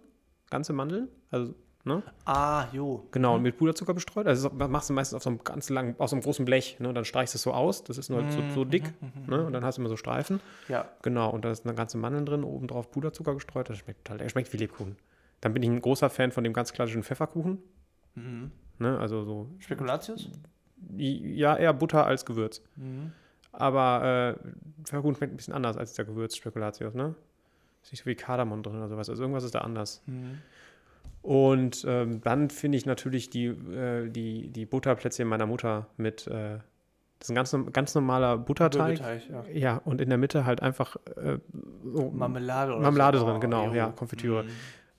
Ganze 0.50 0.72
Mandeln. 0.72 1.08
Also, 1.30 1.54
ne? 1.84 2.02
Ah, 2.24 2.66
jo. 2.72 3.06
Genau, 3.12 3.36
und 3.36 3.42
mit 3.42 3.56
Puderzucker 3.58 3.94
bestreut. 3.94 4.26
Also 4.26 4.48
das 4.48 4.68
machst 4.70 4.88
du 4.90 4.94
meistens 4.94 5.16
auf 5.16 5.22
so 5.22 5.30
einem 5.30 5.44
ganz 5.44 5.68
langen, 5.68 5.94
auf 5.98 6.10
so 6.10 6.16
einem 6.16 6.22
großen 6.22 6.44
Blech. 6.44 6.78
Ne? 6.80 6.92
Dann 6.94 7.04
streichst 7.04 7.34
du 7.34 7.36
es 7.36 7.42
so 7.42 7.52
aus. 7.52 7.84
Das 7.84 7.98
ist 7.98 8.08
nur 8.10 8.22
so, 8.30 8.42
so 8.54 8.64
Mhm, 8.64 8.70
dick. 8.70 8.92
Ne? 9.26 9.44
Und 9.44 9.52
dann 9.52 9.64
hast 9.64 9.76
du 9.76 9.82
immer 9.82 9.90
so 9.90 9.96
Streifen. 9.96 10.40
Ja. 10.68 10.88
Genau, 11.02 11.30
und 11.30 11.44
da 11.44 11.50
ist 11.50 11.66
eine 11.66 11.74
ganze 11.74 11.98
Mandeln 11.98 12.24
drin, 12.26 12.44
obendrauf 12.44 12.90
Puderzucker 12.90 13.34
gestreut. 13.34 13.68
Das 13.70 13.78
schmeckt 13.78 14.04
total. 14.06 14.22
Er 14.22 14.28
schmeckt 14.30 14.52
wie 14.52 14.58
Lebkuchen. 14.58 14.96
Dann 15.40 15.52
bin 15.54 15.62
ich 15.62 15.68
ein 15.68 15.80
großer 15.80 16.10
Fan 16.10 16.32
von 16.32 16.44
dem 16.44 16.52
ganz 16.52 16.72
klassischen 16.72 17.02
Pfefferkuchen. 17.02 17.58
Mhm. 18.14 18.50
Ne? 18.78 18.98
Also 18.98 19.24
so, 19.24 19.48
Spekulatius? 19.58 20.30
ja, 20.96 21.56
eher 21.56 21.72
Butter 21.72 22.06
als 22.06 22.24
Gewürz. 22.24 22.62
Mhm. 22.76 23.12
Aber 23.52 24.36
äh, 24.38 24.84
Pfefferkuchen 24.84 25.16
schmeckt 25.16 25.32
ein 25.32 25.36
bisschen 25.36 25.54
anders 25.54 25.76
als 25.76 25.94
der 25.94 26.04
Gewürz-Spekulatius, 26.04 26.94
ne? 26.94 27.14
Ist 27.82 27.92
nicht 27.92 28.02
so 28.04 28.06
wie 28.06 28.14
Kardamom 28.14 28.62
drin 28.62 28.76
oder 28.76 28.88
sowas. 28.88 29.08
Also 29.08 29.22
irgendwas 29.22 29.44
ist 29.44 29.54
da 29.54 29.60
anders. 29.60 30.02
Mhm. 30.06 30.38
Und 31.22 31.84
ähm, 31.88 32.20
dann 32.22 32.50
finde 32.50 32.78
ich 32.78 32.86
natürlich 32.86 33.30
die, 33.30 33.46
äh, 33.46 34.08
die, 34.08 34.48
die 34.50 34.66
Butterplätzchen 34.66 35.26
meiner 35.26 35.46
Mutter 35.46 35.86
mit, 35.96 36.26
äh, 36.26 36.58
das 37.18 37.28
ist 37.28 37.30
ein 37.30 37.34
ganz, 37.34 37.56
ganz 37.72 37.94
normaler 37.94 38.38
Butterteig. 38.38 39.00
Mürbeteig, 39.00 39.28
ja. 39.28 39.44
Ja, 39.52 39.76
und 39.84 40.00
in 40.00 40.08
der 40.08 40.18
Mitte 40.18 40.44
halt 40.44 40.62
einfach 40.62 40.96
äh, 41.16 41.38
so 41.84 42.10
Marmelade 42.10 42.72
oder 42.72 42.82
Marmelade 42.82 43.18
drin, 43.18 43.36
Oh, 43.36 43.40
genau, 43.40 43.66
jo. 43.68 43.74
ja, 43.74 43.88
Konfitüre. 43.90 44.44
Mhm. 44.44 44.48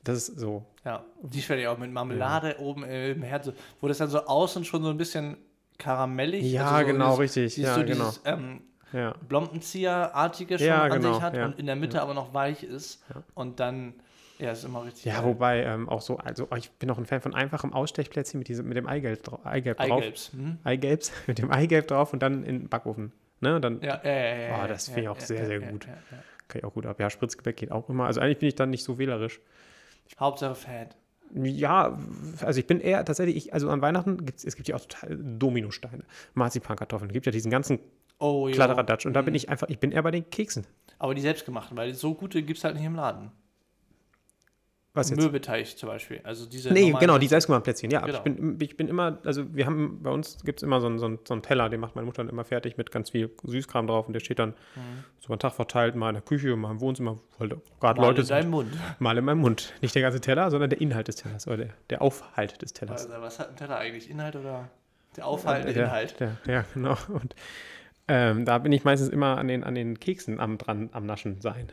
Das 0.10 0.30
ist 0.30 0.40
so. 0.40 0.66
Ja, 0.86 1.04
die 1.22 1.42
schwerde 1.42 1.62
ich 1.64 1.68
auch 1.68 1.78
mit 1.78 1.92
Marmelade 1.92 2.58
oben 2.60 2.84
im 2.84 3.22
Herz, 3.24 3.46
so- 3.46 3.54
wo 3.82 3.88
das 3.88 3.98
dann 4.00 4.10
so 4.10 4.20
außen 4.26 4.64
schon 4.66 4.84
so 4.84 4.90
ein 4.90 4.98
bisschen 4.98 5.38
karamellig 5.78 6.44
Ja, 6.52 6.66
also 6.72 6.80
so 6.88 6.92
genau, 6.94 7.06
dieses- 7.18 7.20
richtig. 7.20 7.56
Dieses, 7.56 7.70
Ja, 7.70 7.76
so 7.76 7.82
genau. 7.86 7.94
dieses 8.06 8.22
ähm, 8.26 8.62
Ja. 8.92 9.14
Blombenzieher-artige 9.28 10.58
schon 10.58 10.68
Ja, 10.68 10.84
an 10.84 10.92
genau, 10.92 11.14
sich 11.14 11.22
hat 11.22 11.36
ja. 11.36 11.46
und 11.46 11.60
in 11.60 11.66
der 11.66 11.76
Mitte 11.76 12.02
aber 12.02 12.14
noch 12.14 12.34
weich 12.34 12.64
ist. 12.64 13.04
Ja. 13.14 13.24
Und 13.36 13.60
dann, 13.60 13.94
ja, 14.40 14.52
ist 14.52 14.64
immer 14.64 14.84
richtig. 14.86 15.06
Ja, 15.06 15.16
geil. 15.22 15.26
wobei 15.26 15.64
ähm, 15.64 15.88
auch 15.90 16.02
so, 16.02 16.18
also 16.18 16.48
ich 16.58 16.72
bin 16.72 16.90
auch 16.90 16.98
ein 16.98 17.06
Fan 17.06 17.22
von 17.22 17.36
einfachem 17.36 17.74
Ausstechplätzchen 17.74 18.40
mit, 18.40 18.48
diesem, 18.48 18.68
mit 18.68 18.78
dem 18.78 18.88
Eigelb, 18.88 19.22
Eigelb 19.46 19.78
drauf. 19.78 19.92
Eigelbs. 20.02 20.32
Hm? 20.34 20.58
Eigelbs, 20.64 21.12
mit 21.28 21.38
dem 21.40 21.52
Eigelb 21.52 21.88
drauf 21.88 22.14
und 22.14 22.22
dann 22.24 22.44
in 22.44 22.60
den 22.62 22.70
Backofen. 22.70 23.12
Ne? 23.42 23.56
Und 23.56 23.62
dann 23.62 23.82
Ja, 23.82 24.02
ja, 24.04 24.12
ja, 24.12 24.36
ja, 24.36 24.56
Oh, 24.56 24.58
ja, 24.62 24.68
das 24.68 24.88
ja, 24.88 24.94
finde 24.94 25.04
ich 25.04 25.10
auch 25.10 25.20
ja, 25.20 25.26
sehr, 25.26 25.40
ja, 25.40 25.46
sehr 25.46 25.62
ja, 25.62 25.70
gut. 25.72 25.86
Ja, 25.86 25.92
ja. 25.94 26.18
kann 26.48 26.60
ich 26.60 26.64
auch 26.66 26.74
gut 26.74 26.86
ab. 26.86 27.00
Ja, 27.00 27.10
Spritzgebäck 27.10 27.56
geht 27.58 27.72
auch 27.72 27.88
immer. 27.90 28.06
Also 28.06 28.20
eigentlich 28.22 28.40
bin 28.40 28.50
ich 28.50 28.56
dann 28.56 28.70
nicht 28.72 28.84
so 28.84 28.98
wählerisch. 28.98 29.40
Hauptsache 30.20 30.56
Fett. 30.56 30.96
Ja, 31.34 32.00
also 32.42 32.60
ich 32.60 32.66
bin 32.66 32.80
eher 32.80 33.06
tatsächlich, 33.06 33.36
ich, 33.36 33.54
also 33.54 33.70
an 33.70 33.82
Weihnachten 33.82 34.26
gibt 34.26 34.44
es 34.44 34.56
gibt 34.56 34.68
ja 34.68 34.76
auch 34.76 34.82
total 34.82 35.16
Dominosteine, 35.22 36.04
Marzipankartoffeln, 36.34 37.12
gibt 37.12 37.26
ja 37.26 37.32
diesen 37.32 37.52
ganzen 37.52 37.80
Oh. 38.22 38.50
Kladderadatsch. 38.52 39.06
Und 39.06 39.14
da 39.14 39.22
bin 39.22 39.32
Mhm. 39.32 39.36
ich 39.38 39.50
einfach, 39.50 39.70
ich 39.70 39.80
bin 39.80 39.92
eher 39.92 40.04
bei 40.04 40.12
den 40.12 40.30
Keksen. 40.30 40.68
Aber 40.98 41.16
die 41.16 41.22
selbstgemachten, 41.22 41.78
weil 41.78 41.94
so 41.94 42.14
gute 42.16 42.44
gibt 42.44 42.58
es 42.58 42.64
halt 42.66 42.76
nicht 42.76 42.84
im 42.84 42.96
Laden. 42.96 43.32
Was 44.96 45.12
jetzt? 45.12 45.20
Mürbeteig 45.20 45.78
zum 45.78 45.88
Beispiel. 45.88 46.20
Also 46.24 46.48
diese 46.48 46.74
Nee, 46.74 46.92
genau, 47.00 47.20
die 47.20 47.28
selbstgemachten 47.28 47.64
Plätzchen. 47.64 47.92
Ja, 47.92 48.00
aber 48.02 48.10
ich, 48.10 48.24
Genau. 48.24 48.36
bin, 48.36 48.58
ich 48.60 48.76
bin 48.76 48.88
immer, 48.88 49.20
also 49.24 49.54
wir 49.54 49.68
haben, 49.68 50.02
bei 50.02 50.10
uns 50.10 50.44
gibt 50.44 50.60
es 50.60 50.64
immer 50.64 50.82
so 50.82 50.88
einen, 50.88 50.98
so, 50.98 51.06
einen, 51.06 51.20
so 51.28 51.34
einen 51.36 51.44
Teller, 51.44 51.70
den 51.70 51.80
macht 51.80 51.96
meine 51.96 52.06
Mutter 52.08 52.24
dann 52.24 52.30
immer 52.30 52.44
fertig 52.44 52.76
mit 52.76 52.92
ganz 52.92 53.12
viel 53.12 53.30
Süßkram 53.44 53.86
drauf 53.86 54.08
und 54.08 54.14
der 54.14 54.20
steht 54.20 54.40
dann 54.40 54.50
Mhm. 54.76 55.04
so 55.20 55.32
einen 55.32 55.40
Tag 55.40 55.54
verteilt, 55.54 55.96
mal 55.96 56.10
in 56.10 56.16
der 56.16 56.24
Küche, 56.24 56.56
mal 56.56 56.72
im 56.72 56.82
Wohnzimmer, 56.82 57.20
weil 57.38 57.50
gerade 57.80 58.02
Mal 58.02 58.08
Leute 58.08 58.22
in 58.22 58.28
sind. 58.28 58.36
deinem 58.36 58.50
Mund. 58.50 58.74
Mal 58.98 59.18
in 59.20 59.26
meinem 59.26 59.42
Mund. 59.42 59.74
Nicht 59.82 59.94
der 59.94 60.02
ganze 60.02 60.22
Teller, 60.22 60.50
sondern 60.50 60.72
der 60.72 60.82
Inhalt 60.82 61.08
des 61.08 61.18
Tellers 61.18 61.46
oder 61.48 61.58
der, 61.58 61.70
der 61.92 62.02
Aufhalt 62.02 62.60
des 62.62 62.74
Tellers. 62.74 63.06
Also, 63.08 63.22
was 63.22 63.38
hat 63.38 63.50
ein 63.50 63.56
Teller 63.58 63.78
eigentlich? 63.78 64.10
Inhalt 64.10 64.36
oder 64.38 64.70
der 65.18 65.28
aufhaltende 65.28 65.74
der, 65.74 65.86
Inhalt? 65.86 66.20
Der, 66.20 66.38
ja, 66.48 66.66
genau. 66.74 66.98
Und 67.10 67.36
ähm, 68.08 68.44
da 68.44 68.58
bin 68.58 68.72
ich 68.72 68.84
meistens 68.86 69.10
immer 69.10 69.38
an 69.38 69.48
den, 69.48 69.64
an 69.64 69.76
den 69.76 70.00
Keksen 70.00 70.40
am, 70.40 70.58
dran, 70.58 70.90
am 70.94 71.06
Naschen 71.06 71.42
sein. 71.42 71.72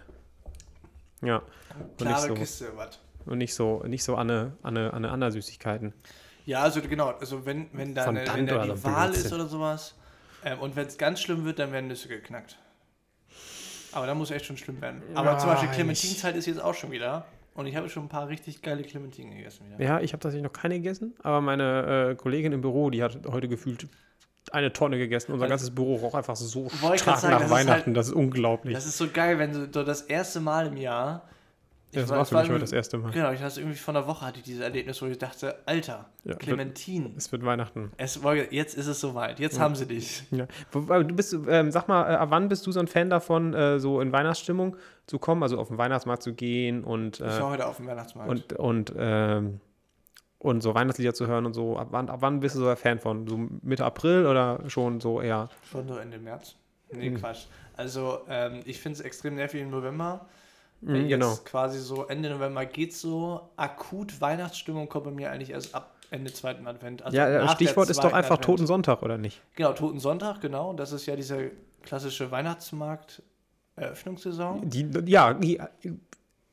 Ja. 1.23 1.41
Klare 1.97 2.29
so, 2.29 2.35
Kiste, 2.35 2.67
was? 2.77 3.01
Und 3.27 3.39
nicht 3.39 3.55
so, 3.55 3.83
nicht 3.87 4.05
so 4.05 4.17
an 4.17 4.31
eine, 4.31 4.53
an 4.63 4.77
eine, 4.77 4.93
an 4.93 5.05
eine 5.05 5.11
andere 5.13 5.33
Süßigkeiten. 5.33 5.93
Ja, 6.47 6.61
also 6.63 6.81
genau, 6.81 7.09
also 7.19 7.45
wenn, 7.45 7.67
wenn 7.73 7.95
da 7.95 8.05
eine, 8.05 8.25
wenn 8.33 8.47
da 8.47 8.65
die 8.65 8.85
Wahl 8.85 9.09
Blödsinn. 9.09 9.27
ist 9.27 9.33
oder 9.33 9.47
sowas 9.47 9.95
ähm, 10.45 10.61
und 10.61 10.77
wenn 10.77 10.87
es 10.87 10.97
ganz 10.97 11.21
schlimm 11.21 11.45
wird, 11.45 11.59
dann 11.59 11.73
werden 11.73 11.89
Nüsse 11.89 12.09
geknackt. 12.09 12.57
Aber 13.93 14.07
da 14.07 14.15
muss 14.15 14.31
echt 14.31 14.45
schon 14.47 14.57
schlimm 14.57 14.81
werden. 14.81 15.03
Aber 15.15 15.33
Ja, 15.33 15.39
zum 15.39 15.49
Beispiel 15.49 15.71
Clementinzeit 15.71 16.37
ist 16.37 16.47
jetzt 16.47 16.61
auch 16.63 16.75
schon 16.75 16.91
wieder 16.91 17.27
und 17.55 17.67
ich 17.67 17.75
habe 17.77 17.89
schon 17.89 18.05
ein 18.05 18.09
paar 18.09 18.29
richtig 18.29 18.63
geile 18.63 18.83
Clementinen 18.83 19.35
gegessen 19.37 19.67
wieder. 19.67 19.83
Ja, 19.83 20.01
ich 20.01 20.13
habe 20.13 20.21
tatsächlich 20.21 20.45
noch 20.45 20.53
keine 20.53 20.77
gegessen, 20.77 21.15
aber 21.23 21.41
meine 21.41 22.11
äh, 22.11 22.15
Kollegin 22.15 22.53
im 22.53 22.61
Büro, 22.61 22.91
die 22.91 23.03
hat 23.03 23.19
heute 23.29 23.49
gefühlt 23.49 23.89
eine 24.53 24.73
Tonne 24.73 24.99
gegessen. 24.99 25.33
Unser 25.33 25.45
Also- 25.47 25.51
ganzes 25.53 25.75
Büro 25.75 25.97
roch 25.97 26.15
einfach 26.15 26.37
so 26.37 26.69
stark 26.69 27.01
sagen, 27.19 27.33
nach 27.33 27.41
das 27.41 27.43
ist 27.47 27.51
Weihnachten. 27.51 27.87
halt- 27.87 27.97
das 27.97 28.09
ist 28.09 28.15
unglaublich. 28.15 28.75
Das 28.75 28.87
ist 28.87 28.99
so 28.99 29.09
geil, 29.09 29.39
wenn 29.41 29.53
du 29.53 29.69
so 29.73 29.83
das 29.83 30.03
erste 30.03 30.39
Mal 30.41 30.67
im 30.69 30.77
Jahr. 30.77 31.29
Ja, 31.93 32.01
das 32.03 32.11
war- 32.11 32.25
für 32.27 32.35
mich 32.39 32.49
heute 32.51 32.59
das 32.61 32.73
erste 32.73 32.99
Mal. 32.99 33.11
Genau, 33.13 33.31
ich 33.33 33.41
hatte 33.41 33.61
irgendwie 33.61 33.79
vor 33.79 33.95
einer 33.97 34.07
Woche 34.07 34.27
hatte 34.27 34.39
ich 34.39 34.45
dieses 34.45 34.61
Erlebnis, 34.63 35.01
wo 35.01 35.07
ich 35.07 35.17
dachte, 35.19 35.57
Alter, 35.67 36.11
Ja, 36.25 36.35
Clementin. 36.35 37.15
Es 37.17 37.31
wird 37.33 37.45
Weihnachten. 37.45 37.93
Es, 37.97 38.21
jetzt 38.51 38.75
ist 38.77 38.87
es 38.87 39.01
soweit, 39.01 39.39
jetzt 39.41 39.59
haben 39.59 39.75
sie 39.77 39.87
dich. 39.87 40.25
Ja. 40.31 40.47
Du 40.73 41.15
bist, 41.15 41.35
ähm, 41.49 41.71
sag 41.71 41.89
mal, 41.89 42.03
äh, 42.13 42.17
ab 42.17 42.29
wann 42.31 42.49
bist 42.49 42.67
du 42.67 42.73
so 42.73 42.81
ein 42.81 42.89
Fan 42.89 43.09
davon, 43.09 43.55
äh, 43.55 43.79
so 43.79 44.01
in 44.01 44.13
Weihnachtsstimmung 44.13 44.77
zu 45.07 45.19
kommen, 45.19 45.43
also 45.43 45.59
auf 45.59 45.69
den 45.69 45.79
Weihnachtsmarkt 45.79 46.23
zu 46.23 46.35
gehen 46.35 46.85
und, 46.85 47.21
Ich 47.21 47.27
äh, 47.27 47.41
war 47.41 47.51
heute 47.51 47.67
auf 47.67 47.77
dem 47.77 47.87
Weihnachtsmarkt. 47.87 48.31
und, 48.31 48.53
und, 48.55 48.93
ähm, 48.99 49.61
und 50.39 50.61
so 50.63 50.75
Weihnachtslieder 50.75 51.15
zu 51.15 51.27
hören 51.29 51.47
und 51.47 51.55
so. 51.55 51.79
Ab 51.79 51.89
wann, 51.93 52.11
ab 52.11 52.19
wann 52.21 52.41
bist 52.41 52.57
du 52.57 52.61
so 52.61 52.69
ein 52.69 52.77
Fan 52.77 52.99
von? 52.99 53.27
So 53.27 53.39
Mitte 53.63 53.85
April 53.85 54.27
oder 54.27 54.61
schon 54.69 55.01
so 55.01 55.21
eher? 55.23 55.49
Schon 55.71 55.89
so 55.89 55.97
Ende 55.97 56.19
März. 56.19 56.57
Nee, 56.93 57.11
Mhm. 57.11 57.17
Quatsch. 57.17 57.47
Also, 57.77 58.21
ähm, 58.29 58.61
ich 58.65 58.81
finde 58.81 58.99
es 58.99 59.01
extrem 59.05 59.35
nervig 59.37 59.61
im 59.63 59.71
November. 59.71 60.27
Mhm, 60.81 60.97
Jetzt 60.97 61.09
genau. 61.09 61.37
quasi 61.45 61.79
so 61.79 62.07
Ende 62.07 62.31
November 62.31 62.67
geht's 62.67 63.01
so. 63.01 63.49
Akut 63.57 64.21
Weihnachtsstimmung 64.21 64.89
kommt 64.89 65.05
bei 65.05 65.11
mir 65.11 65.31
eigentlich 65.31 65.51
erst 65.51 65.75
ab 65.75 65.95
Ende 66.11 66.33
zweiten 66.33 66.67
Advent. 66.67 67.03
Also 67.03 67.17
ja, 67.17 67.49
Stichwort 67.49 67.91
ist 67.91 67.99
doch 67.99 68.13
einfach 68.13 68.39
Advent. 68.39 68.45
Toten 68.45 68.67
Sonntag, 68.67 69.03
oder 69.03 69.19
nicht? 69.19 69.43
Genau, 69.55 69.73
Toten 69.73 69.99
Sonntag, 69.99 70.41
genau. 70.41 70.73
Das 70.73 70.93
ist 70.93 71.07
ja 71.07 71.17
diese 71.17 71.51
klassische 71.83 72.31
Weihnachtsmarkt-Eröffnungssaison. 72.31 74.69
Die, 74.69 74.89
ja, 75.07 75.35
die, 75.35 75.61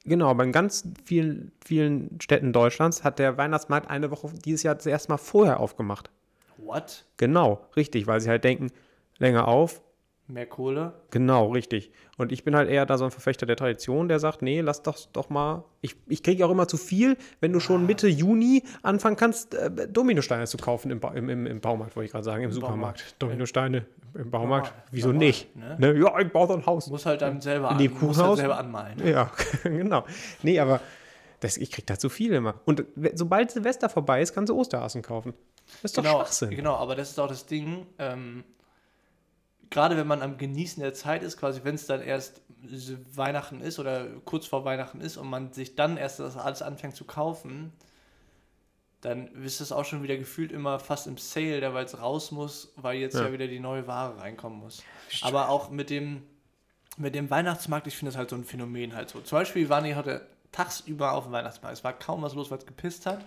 genau, 0.06 0.34
bei 0.34 0.46
ganz 0.48 0.88
vielen, 1.06 1.52
vielen 1.64 2.20
Städten 2.22 2.54
Deutschlands 2.54 3.04
hat 3.04 3.20
der 3.20 3.38
Weihnachtsmarkt 3.38 3.90
eine 3.90 4.12
Woche 4.12 4.30
dieses 4.46 4.64
Jahr 4.64 4.76
das 4.76 4.86
erste 4.86 5.12
Mal 5.12 5.18
vorher 5.18 5.60
aufgemacht. 5.60 6.10
What? 6.58 7.06
Genau, 7.18 7.66
richtig, 7.76 8.08
weil 8.08 8.22
sie 8.22 8.30
halt 8.30 8.44
denken, 8.44 8.72
länger 9.18 9.48
auf, 9.48 9.82
Mehr 10.34 10.48
Kohle? 10.48 10.94
Genau, 11.12 11.52
richtig. 11.52 11.92
Und 12.18 12.32
ich 12.32 12.44
bin 12.44 12.56
halt 12.56 12.68
eher 12.70 12.86
da 12.88 12.98
so 12.98 13.06
ein 13.06 13.12
Verfechter 13.12 13.46
der 13.46 13.56
Tradition, 13.56 14.08
der 14.08 14.18
sagt, 14.20 14.42
nee, 14.42 14.62
lass 14.62 14.82
doch 14.82 14.98
doch 15.14 15.30
mal. 15.30 15.64
Ich, 15.82 15.96
ich 16.08 16.24
kriege 16.24 16.44
auch 16.46 16.50
immer 16.50 16.68
zu 16.68 16.78
viel, 16.78 17.18
wenn 17.40 17.52
du 17.54 17.58
Ah. 17.60 17.62
schon 17.62 17.86
Mitte 17.86 18.08
Juni 18.08 18.64
anfangen 18.82 19.16
kannst, 19.16 19.54
äh, 19.54 19.70
Dominosteine 19.88 20.48
zu 20.48 20.58
kaufen 20.58 20.90
im, 20.92 21.00
ba 21.00 21.14
im, 21.14 21.30
im, 21.30 21.46
im 21.46 21.62
Baumarkt, 21.62 21.96
wollte 21.96 22.06
ich 22.08 22.12
gerade 22.12 22.24
sagen, 22.26 22.44
im, 22.44 22.52
Supermarkt. 22.52 22.80
Baumarkt. 22.80 23.16
Dominosteine 23.22 23.86
im 24.16 24.32
Baumarkt. 24.32 24.68
Normal, 24.70 24.84
Wieso 24.92 25.08
normal, 25.10 25.26
nicht? 25.28 25.56
ne? 25.56 25.76
Ne? 25.80 26.00
Ja, 26.00 26.20
ich 26.20 26.32
baue 26.32 26.48
so 26.48 26.54
ein 26.56 26.66
Haus. 26.66 26.88
Muss 26.88 27.06
halt 27.06 27.22
dann 27.22 27.40
selber, 27.40 27.70
an, 27.70 27.90
muss 28.02 28.18
halt 28.22 28.38
selber 28.38 28.58
anmalen. 28.58 29.06
Ja, 29.08 29.32
genau. 29.64 30.04
Nee, 30.42 30.60
aber 30.60 30.82
das, 31.42 31.58
ich 31.58 31.70
kriege 31.72 31.86
da 31.86 32.00
zu 32.00 32.10
viel 32.10 32.34
immer. 32.34 32.56
Und 32.66 32.86
sobald 33.14 33.52
Silvester 33.52 33.88
vorbei 33.90 34.22
ist, 34.22 34.34
kannst 34.34 34.50
du 34.50 34.58
Osterassen 34.58 35.02
kaufen. 35.04 35.34
Das 35.82 35.92
ist 35.92 35.98
doch 35.98 36.04
Genau, 36.04 36.18
Schwachsinn. 36.20 36.50
genau, 36.52 36.76
aber 36.76 36.96
das 36.96 37.12
ist 37.12 37.20
auch 37.20 37.28
das 37.28 37.46
Ding. 37.46 37.86
Ähm, 38.00 38.44
gerade 39.74 39.98
wenn 39.98 40.06
man 40.06 40.22
am 40.22 40.38
Genießen 40.38 40.82
der 40.82 40.94
Zeit 40.94 41.24
ist, 41.24 41.36
quasi 41.38 41.62
wenn 41.64 41.74
es 41.74 41.88
dann 41.88 42.02
erst 42.02 42.42
Weihnachten 43.16 43.60
ist 43.60 43.80
oder 43.80 44.06
kurz 44.24 44.46
vor 44.46 44.64
Weihnachten 44.66 45.02
ist 45.02 45.18
und 45.18 45.28
man 45.28 45.52
sich 45.52 45.76
dann 45.76 45.98
erst 45.98 46.20
das 46.20 46.38
alles 46.38 46.62
anfängt 46.62 46.96
zu 46.96 47.06
kaufen, 47.06 47.74
dann 49.02 49.28
ist 49.44 49.62
es 49.62 49.72
auch 49.72 49.84
schon 49.84 50.04
wieder 50.04 50.16
gefühlt 50.16 50.52
immer 50.52 50.80
fast 50.80 51.08
im 51.08 51.18
Sale, 51.18 51.60
da 51.60 51.74
weil 51.74 51.86
es 51.86 52.00
raus 52.00 52.32
muss, 52.32 52.72
weil 52.78 53.00
jetzt 53.00 53.16
ja. 53.16 53.26
Ja. 53.26 53.34
wieder 53.34 53.48
die 53.48 53.60
neue 53.60 53.88
Ware 53.88 54.20
reinkommen 54.20 54.60
muss. 54.60 54.84
Aber 55.24 55.50
auch 55.50 55.72
mit 55.72 55.90
dem, 55.90 56.22
mit 56.98 57.16
dem 57.16 57.32
Weihnachtsmarkt, 57.32 57.88
ich 57.88 57.98
finde 57.98 58.12
das 58.12 58.18
halt 58.18 58.30
so 58.30 58.36
ein 58.36 58.46
Phänomen 58.46 58.96
halt 58.96 59.10
so. 59.10 59.22
Zum 59.22 59.40
Beispiel 59.40 59.70
waren 59.70 59.86
die 59.86 59.96
heute 59.96 60.28
tagsüber 60.52 61.14
auf 61.14 61.24
dem 61.24 61.34
Weihnachtsmarkt. 61.34 61.80
Es 61.80 61.84
war 61.84 61.94
kaum 61.94 62.22
was 62.22 62.36
los, 62.36 62.52
weil 62.52 62.60
es 62.60 62.66
gepisst 62.68 63.08
hat. 63.08 63.26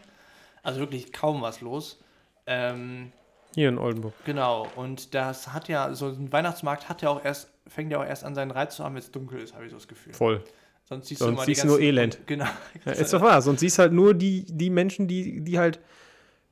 Also 0.62 0.78
wirklich 0.78 1.12
kaum 1.12 1.42
was 1.42 1.61
los. 1.61 1.99
Ähm, 2.47 3.12
Hier 3.57 3.70
in 3.70 3.78
Oldenburg. 3.78 4.12
Genau, 4.26 4.68
und 4.76 5.14
das 5.14 5.54
hat 5.54 5.68
ja, 5.68 5.94
so 5.94 6.09
ein 6.09 6.30
Weihnachtsmarkt 6.30 6.90
hat 6.90 7.00
ja 7.00 7.09
auch 7.09 7.24
erst, 7.24 7.50
fängt 7.66 7.90
ja 7.90 7.98
auch 7.98 8.04
erst 8.04 8.22
an 8.22 8.34
seinen 8.34 8.50
Reiz 8.50 8.76
zu 8.76 8.84
haben, 8.84 8.94
wenn 8.94 9.00
es 9.00 9.11
dunkel 9.11 9.40
ist, 9.40 9.54
habe 9.54 9.64
ich 9.64 9.70
so 9.70 9.78
das 9.78 9.88
Gefühl. 9.88 10.12
Voll. 10.12 10.44
Sonst 10.84 11.09
siehst 11.09 11.20
Sonst 11.20 11.30
du 11.30 11.34
immer 11.36 11.44
siehst 11.46 11.62
die 11.62 11.66
du 11.66 11.72
nur 11.72 11.80
Elend. 11.80 12.18
Genau. 12.26 12.44
Ja, 12.84 12.92
ist 12.92 13.14
doch 13.14 13.22
wahr. 13.22 13.40
Sonst 13.40 13.61
siehst 13.61 13.78
halt 13.78 13.94
nur 13.94 14.12
die, 14.12 14.44
die 14.44 14.68
Menschen, 14.68 15.09
die, 15.09 15.40
die 15.40 15.59
halt, 15.59 15.80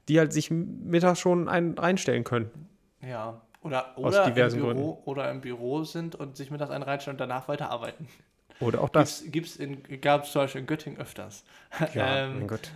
die 0.08 0.18
halt 0.18 0.32
sich 0.32 0.50
mittags 0.50 1.20
schon 1.20 1.46
ein, 1.46 1.78
einstellen 1.78 2.24
können. 2.24 2.50
Ja. 3.02 3.42
Oder, 3.60 3.98
Aus 3.98 4.14
oder, 4.14 4.24
im 4.24 4.34
Büro, 4.34 5.02
oder 5.04 5.30
im 5.30 5.42
Büro 5.42 5.84
sind 5.84 6.14
und 6.14 6.38
sich 6.38 6.50
mittags 6.50 6.70
einen 6.70 6.84
reinstellen 6.84 7.16
und 7.16 7.20
danach 7.20 7.48
weiterarbeiten. 7.48 8.08
Oder 8.60 8.80
auch 8.80 8.88
das. 8.88 9.24
Gibt's, 9.24 9.58
gibt's 9.58 9.88
in, 9.90 10.00
gab 10.00 10.24
es 10.24 10.32
zum 10.32 10.40
Beispiel 10.40 10.62
in 10.62 10.66
Göttingen 10.66 10.98
öfters. 10.98 11.44
Ja, 11.92 12.16
ähm, 12.24 12.38
mein 12.38 12.48
Gott. 12.48 12.70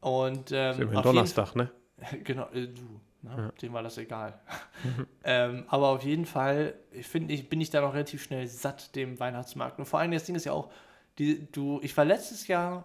und 0.00 0.52
ähm, 0.52 0.92
Donnerstag, 1.02 1.56
ne? 1.56 1.70
Genau, 2.24 2.48
äh, 2.52 2.66
du. 2.66 3.00
Ne? 3.22 3.34
Ja. 3.36 3.52
Dem 3.60 3.72
war 3.72 3.82
das 3.82 3.98
egal. 3.98 4.40
ähm, 5.24 5.64
aber 5.68 5.88
auf 5.88 6.02
jeden 6.02 6.26
Fall 6.26 6.74
ich 6.94 7.06
finde 7.06 7.34
ich, 7.34 7.48
bin 7.48 7.60
ich 7.60 7.70
da 7.70 7.80
noch 7.80 7.94
relativ 7.94 8.22
schnell 8.22 8.46
satt, 8.46 8.94
dem 8.96 9.18
Weihnachtsmarkt. 9.18 9.78
Und 9.78 9.86
vor 9.86 10.00
allem 10.00 10.12
das 10.12 10.24
Ding 10.24 10.34
ist 10.34 10.44
ja 10.44 10.52
auch, 10.52 10.70
die, 11.18 11.50
du, 11.52 11.80
ich 11.82 11.96
war 11.96 12.04
letztes 12.04 12.46
Jahr 12.46 12.84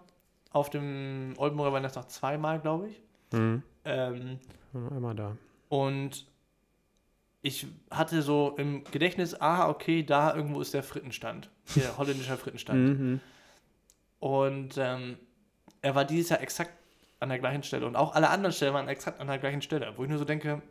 auf 0.50 0.70
dem 0.70 1.34
Oldenburger 1.36 1.72
Weihnachtstag 1.72 2.10
zweimal, 2.10 2.60
glaube 2.60 2.88
ich. 2.88 3.02
Mhm. 3.32 3.62
Ähm, 3.84 4.38
Immer 4.72 5.14
da. 5.14 5.36
und 5.68 6.26
ich 7.40 7.66
hatte 7.90 8.22
so 8.22 8.54
im 8.58 8.84
Gedächtnis, 8.84 9.40
ah, 9.40 9.68
okay, 9.68 10.02
da 10.02 10.34
irgendwo 10.34 10.60
ist 10.60 10.74
der 10.74 10.82
Frittenstand. 10.82 11.50
Der 11.76 11.96
holländische 11.96 12.36
Frittenstand. 12.36 12.98
Mhm. 12.98 13.20
Und 14.18 14.76
ähm, 14.76 15.18
er 15.80 15.94
war 15.94 16.04
dieses 16.04 16.30
Jahr 16.30 16.40
exakt 16.40 16.72
an 17.20 17.28
der 17.28 17.38
gleichen 17.38 17.62
Stelle. 17.62 17.86
Und 17.86 17.96
auch 17.96 18.14
alle 18.14 18.30
anderen 18.30 18.52
Stellen 18.52 18.74
waren 18.74 18.88
exakt 18.88 19.20
an 19.20 19.26
der 19.26 19.38
gleichen 19.38 19.62
Stelle. 19.62 19.92
Wo 19.96 20.04
ich 20.04 20.08
nur 20.08 20.18
so 20.18 20.24
denke, 20.24 20.62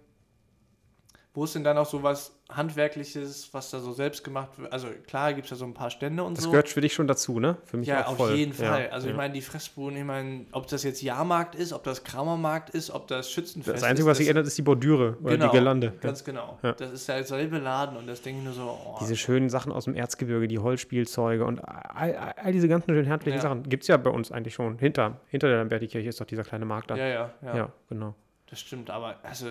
wo 1.38 1.43
ist 1.43 1.53
denn 1.53 1.63
da 1.63 1.75
noch 1.75 1.85
so 1.85 2.01
was 2.01 2.31
Handwerkliches, 2.49 3.53
was 3.53 3.69
da 3.69 3.79
so 3.79 3.91
selbst 3.93 4.23
gemacht 4.23 4.57
wird? 4.57 4.73
Also 4.73 4.88
klar 5.05 5.35
gibt 5.35 5.45
es 5.45 5.51
ja 5.51 5.55
so 5.55 5.65
ein 5.65 5.73
paar 5.75 5.91
Stände 5.91 6.23
und 6.23 6.35
Das 6.35 6.45
so. 6.45 6.49
gehört 6.49 6.67
für 6.67 6.81
dich 6.81 6.95
schon 6.95 7.07
dazu, 7.07 7.39
ne? 7.39 7.57
Für 7.63 7.77
mich 7.77 7.88
ja, 7.88 8.05
auch 8.07 8.13
auf 8.13 8.17
voll. 8.17 8.33
jeden 8.33 8.53
Fall. 8.53 8.85
Ja, 8.85 8.89
also 8.89 9.05
ja. 9.05 9.11
ich 9.11 9.17
meine, 9.17 9.35
die 9.35 9.41
Fressbuden, 9.41 9.99
ich 9.99 10.03
meine, 10.03 10.47
ob 10.51 10.65
das 10.65 10.81
jetzt 10.81 11.03
Jahrmarkt 11.03 11.53
ist, 11.53 11.73
ob 11.73 11.83
das 11.83 12.03
Kramermarkt 12.03 12.71
ist, 12.71 12.89
ob 12.89 13.07
das 13.07 13.29
Schützenfest 13.29 13.75
Das 13.75 13.83
Einzige, 13.83 14.07
was 14.07 14.13
ist. 14.13 14.23
sich 14.23 14.29
ändert, 14.29 14.47
ist 14.47 14.57
die 14.57 14.63
Bordüre 14.63 15.15
oder 15.21 15.33
Genau, 15.33 15.45
die 15.45 15.51
Girlande. 15.51 15.88
Ja. 15.88 15.93
Ganz 16.01 16.23
genau. 16.23 16.57
Ja. 16.63 16.71
Das 16.71 16.91
ist 16.91 17.07
ja 17.07 17.13
derselbe 17.17 17.59
Laden 17.59 17.97
und 17.97 18.07
das 18.07 18.23
denke 18.23 18.39
ich 18.39 18.45
nur 18.45 18.53
so, 18.55 18.63
oh, 18.63 18.97
Diese 18.99 19.15
schönen 19.15 19.51
Sachen 19.51 19.71
aus 19.71 19.83
dem 19.83 19.93
Erzgebirge, 19.93 20.47
die 20.47 20.57
Holzspielzeuge 20.57 21.45
und 21.45 21.59
all, 21.59 22.15
all, 22.15 22.33
all 22.35 22.51
diese 22.51 22.67
ganzen 22.67 22.89
schönen 22.95 23.09
handwerklichen. 23.09 23.41
Sachen 23.41 23.61
gibt 23.61 23.83
es 23.83 23.89
ja 23.89 23.97
bei 23.97 24.09
uns 24.09 24.31
eigentlich 24.31 24.55
schon. 24.55 24.79
Hinter, 24.79 25.19
hinter 25.27 25.49
der 25.49 25.57
Lamberti-Kirche 25.57 26.09
ist 26.09 26.19
doch 26.19 26.25
dieser 26.25 26.43
kleine 26.43 26.65
Markt 26.65 26.89
da. 26.89 26.95
ja, 26.95 27.07
ja, 27.07 27.33
ja, 27.43 27.55
Ja, 27.55 27.69
genau. 27.89 28.15
das 28.49 28.59
stimmt. 28.59 28.89
Aber 28.89 29.17
also, 29.21 29.49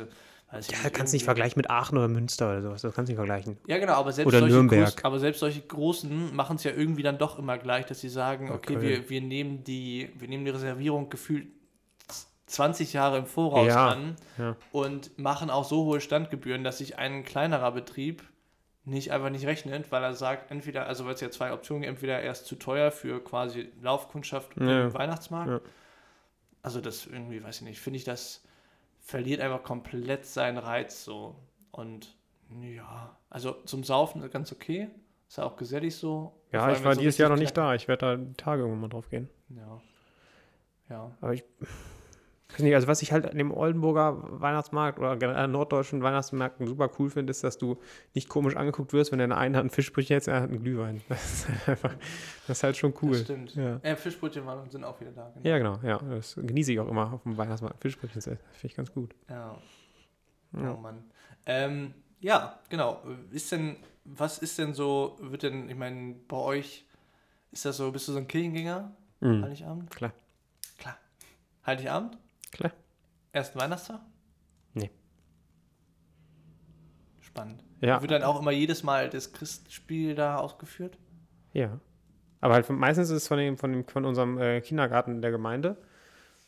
ich 0.52 0.68
Ja, 0.70 0.78
nicht, 0.78 0.94
kannst 0.94 1.12
nicht 1.12 1.22
irgendwie- 1.22 1.24
vergleichen 1.24 1.58
mit 1.58 1.70
Aachen 1.70 1.98
oder 1.98 2.08
Münster 2.08 2.50
oder 2.50 2.62
sowas. 2.62 2.82
Das 2.82 2.94
kannst 2.94 3.08
du 3.08 3.12
nicht 3.12 3.18
vergleichen. 3.18 3.58
Ja, 3.66 3.78
genau, 3.78 3.94
aber 3.94 4.12
selbst, 4.12 4.28
Oder 4.28 4.40
solche 4.40 4.54
Nürnberg. 4.54 4.94
Groß, 4.94 5.04
aber 5.04 5.18
selbst 5.18 5.40
solche 5.40 5.60
Großen 5.62 6.34
machen 6.34 6.56
es 6.56 6.64
ja 6.64 6.70
irgendwie 6.72 7.02
dann 7.02 7.18
doch 7.18 7.38
immer 7.38 7.58
gleich, 7.58 7.86
dass 7.86 8.00
sie 8.00 8.08
sagen, 8.08 8.50
okay, 8.50 8.76
Okay. 8.76 8.80
wir, 8.80 9.10
wir, 9.10 9.20
nehmen 9.20 9.64
die, 9.64 10.10
wir 10.18 10.28
nehmen 10.28 10.44
die 10.44 10.50
Reservierung 10.52 11.08
gefühlt 11.10 11.48
20 12.46 12.92
Jahre 12.92 13.18
im 13.18 13.26
Voraus 13.26 13.66
Ja, 13.66 13.88
an 13.88 14.14
ja. 14.38 14.56
und 14.70 15.18
machen 15.18 15.50
auch 15.50 15.64
so 15.64 15.84
hohe 15.84 16.00
Standgebühren, 16.00 16.62
dass 16.62 16.78
sich 16.78 16.96
ein 16.96 17.24
kleinerer 17.24 17.72
Betrieb 17.72 18.22
nicht 18.84 19.10
einfach 19.10 19.30
nicht 19.30 19.46
rechnet, 19.46 19.90
weil 19.90 20.04
er 20.04 20.14
sagt, 20.14 20.52
entweder, 20.52 20.86
also 20.86 21.04
weil 21.06 21.14
es 21.14 21.20
ja 21.20 21.28
zwei 21.32 21.52
Optionen 21.52 21.82
gibt, 21.82 21.94
entweder 21.94 22.20
er 22.20 22.30
ist 22.30 22.46
zu 22.46 22.54
teuer 22.54 22.92
für 22.92 23.18
quasi 23.22 23.68
Laufkundschaft 23.82 24.56
und 24.56 24.68
Ja. 24.68 24.94
Weihnachtsmarkt. 24.94 25.60
Also 26.62 26.80
das 26.80 27.04
irgendwie, 27.06 27.42
weiß 27.42 27.56
ich 27.56 27.62
nicht, 27.62 27.80
finde 27.80 27.96
ich, 27.96 28.04
das 28.04 28.44
verliert 29.06 29.40
einfach 29.40 29.62
komplett 29.62 30.26
seinen 30.26 30.58
Reiz 30.58 31.04
so. 31.04 31.36
Und 31.70 32.16
ja, 32.60 33.16
also 33.30 33.52
zum 33.64 33.84
Saufen 33.84 34.28
ganz 34.30 34.52
okay. 34.52 34.88
Ist 35.28 35.38
ja 35.38 35.44
auch 35.44 35.56
gesellig 35.56 35.94
so. 35.94 36.32
Ja, 36.52 36.72
ich 36.72 36.84
war 36.84 36.94
so 36.94 37.00
dieses 37.00 37.18
Jahr 37.18 37.30
noch 37.30 37.38
nicht 37.38 37.56
da. 37.56 37.74
Ich 37.74 37.88
werde 37.88 38.16
da 38.16 38.34
Tage 38.36 38.62
irgendwann 38.62 38.80
mal 38.82 38.88
drauf 38.88 39.08
gehen. 39.08 39.28
Ja. 39.48 39.80
Ja. 40.88 41.16
Aber 41.20 41.34
ich 41.34 41.44
nicht, 42.58 42.74
also 42.74 42.86
was 42.86 43.02
ich 43.02 43.12
halt 43.12 43.28
an 43.28 43.36
dem 43.36 43.52
Oldenburger 43.52 44.40
Weihnachtsmarkt 44.40 44.98
oder 44.98 45.16
generell 45.16 45.48
norddeutschen 45.48 46.02
Weihnachtsmärkten 46.02 46.66
super 46.66 46.90
cool 46.98 47.10
finde, 47.10 47.30
ist, 47.30 47.44
dass 47.44 47.58
du 47.58 47.78
nicht 48.14 48.28
komisch 48.28 48.56
angeguckt 48.56 48.92
wirst, 48.92 49.12
wenn 49.12 49.18
der 49.18 49.24
in 49.24 49.30
der 49.30 49.38
einen 49.38 49.56
Hand 49.56 49.62
einen 49.62 49.70
Fischbrötchen 49.70 50.14
jetzt 50.14 50.26
der 50.26 50.34
anderen 50.34 50.54
einen 50.54 50.64
Glühwein. 50.64 51.02
Das 51.08 51.24
ist 51.24 51.48
halt 51.48 51.68
einfach, 51.68 51.94
das 52.46 52.58
ist 52.58 52.62
halt 52.62 52.76
schon 52.76 52.94
cool. 53.02 53.12
Das 53.12 53.22
stimmt. 53.22 53.54
Ja. 53.56 53.78
Äh, 53.82 53.96
Fischbrötchen 53.96 54.46
waren, 54.46 54.70
sind 54.70 54.84
auch 54.84 54.98
wieder 55.00 55.10
da. 55.10 55.32
Genau. 55.34 55.48
Ja, 55.48 55.58
genau, 55.58 55.78
ja. 55.82 55.98
Das 55.98 56.36
genieße 56.36 56.72
ich 56.72 56.80
auch 56.80 56.88
immer 56.88 57.12
auf 57.12 57.22
dem 57.24 57.36
Weihnachtsmarkt. 57.36 57.82
Fischbrötchen 57.82 58.22
finde 58.22 58.40
ich 58.62 58.74
ganz 58.74 58.92
gut. 58.92 59.14
Ja. 59.28 59.56
Ja. 60.52 60.74
Oh 60.74 60.80
Mann. 60.80 61.04
Ähm, 61.46 61.94
ja, 62.20 62.60
genau. 62.68 63.02
Ist 63.30 63.52
denn, 63.52 63.76
was 64.04 64.38
ist 64.38 64.58
denn 64.58 64.72
so, 64.72 65.18
wird 65.20 65.42
denn, 65.42 65.68
ich 65.68 65.76
meine, 65.76 66.14
bei 66.28 66.36
euch, 66.36 66.86
ist 67.50 67.64
das 67.64 67.76
so, 67.76 67.90
bist 67.92 68.08
du 68.08 68.12
so 68.12 68.18
ein 68.18 68.28
Kirchengänger? 68.28 68.92
Mhm. 69.20 69.42
Heiligabend? 69.42 69.90
Klar. 69.90 70.12
Klar. 70.78 70.96
Heiligabend? 71.66 72.16
Klar. 72.52 72.72
Ersten 73.32 73.58
Weihnachtstag? 73.60 74.00
Nee. 74.74 74.90
Spannend. 77.20 77.62
Ja. 77.80 78.00
Wird 78.00 78.10
dann 78.10 78.22
auch 78.22 78.40
immer 78.40 78.50
jedes 78.52 78.82
Mal 78.82 79.10
das 79.10 79.32
Christspiel 79.32 80.14
da 80.14 80.36
ausgeführt? 80.36 80.98
Ja. 81.52 81.78
Aber 82.40 82.54
halt 82.54 82.66
von- 82.66 82.78
meistens 82.78 83.10
ist 83.10 83.22
es 83.22 83.28
von, 83.28 83.38
dem, 83.38 83.56
von, 83.58 83.72
dem, 83.72 83.86
von 83.86 84.04
unserem 84.04 84.38
äh, 84.38 84.60
Kindergarten 84.60 85.20
der 85.22 85.30
Gemeinde. 85.30 85.76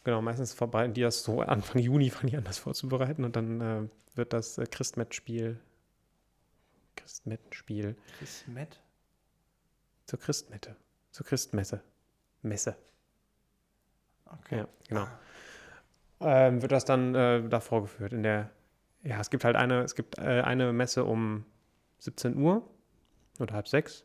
Genau, 0.04 0.22
meistens 0.22 0.54
verbreiten 0.54 0.94
die 0.94 1.02
das 1.02 1.22
so 1.24 1.40
Anfang 1.42 1.80
Juni, 1.82 2.10
fangen 2.10 2.28
die 2.28 2.36
an, 2.36 2.44
das 2.44 2.58
vorzubereiten 2.58 3.24
und 3.24 3.36
dann 3.36 3.60
äh, 3.60 3.88
wird 4.14 4.32
das 4.32 4.56
äh, 4.58 4.66
Christmet-Spiel, 4.66 5.58
Christmettenspiel 6.96 7.96
Christmet? 8.18 8.80
zur 10.06 10.18
Christmette, 10.18 10.76
zur 11.10 11.26
Christmesse, 11.26 11.82
Messe, 12.42 12.76
Okay. 14.26 14.58
ja, 14.58 14.68
genau. 14.88 15.06
Ähm, 16.20 16.62
wird 16.62 16.72
das 16.72 16.84
dann 16.84 17.14
äh, 17.14 17.48
da 17.48 17.60
vorgeführt 17.60 18.12
in 18.12 18.22
der, 18.22 18.50
ja, 19.04 19.20
es 19.20 19.30
gibt 19.30 19.44
halt 19.44 19.56
eine, 19.56 19.82
es 19.82 19.94
gibt 19.94 20.18
äh, 20.18 20.42
eine 20.42 20.72
Messe 20.72 21.04
um 21.04 21.44
17 21.98 22.36
Uhr 22.36 22.68
oder 23.38 23.54
halb 23.54 23.68
sechs. 23.68 24.04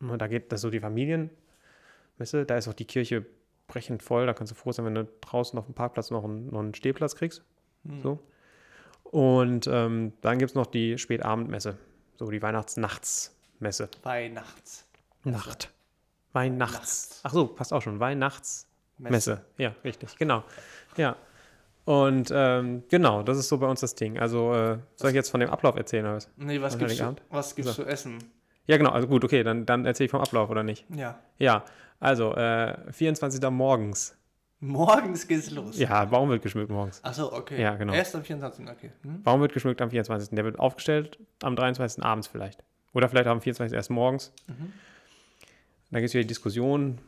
Und 0.00 0.20
da 0.20 0.26
geht 0.26 0.50
das 0.52 0.62
so 0.62 0.70
die 0.70 0.80
Familienmesse, 0.80 2.44
da 2.46 2.56
ist 2.56 2.66
auch 2.66 2.74
die 2.74 2.86
Kirche 2.86 3.24
brechend 3.68 4.02
voll, 4.02 4.26
da 4.26 4.34
kannst 4.34 4.50
du 4.50 4.54
froh 4.54 4.72
sein, 4.72 4.86
wenn 4.86 4.94
du 4.94 5.08
draußen 5.20 5.58
auf 5.58 5.66
dem 5.66 5.74
Parkplatz 5.74 6.10
noch 6.10 6.24
einen, 6.24 6.50
noch 6.50 6.60
einen 6.60 6.74
Stehplatz 6.74 7.14
kriegst. 7.14 7.42
Hm. 7.84 8.00
So. 8.02 8.18
Und 9.04 9.66
ähm, 9.66 10.12
dann 10.22 10.38
gibt 10.38 10.50
es 10.50 10.54
noch 10.54 10.66
die 10.66 10.98
Spätabendmesse, 10.98 11.76
so 12.18 12.30
die 12.30 12.40
Weihnachtsnachtsmesse. 12.42 13.90
Weihnachts. 14.02 14.86
Nacht. 15.24 15.72
Weihnachts. 16.32 16.74
Nachts. 16.74 17.20
Ach 17.22 17.32
so, 17.32 17.46
passt 17.46 17.72
auch 17.72 17.82
schon. 17.82 18.00
Weihnachtsmesse. 18.00 18.71
Messe. 19.10 19.44
Ja, 19.58 19.74
richtig, 19.84 20.16
genau. 20.18 20.44
Ja. 20.96 21.16
Und 21.84 22.30
ähm, 22.32 22.84
genau, 22.88 23.22
das 23.22 23.38
ist 23.38 23.48
so 23.48 23.58
bei 23.58 23.66
uns 23.66 23.80
das 23.80 23.94
Ding. 23.94 24.18
Also, 24.18 24.52
äh, 24.54 24.78
soll 24.96 25.10
ich 25.10 25.16
jetzt 25.16 25.30
von 25.30 25.40
dem 25.40 25.50
Ablauf 25.50 25.76
erzählen 25.76 26.04
oder 26.04 26.14
was? 26.16 26.30
Nee, 26.36 26.60
was 26.60 26.78
gibt's, 26.78 26.94
zu, 26.94 27.00
Heiligabend? 27.00 27.22
was 27.30 27.54
gibt's 27.56 27.74
So. 27.74 27.82
zu 27.82 27.88
essen? 27.88 28.18
Ja, 28.66 28.76
genau, 28.76 28.90
also 28.90 29.08
gut, 29.08 29.24
okay, 29.24 29.42
dann, 29.42 29.66
dann 29.66 29.84
erzähle 29.84 30.04
ich 30.04 30.10
vom 30.12 30.20
Ablauf, 30.20 30.48
oder 30.48 30.62
nicht? 30.62 30.86
Ja. 30.94 31.18
Ja, 31.38 31.64
also, 31.98 32.34
äh, 32.36 32.76
24. 32.92 33.42
morgens. 33.50 34.16
Morgens 34.60 35.26
geht's 35.26 35.50
los. 35.50 35.76
Ja, 35.76 36.04
Baum 36.04 36.28
wird 36.28 36.40
geschmückt 36.40 36.70
morgens. 36.70 37.02
Achso, 37.02 37.32
okay. 37.32 37.60
Ja, 37.60 37.74
genau. 37.74 37.92
Erst 37.92 38.14
am 38.14 38.22
24. 38.22 38.68
Okay. 38.68 38.92
Hm? 39.02 39.20
Baum 39.24 39.40
wird 39.40 39.52
geschmückt 39.52 39.82
am 39.82 39.90
24. 39.90 40.30
Der 40.30 40.44
wird 40.44 40.60
aufgestellt 40.60 41.18
am 41.42 41.56
23. 41.56 42.04
abends 42.04 42.28
vielleicht. 42.28 42.62
Oder 42.92 43.08
vielleicht 43.08 43.26
am 43.26 43.40
24. 43.40 43.74
erst 43.74 43.90
morgens. 43.90 44.32
Mhm. 44.46 44.72
Dann 45.90 46.00
gibt 46.00 46.08
es 46.10 46.14
wieder 46.14 46.22
die 46.22 46.28
Diskussion. 46.28 46.98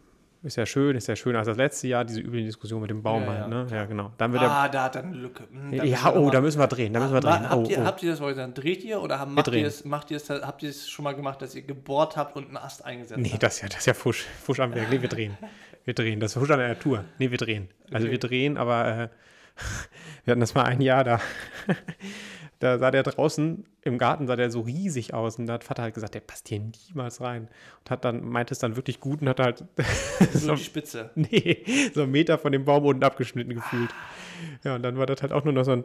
Ist 0.44 0.56
ja 0.56 0.66
schön, 0.66 0.94
ist 0.94 1.08
ja 1.08 1.16
schöner 1.16 1.38
als 1.38 1.48
das 1.48 1.56
letzte 1.56 1.88
Jahr, 1.88 2.04
diese 2.04 2.20
übliche 2.20 2.44
Diskussion 2.46 2.80
mit 2.82 2.90
dem 2.90 3.02
Baum 3.02 3.22
Ja, 3.22 3.28
halt, 3.28 3.38
ja, 3.40 3.48
ne? 3.48 3.66
Ja, 3.70 3.84
genau. 3.86 4.12
Dann 4.18 4.30
wird 4.32 4.42
der. 4.42 4.50
Ah, 4.50 4.68
da 4.68 4.84
hat 4.84 4.96
er 4.96 5.02
eine 5.04 5.16
Lücke. 5.16 5.44
Hm, 5.50 5.72
ja, 5.72 6.12
oh, 6.14 6.28
da 6.30 6.40
müssen 6.42 6.58
wir 6.58 6.66
drehen, 6.66 6.92
da 6.92 7.00
müssen 7.00 7.14
wir 7.14 7.20
drehen. 7.20 7.48
Habt, 7.48 7.54
Oh, 7.66 7.70
ihr, 7.70 7.78
oh. 7.80 7.84
habt 7.84 8.02
ihr 8.02 8.10
das 8.10 8.20
heute 8.20 8.40
dann? 8.40 8.52
Dreht 8.52 8.84
ihr 8.84 9.00
oder 9.00 9.18
haben, 9.18 9.32
macht, 9.34 9.48
ihr 9.48 9.66
es, 9.66 9.84
macht 9.86 10.10
ihr 10.10 10.18
es, 10.18 10.28
habt 10.28 10.62
ihr 10.62 10.68
es 10.68 10.88
schon 10.88 11.02
mal 11.04 11.14
gemacht, 11.14 11.40
dass 11.40 11.54
ihr 11.54 11.62
gebohrt 11.62 12.16
habt 12.18 12.36
und 12.36 12.46
einen 12.48 12.58
Ast 12.58 12.84
eingesetzt 12.84 13.18
Nee, 13.20 13.30
habt? 13.30 13.42
das 13.42 13.54
ist 13.56 13.62
ja, 13.62 13.68
das 13.68 13.78
ist 13.78 13.86
ja 13.86 13.94
Fusch. 13.94 14.26
Fusch 14.42 14.60
am 14.60 14.74
Werk. 14.74 14.90
Nee, 14.90 15.00
wir 15.00 15.08
drehen. 15.08 15.36
Wir 15.84 15.94
drehen. 15.94 16.20
Das 16.20 16.32
ist 16.36 16.38
Fusch 16.38 16.50
an 16.50 16.58
der 16.58 16.68
Natur. 16.68 17.04
Nee, 17.18 17.30
wir 17.30 17.38
drehen. 17.38 17.68
Also 17.90 18.04
Okay. 18.06 18.12
wir 18.12 18.18
drehen, 18.18 18.56
aber 18.58 18.86
äh, 18.86 19.08
wir 20.26 20.32
hatten 20.32 20.40
das 20.40 20.54
mal 20.54 20.64
ein 20.64 20.82
Jahr 20.82 21.04
da. 21.04 21.20
Da 22.64 22.78
sah 22.78 22.90
der 22.90 23.02
draußen 23.02 23.66
im 23.82 23.98
Garten, 23.98 24.26
sah 24.26 24.36
der 24.36 24.50
so 24.50 24.62
riesig 24.62 25.12
aus. 25.12 25.38
Und 25.38 25.44
da 25.44 25.52
hat 25.52 25.64
Vater 25.64 25.82
halt 25.82 25.92
gesagt, 25.92 26.14
der 26.14 26.20
passt 26.20 26.48
hier 26.48 26.60
niemals 26.60 27.20
rein. 27.20 27.50
Und 27.80 27.90
hat 27.90 28.06
dann, 28.06 28.24
meinte 28.24 28.54
es 28.54 28.58
dann 28.58 28.76
wirklich 28.76 29.00
gut 29.00 29.20
und 29.20 29.28
hat 29.28 29.38
halt 29.38 29.64
so, 30.32 30.54
die 30.54 30.64
Spitze. 30.64 31.10
nee, 31.14 31.62
so 31.92 32.04
einen 32.04 32.12
Meter 32.12 32.38
von 32.38 32.52
dem 32.52 32.64
Baum 32.64 32.86
unten 32.86 33.04
abgeschnitten 33.04 33.52
gefühlt. 33.54 33.90
Ja, 34.64 34.76
und 34.76 34.82
dann 34.82 34.96
war 34.96 35.04
das 35.04 35.20
halt 35.20 35.34
auch 35.34 35.44
nur 35.44 35.52
noch 35.52 35.66
so 35.66 35.72
ein, 35.72 35.84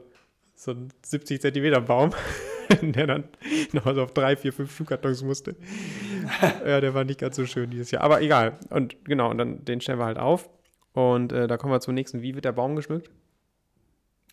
so 0.56 0.72
ein 0.72 0.88
70 1.04 1.42
Zentimeter 1.42 1.82
Baum, 1.82 2.12
der 2.82 3.08
dann 3.08 3.26
noch 3.74 3.94
so 3.94 4.04
auf 4.04 4.14
drei, 4.14 4.38
vier, 4.38 4.54
fünf 4.54 4.74
Schuhkartons 4.74 5.22
musste. 5.22 5.58
ja, 6.66 6.80
der 6.80 6.94
war 6.94 7.04
nicht 7.04 7.20
ganz 7.20 7.36
so 7.36 7.46
schön 7.46 7.72
dieses 7.72 7.92
Jahr. 7.92 8.04
Aber 8.04 8.22
egal. 8.22 8.58
Und 8.70 9.04
genau, 9.04 9.30
und 9.32 9.38
dann 9.38 9.66
den 9.66 9.82
stellen 9.82 10.00
wir 10.00 10.06
halt 10.06 10.18
auf. 10.18 10.50
Und 10.94 11.34
äh, 11.34 11.48
da 11.48 11.58
kommen 11.58 11.74
wir 11.74 11.82
zum 11.82 11.94
nächsten. 11.94 12.22
Wie 12.22 12.36
wird 12.36 12.46
der 12.46 12.54
Baum 12.54 12.78
geschmückt? 12.78 13.12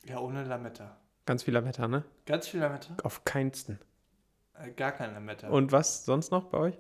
Ja, 0.05 0.21
ohne 0.21 0.45
Lametta. 0.45 0.97
Ganz 1.27 1.43
viel 1.43 1.55
Lametta, 1.55 1.89
ne? 1.89 2.05
Ganz 2.25 2.49
viel 2.49 2.61
Lametta? 2.61 2.97
Auf 3.03 3.25
keinsten. 3.25 3.79
Äh, 4.55 4.71
gar 4.71 4.93
kein 4.93 5.13
Lametta. 5.13 5.49
Und 5.49 5.73
was 5.73 6.05
sonst 6.05 6.31
noch 6.31 6.45
bei 6.45 6.59
euch? 6.59 6.79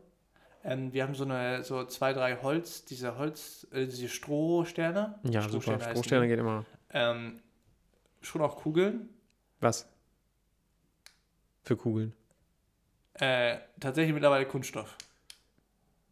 Ähm, 0.62 0.92
wir 0.92 1.02
haben 1.02 1.14
so 1.14 1.24
eine, 1.24 1.62
so 1.64 1.84
zwei, 1.84 2.12
drei 2.12 2.36
Holz, 2.36 2.84
diese 2.84 3.18
Holz, 3.18 3.66
äh, 3.72 3.86
diese 3.86 4.08
Strohsterne. 4.08 5.18
Ja, 5.24 5.42
super. 5.42 5.48
Strohsterne 5.48 5.78
heißen 5.78 5.92
Strohsterne 5.92 6.28
geht 6.28 6.38
immer. 6.38 6.64
Ähm, 6.90 7.40
schon 8.20 8.40
auch 8.40 8.56
Kugeln. 8.56 9.08
Was? 9.60 9.88
Für 11.62 11.76
Kugeln. 11.76 12.12
Äh, 13.14 13.58
tatsächlich 13.80 14.14
mittlerweile 14.14 14.46
Kunststoff. 14.46 14.96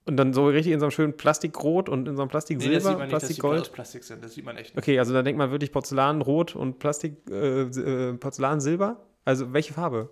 Und 0.07 0.18
dann 0.18 0.34
so 0.34 0.46
richtig 0.48 0.72
in 0.72 0.80
so 0.80 0.86
einem 0.86 0.90
schönen 0.90 1.16
Plastikrot 1.16 1.88
und 1.88 2.07
in 2.07 2.16
so 2.16 2.22
einem 2.22 2.28
Plastiksilber, 2.28 2.74
das 2.74 2.84
sieht 2.84 2.98
man 2.98 3.09
nicht, 3.09 3.12
dass 3.12 3.22
die 3.22 3.26
Plastikgold. 3.26 3.72
Plastik 3.72 4.05
sind. 4.05 4.22
Das 4.22 4.34
sieht 4.34 4.44
man 4.44 4.57
echt 4.57 4.74
nicht. 4.74 4.84
Okay, 4.84 4.98
also 4.98 5.14
da 5.14 5.22
denkt 5.22 5.38
man 5.38 5.50
wirklich 5.50 5.72
Porzellanrot 5.72 6.55
und 6.55 6.78
Plastik, 6.78 7.16
äh, 7.30 7.62
äh, 7.62 8.12
Porzellansilber. 8.14 9.00
Also 9.24 9.52
welche 9.55 9.72
Farbe? 9.72 10.11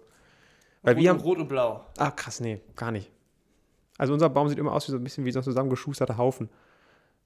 Weil 0.82 0.95
rot, 0.95 1.03
wir 1.03 1.11
haben. 1.11 1.20
rot 1.20 1.38
und 1.38 1.49
blau. 1.49 1.84
Ah, 1.99 2.11
krass, 2.11 2.40
nee, 2.40 2.61
gar 2.74 2.90
nicht. 2.90 3.11
Also 3.99 4.14
unser 4.14 4.30
Baum 4.30 4.49
sieht 4.49 4.59
immer 4.59 4.72
aus 4.72 4.88
wie 4.88 4.93
so 4.93 4.97
ein 4.97 5.05
bisschen 5.05 5.26
wie 5.26 5.32
so 5.32 5.40
ein 5.40 5.45
zusammengeschusterter 5.45 6.16
Haufen. 6.16 6.49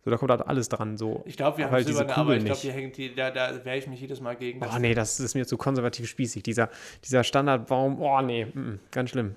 So, 0.05 0.11
da 0.11 0.19
kommt 0.19 0.31
halt 0.31 0.47
alles 0.47 0.69
dran. 0.69 0.97
So. 0.97 1.23
Ich 1.25 1.37
glaube, 1.37 1.59
wir 1.59 1.65
Aber 1.65 1.73
haben 1.73 1.77
halt 1.79 1.89
diese 1.89 1.99
silberne, 1.99 2.21
aber 2.21 2.37
ich 2.37 2.45
glaube, 2.45 2.61
hier 2.61 2.73
hängt 2.73 2.97
die, 2.97 3.15
da, 3.15 3.31
da 3.31 3.65
wehre 3.65 3.79
ich 3.79 3.87
mich 3.87 4.01
jedes 4.01 4.21
Mal 4.21 4.37
gegen. 4.37 4.61
Oh 4.65 4.79
nee, 4.79 4.95
das 4.95 5.19
ist 5.21 5.35
mir 5.35 5.47
zu 5.47 5.57
konservativ 5.57 6.09
spießig. 6.09 6.43
Dieser, 6.43 6.69
dieser 7.05 7.25
Standardbaum, 7.25 8.01
oh 8.01 8.21
nee, 8.21 8.45
mm, 8.45 8.59
mm, 8.59 8.81
ganz 8.91 9.11
schlimm. 9.11 9.35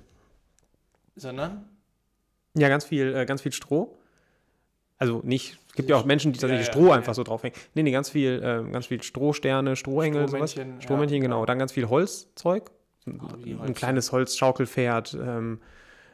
Sondern? 1.15 1.67
Ja, 2.55 2.67
ganz 2.69 2.85
viel, 2.85 3.15
äh, 3.15 3.25
ganz 3.25 3.41
viel 3.41 3.51
Stroh. 3.51 3.95
Also 4.97 5.21
nicht, 5.23 5.57
es 5.69 5.73
gibt 5.75 5.89
ja 5.89 5.95
auch 5.95 6.03
Menschen, 6.05 6.33
die 6.33 6.39
Ja, 6.39 6.41
tatsächlich 6.41 6.67
ja, 6.67 6.73
Stroh 6.73 6.87
ja. 6.87 6.93
einfach 6.95 7.13
so 7.13 7.23
draufhängen. 7.23 7.57
Nee, 7.73 7.83
nee, 7.83 7.91
ganz 7.91 8.09
viel, 8.09 8.41
äh, 8.43 8.69
ganz 8.71 8.87
viel 8.87 9.01
Strohsterne, 9.01 9.75
Strohengel, 9.77 10.27
sowas. 10.27 10.51
Strohmännchen, 10.51 10.81
Strohmännchen, 10.81 11.17
ja, 11.17 11.23
genau. 11.23 11.39
ja. 11.41 11.45
Dann 11.45 11.59
ganz 11.59 11.71
viel 11.71 11.87
Holzzeug. 11.89 12.71
wie 13.05 13.53
ein 13.53 13.59
Holz? 13.59 13.77
kleines 13.77 14.11
Holzschaukelpferd, 14.11 15.17
ähm, 15.21 15.61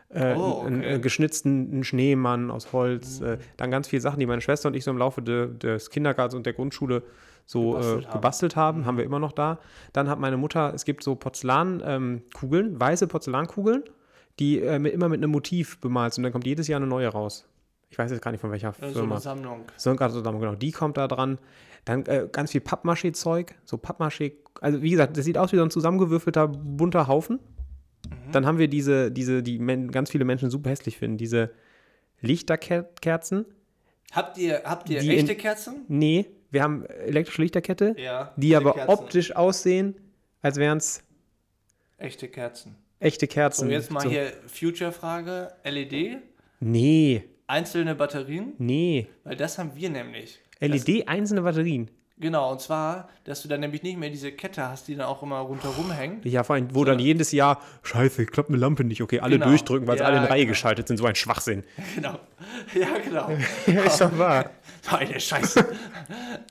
äh, 0.09 0.35
Oh, 0.35 0.61
einen, 0.65 0.81
okay. 0.81 0.87
einen 0.89 1.01
geschnitzten 1.01 1.71
einen 1.71 1.83
Schneemann 1.83 2.51
aus 2.51 2.73
Holz, 2.73 3.21
Mhm. 3.21 3.25
äh, 3.27 3.37
dann 3.57 3.71
ganz 3.71 3.87
viele 3.87 4.01
Sachen, 4.01 4.19
die 4.19 4.27
meine 4.27 4.41
Schwester 4.41 4.67
und 4.69 4.75
ich 4.75 4.83
so 4.83 4.91
im 4.91 4.97
Laufe 4.99 5.21
de, 5.23 5.49
des 5.57 5.89
Kindergartens 5.89 6.35
und 6.35 6.45
der 6.45 6.53
Grundschule 6.53 7.01
so 7.47 7.71
gebastelt, 7.71 7.73
Gebastelt 7.73 8.03
äh, 8.03 8.05
haben. 8.07 8.13
gebastelt 8.13 8.55
haben, 8.55 8.79
Mhm. 8.81 8.85
haben 8.85 8.97
wir 8.97 9.03
immer 9.03 9.19
noch 9.19 9.31
da. 9.31 9.59
Dann 9.93 10.09
hat 10.09 10.19
meine 10.19 10.37
Mutter, 10.37 10.73
es 10.75 10.85
gibt 10.85 11.03
so 11.03 11.15
Porzellankugeln, 11.15 12.65
ähm, 12.73 12.79
weiße 12.79 13.07
Porzellankugeln, 13.07 13.83
die 14.39 14.59
äh, 14.61 14.79
mit, 14.79 14.93
immer 14.93 15.09
mit 15.09 15.19
einem 15.19 15.31
Motiv 15.31 15.79
bemalt 15.79 16.13
sind 16.13 16.21
und 16.21 16.23
dann 16.25 16.31
kommt 16.33 16.45
jedes 16.47 16.67
Jahr 16.67 16.77
eine 16.77 16.87
neue 16.87 17.07
raus. 17.07 17.47
Ich 17.89 17.97
weiß 17.97 18.11
jetzt 18.11 18.21
gar 18.21 18.31
nicht 18.31 18.41
von 18.41 18.51
welcher 18.51 18.69
Äh, 18.81 18.87
So 18.89 18.99
Firma. 18.99 19.15
eine 19.15 19.21
Sammlung. 19.21 19.65
So 19.77 19.95
gerade 19.95 20.13
zusammen, 20.13 20.39
genau. 20.39 20.55
Die 20.55 20.71
kommt 20.71 20.97
da 20.97 21.07
dran. 21.07 21.37
Dann 21.85 22.05
äh, 22.07 22.27
ganz 22.31 22.51
viel 22.51 22.61
Pappmaché-Zeug, 22.61 23.53
so 23.63 23.77
Pappmaché. 23.77 24.33
Also 24.59 24.81
wie 24.81 24.89
gesagt, 24.89 25.15
das 25.17 25.23
sieht 25.25 25.37
aus 25.37 25.51
wie 25.51 25.57
so 25.57 25.63
ein 25.63 25.69
zusammengewürfelter 25.69 26.47
bunter 26.47 27.07
Haufen. 27.07 27.39
Mhm. 28.09 28.31
Dann 28.31 28.45
haben 28.45 28.57
wir 28.57 28.67
diese, 28.67 29.11
diese, 29.11 29.43
die 29.43 29.59
men 29.59 29.91
ganz 29.91 30.09
viele 30.11 30.25
Menschen 30.25 30.49
super 30.49 30.69
hässlich 30.71 30.97
finden, 30.97 31.17
diese 31.17 31.51
Lichterkerzen. 32.21 33.45
Habt 34.11 34.37
ihr, 34.37 34.61
habt 34.65 34.89
ihr 34.89 34.99
Die 34.99 35.09
in- 35.13 35.19
echte 35.19 35.35
Kerzen? 35.35 35.85
Nee, 35.87 36.25
wir 36.51 36.63
haben 36.63 36.85
elektrische 36.85 37.41
Lichterkette, 37.41 37.95
Ja. 37.97 38.33
die 38.35 38.55
aber 38.55 38.73
Kerzen. 38.73 38.89
optisch 38.89 39.35
aussehen, 39.35 39.95
als 40.41 40.57
wären 40.57 40.77
es 40.79 41.03
Echte 41.97 42.27
Kerzen. 42.27 42.75
Echte 42.99 43.25
So, 43.25 43.31
Kerzen. 43.33 43.69
jetzt 43.69 43.91
mal 43.91 44.01
So- 44.01 44.09
hier 44.09 44.31
Future-Frage. 44.47 45.51
LED, 45.63 46.17
Nee, 46.59 47.23
einzelne 47.47 47.95
Batterien, 47.95 48.53
nee. 48.57 49.07
weil 49.23 49.35
das 49.35 49.57
haben 49.57 49.71
wir 49.75 49.89
nämlich. 49.89 50.39
LED 50.61 51.07
einzelne 51.07 51.41
Batterien. 51.41 51.91
Genau, 52.17 52.49
und 52.53 52.61
zwar, 52.61 53.09
dass 53.25 53.41
du 53.41 53.49
dann 53.49 53.59
nämlich 53.59 53.83
nicht 53.83 53.97
mehr 53.99 54.09
diese 54.09 54.31
Kette 54.31 54.69
hast, 54.69 54.87
die 54.87 54.95
dann 54.95 55.05
auch 55.05 55.21
immer 55.21 55.39
rundherum 55.39 55.91
hängt. 55.91 56.23
Ja, 56.25 56.45
vor 56.45 56.55
allem, 56.55 56.73
wo 56.73 56.85
dann 56.85 56.97
jedes 56.97 57.33
Jahr, 57.33 57.61
scheiße, 57.83 58.25
klappt 58.25 58.47
eine 58.47 58.57
Lampe 58.57 58.85
nicht, 58.85 59.01
okay, 59.01 59.19
alle 59.19 59.35
Genau. 59.35 59.49
durchdrücken, 59.49 59.85
weil 59.85 59.97
sie 59.97 60.03
Ja, 60.03 60.09
alle 60.09 60.19
in 60.19 60.23
Reihe 60.23 60.43
genau. 60.43 60.51
geschaltet 60.51 60.87
sind, 60.87 60.95
so 60.95 61.05
ein 61.05 61.15
Schwachsinn. 61.15 61.63
Genau. 61.95 62.17
Ja, 62.73 62.87
genau. 63.03 63.29
Ja, 63.67 63.81
ist 63.83 63.99
doch 63.99 64.17
wahr. 64.17 64.49
Meine 64.91 65.19
Scheiße. 65.19 65.65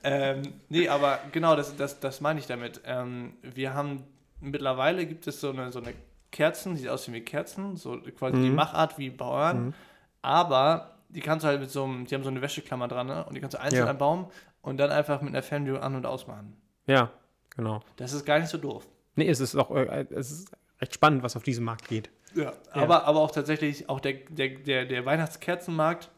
ähm, 0.03 0.41
nee, 0.69 0.87
aber 0.87 1.19
genau, 1.31 1.55
das, 1.55 1.75
das, 1.75 1.99
das 1.99 2.21
meine 2.21 2.39
ich 2.39 2.45
damit. 2.45 2.81
Ähm, 2.85 3.33
wir 3.41 3.73
haben 3.73 4.03
mittlerweile 4.41 5.05
gibt 5.07 5.25
es 5.25 5.41
so 5.41 5.49
eine, 5.49 5.71
so 5.71 5.79
eine 5.79 5.93
Kerzen, 6.35 6.75
sieht 6.75 6.89
aus 6.89 7.09
wie 7.11 7.21
Kerzen, 7.21 7.77
so 7.77 7.97
quasi 8.17 8.35
die 8.41 8.49
Machart 8.49 8.97
wie 8.97 9.09
Bauern, 9.09 9.73
aber 10.21 10.91
die 11.07 11.21
kannst 11.21 11.45
du 11.45 11.47
halt 11.47 11.61
mit 11.61 11.71
so 11.71 11.85
einem, 11.85 12.05
die 12.05 12.13
haben 12.13 12.23
so 12.23 12.29
eine 12.29 12.41
Wäscheklammer 12.41 12.89
dran, 12.89 13.07
ne? 13.07 13.25
Und 13.25 13.35
die 13.35 13.39
kannst 13.39 13.53
du 13.55 13.61
einzeln 13.61 13.85
Ja. 13.85 13.89
am 13.91 13.97
Baum 13.97 14.29
und 14.61 14.77
dann 14.77 14.91
einfach 14.91 15.21
mit 15.21 15.29
einer 15.33 15.41
Fernbedienung 15.41 15.81
an- 15.81 15.95
und 15.95 16.05
ausmachen. 16.05 16.57
Ja, 16.87 17.09
genau. 17.55 17.81
Das 17.95 18.11
ist 18.11 18.25
gar 18.25 18.39
nicht 18.39 18.49
so 18.49 18.57
doof. 18.57 18.85
Nee, 19.15 19.29
es 19.29 19.39
ist 19.39 19.55
auch 19.55 19.71
äh, 19.71 20.05
es 20.09 20.29
ist 20.31 20.51
recht 20.81 20.93
spannend, 20.93 21.23
was 21.23 21.37
auf 21.37 21.43
diesem 21.43 21.63
Markt 21.63 21.87
geht. 21.87 22.09
Ja, 22.35 22.51
aber, 22.73 23.05
aber 23.05 23.21
auch 23.21 23.31
tatsächlich, 23.31 23.87
auch 23.87 24.01
der, 24.01 24.13
der, 24.29 24.49
der, 24.49 24.85
der 24.85 25.05
Weihnachtskerzenmarkt, 25.05 26.09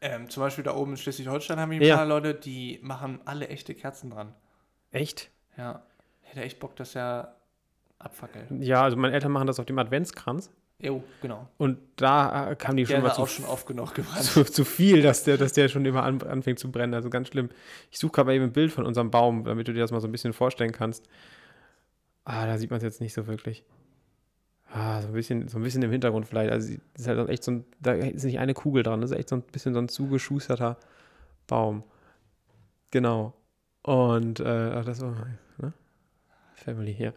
ähm, 0.00 0.30
zum 0.30 0.42
Beispiel 0.42 0.64
da 0.64 0.74
oben 0.74 0.92
in 0.92 0.96
Schleswig-Holstein 0.96 1.60
haben 1.60 1.70
wir 1.70 1.78
ein 1.80 1.82
Ja. 1.86 1.96
paar 1.96 2.06
Leute, 2.06 2.34
die 2.34 2.78
machen 2.82 3.20
alle 3.26 3.48
echte 3.48 3.74
Kerzen 3.74 4.10
dran. 4.10 4.34
Echt? 4.90 5.30
Ja, 5.58 5.82
hätte 6.22 6.40
echt 6.42 6.60
Bock, 6.60 6.76
dass 6.76 6.94
er 6.94 7.35
abfackelt. 7.98 8.46
Ja, 8.60 8.82
also 8.82 8.96
meine 8.96 9.14
Eltern 9.14 9.32
machen 9.32 9.46
das 9.46 9.58
auf 9.58 9.66
dem 9.66 9.78
Adventskranz. 9.78 10.50
Jo, 10.78 11.02
genau. 11.22 11.48
Und 11.56 11.78
da 11.96 12.50
äh, 12.50 12.56
kam 12.56 12.76
die 12.76 12.84
schon 12.84 12.96
Gerne 12.96 13.08
mal 13.08 13.14
zu, 13.14 13.22
auch 13.22 13.28
schon 13.28 13.46
oft 13.46 13.66
genug 13.66 13.94
gebrannt. 13.94 14.22
zu, 14.24 14.44
zu 14.44 14.64
viel, 14.64 15.00
dass 15.00 15.24
der, 15.24 15.38
dass 15.38 15.54
der 15.54 15.68
schon 15.68 15.86
immer 15.86 16.02
an, 16.02 16.20
anfängt 16.22 16.58
zu 16.58 16.70
brennen. 16.70 16.92
Also 16.92 17.08
ganz 17.08 17.28
schlimm. 17.28 17.48
Ich 17.90 17.98
suche 17.98 18.12
gerade 18.12 18.34
eben 18.34 18.44
ein 18.44 18.52
Bild 18.52 18.72
von 18.72 18.84
unserem 18.84 19.10
Baum, 19.10 19.44
damit 19.44 19.68
du 19.68 19.72
dir 19.72 19.80
das 19.80 19.90
mal 19.90 20.00
so 20.00 20.08
ein 20.08 20.12
bisschen 20.12 20.34
vorstellen 20.34 20.72
kannst. 20.72 21.08
Ah, 22.24 22.46
da 22.46 22.58
sieht 22.58 22.70
man 22.70 22.78
es 22.78 22.82
jetzt 22.82 23.00
nicht 23.00 23.14
so 23.14 23.26
wirklich. 23.26 23.64
Ah, 24.70 25.00
so 25.00 25.08
ein 25.08 25.14
bisschen, 25.14 25.48
so 25.48 25.58
ein 25.58 25.62
bisschen 25.62 25.82
im 25.82 25.90
Hintergrund 25.90 26.26
vielleicht. 26.26 26.52
Also 26.52 26.74
das 26.92 27.02
ist 27.02 27.08
halt 27.08 27.28
echt 27.30 27.44
so 27.44 27.52
ein, 27.52 27.64
da 27.80 27.92
ist 27.92 28.24
nicht 28.24 28.38
eine 28.38 28.52
Kugel 28.52 28.82
dran, 28.82 29.00
das 29.00 29.12
ist 29.12 29.16
echt 29.16 29.28
so 29.30 29.36
ein 29.36 29.42
bisschen 29.42 29.72
so 29.72 29.80
ein 29.80 29.88
zugeschusterter 29.88 30.76
Baum. 31.46 31.84
Genau. 32.90 33.32
Und 33.82 34.40
äh, 34.40 34.72
ach, 34.74 34.84
das 34.84 35.00
war 35.00 35.14
ne? 35.58 35.72
Family 36.66 36.94
hier. 36.94 37.14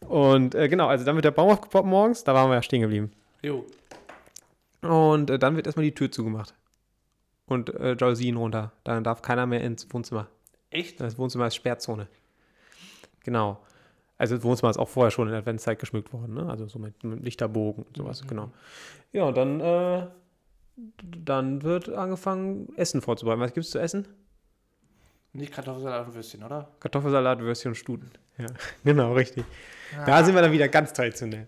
Und 0.00 0.54
äh, 0.54 0.68
genau, 0.68 0.86
also 0.88 1.04
dann 1.04 1.16
wird 1.16 1.24
der 1.24 1.30
Baum 1.30 1.50
aufgebaut 1.50 1.86
morgens, 1.86 2.22
da 2.22 2.34
waren 2.34 2.50
wir 2.50 2.54
ja 2.54 2.62
stehen 2.62 2.82
geblieben. 2.82 3.10
Jo. 3.42 3.64
Und 4.82 5.30
äh, 5.30 5.38
dann 5.38 5.56
wird 5.56 5.66
erstmal 5.66 5.84
die 5.84 5.94
Tür 5.94 6.10
zugemacht. 6.12 6.54
Und 7.46 7.74
äh, 7.74 7.96
Jalousien 7.98 8.36
runter. 8.36 8.72
Dann 8.84 9.02
darf 9.02 9.22
keiner 9.22 9.46
mehr 9.46 9.62
ins 9.62 9.92
Wohnzimmer. 9.92 10.28
Echt? 10.70 11.00
Das 11.00 11.18
Wohnzimmer 11.18 11.48
ist 11.48 11.56
Sperrzone. 11.56 12.06
Genau. 13.24 13.58
Also 14.18 14.36
das 14.36 14.44
Wohnzimmer 14.44 14.70
ist 14.70 14.78
auch 14.78 14.88
vorher 14.88 15.10
schon 15.10 15.28
in 15.28 15.32
der 15.32 15.40
Adventszeit 15.40 15.78
geschmückt 15.78 16.12
worden, 16.12 16.34
ne? 16.34 16.48
Also 16.48 16.68
so 16.68 16.78
mit, 16.78 17.02
mit 17.02 17.24
Lichterbogen 17.24 17.84
und 17.84 17.96
sowas, 17.96 18.22
genau. 18.26 18.50
Ja, 19.12 19.24
und 19.24 19.36
dann, 19.36 19.60
äh, 19.60 20.06
dann 20.98 21.62
wird 21.62 21.88
angefangen, 21.88 22.68
Essen 22.76 23.00
vorzubereiten. 23.00 23.40
Was 23.40 23.54
gibt's 23.54 23.70
zu 23.70 23.78
essen? 23.78 24.06
Nicht 25.32 25.52
Kartoffelsalat 25.52 26.06
und 26.08 26.14
Würstchen, 26.14 26.42
oder? 26.42 26.68
Kartoffelsalat, 26.80 27.38
Würstchen 27.40 27.70
und 27.70 27.74
Stuten. 27.76 28.10
Ja, 28.38 28.46
genau, 28.84 29.12
richtig. 29.12 29.44
Da 30.06 30.24
sind 30.24 30.34
wir 30.34 30.42
dann 30.42 30.52
wieder 30.52 30.68
ganz 30.68 30.92
traditionell. 30.92 31.46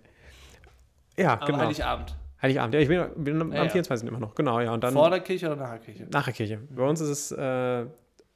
Ja, 1.16 1.38
Am 1.40 1.46
genau. 1.46 1.58
Heiligabend. 1.58 2.16
Heiligabend. 2.40 2.74
Ja, 2.74 2.80
ich 2.80 2.88
bin, 2.88 3.04
bin 3.16 3.40
am 3.40 3.52
Ja, 3.52 3.64
ja. 3.64 3.68
24. 3.68 4.08
immer 4.08 4.18
noch. 4.18 4.34
Genau, 4.34 4.60
ja. 4.60 4.72
Und 4.72 4.82
dann 4.82 4.92
Vor 4.94 5.10
der 5.10 5.20
Kirche 5.20 5.46
oder 5.46 5.56
nach 5.56 5.70
der 5.70 5.78
Kirche? 5.80 6.06
nach 6.10 6.24
der 6.24 6.32
Kirche. 6.32 6.58
Bei 6.70 6.82
uns 6.84 7.00
ist 7.00 7.08
es 7.30 7.32
äh, 7.32 7.86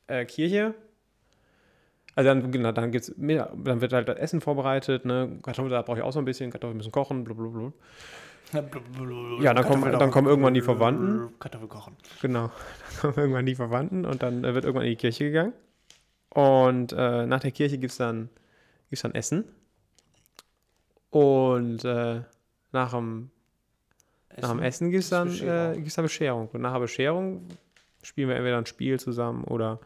äh, 0.09 0.25
Kirche. 0.27 0.75
Also 2.15 2.29
dann, 2.31 2.51
genau, 2.51 2.73
dann, 2.73 2.93
gibt's, 2.93 3.13
mehr- 3.17 3.53
dann 3.57 3.81
wird 3.81 3.93
halt 3.93 4.09
das 4.09 4.17
Essen 4.19 4.41
vorbereitet. 4.41 5.05
Ne? 5.05 5.39
Kartoffelsalat 5.43 5.87
brauche 5.87 5.99
ich 5.99 6.03
auch 6.05 6.13
so 6.13 6.19
ein 6.21 6.25
bisschen. 6.25 6.51
Kartoffeln 6.51 6.77
müssen 6.77 6.93
kochen. 6.93 7.25
Blablabla. 7.25 7.73
Ja, 9.43 9.53
dann 9.55 9.65
kommen- 9.65 9.93
dann 9.99 10.11
kommen 10.11 10.29
irgendwann 10.29 10.55
die 10.55 10.61
Verwandten. 10.63 11.39
Kartoffel 11.39 11.69
kochen. 11.69 11.97
Genau. 12.23 12.51
Dann 13.03 13.13
kommen 13.13 13.15
irgendwann 13.17 13.47
die 13.47 13.55
Verwandten 13.55 14.05
und 14.07 14.23
dann 14.23 14.45
äh, 14.45 14.55
wird 14.55 14.65
irgendwann 14.65 14.85
in 14.87 14.93
die 14.93 14.97
Kirche 14.97 15.25
gegangen. 15.25 15.53
Und 16.31 16.93
äh, 16.93 17.27
nach 17.27 17.41
der 17.41 17.51
Kirche 17.51 17.77
gibt 17.79 17.91
es 17.93 17.99
dann, 17.99 18.29
gibt's 18.89 19.03
dann 19.03 19.15
Essen. 19.15 19.45
Und 21.11 21.85
äh, 21.85 22.23
nach 22.73 22.91
dem 22.93 23.31
Nach 24.41 24.51
dem 24.51 24.63
Essen 24.63 24.91
gibt 24.91 25.05
es 25.05 25.11
dann, 25.11 25.29
Bescherung. 25.29 25.73
äh, 25.73 25.77
gibt's 25.77 25.95
dann 25.95 26.05
Bescherung. 26.05 26.49
Und 26.53 26.61
nach 26.63 26.73
der 26.73 26.81
Bescherung 26.81 27.49
spielen 28.03 28.29
wir 28.29 28.37
entweder 28.37 28.59
ein 28.59 28.67
Spiel 28.67 28.99
zusammen 29.01 29.45
oder 29.45 29.81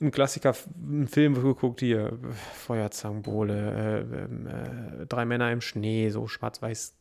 ein 0.00 0.10
Klassiker, 0.12 0.54
einen 0.80 1.08
Film 1.08 1.34
geguckt, 1.34 1.80
hier, 1.80 2.06
äh, 2.06 2.32
Feuerzangenbowle, 2.54 3.54
äh, 3.54 4.00
ähm, 4.24 4.46
äh, 4.46 5.06
Drei 5.06 5.24
Männer 5.24 5.50
im 5.50 5.60
Schnee, 5.60 6.10
so 6.10 6.28
schwarz-weiß 6.28 6.94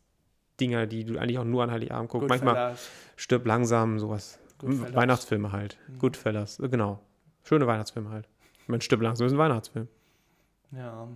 Dinger, 0.59 0.85
die 0.87 1.03
du 1.05 1.17
eigentlich 1.17 1.37
auch 1.37 1.43
nur 1.43 1.63
an 1.63 1.71
Heiligabend 1.71 2.09
guckst. 2.09 2.29
Manchmal 2.29 2.53
Goodfellas. 2.53 2.89
stirb 3.15 3.45
langsam, 3.45 3.99
sowas. 3.99 4.39
Goodfellas. 4.57 4.95
Weihnachtsfilme 4.95 5.51
halt. 5.51 5.77
Goodfellas, 5.99 6.59
äh, 6.59 6.69
genau. 6.69 6.99
Schöne 7.43 7.67
Weihnachtsfilme 7.67 8.09
halt. 8.09 8.27
Mein 8.67 8.81
Stirb 8.81 9.01
langsam 9.01 9.27
ist 9.27 9.33
ein 9.33 9.37
Weihnachtsfilm. 9.37 9.87
Ja, 10.71 11.07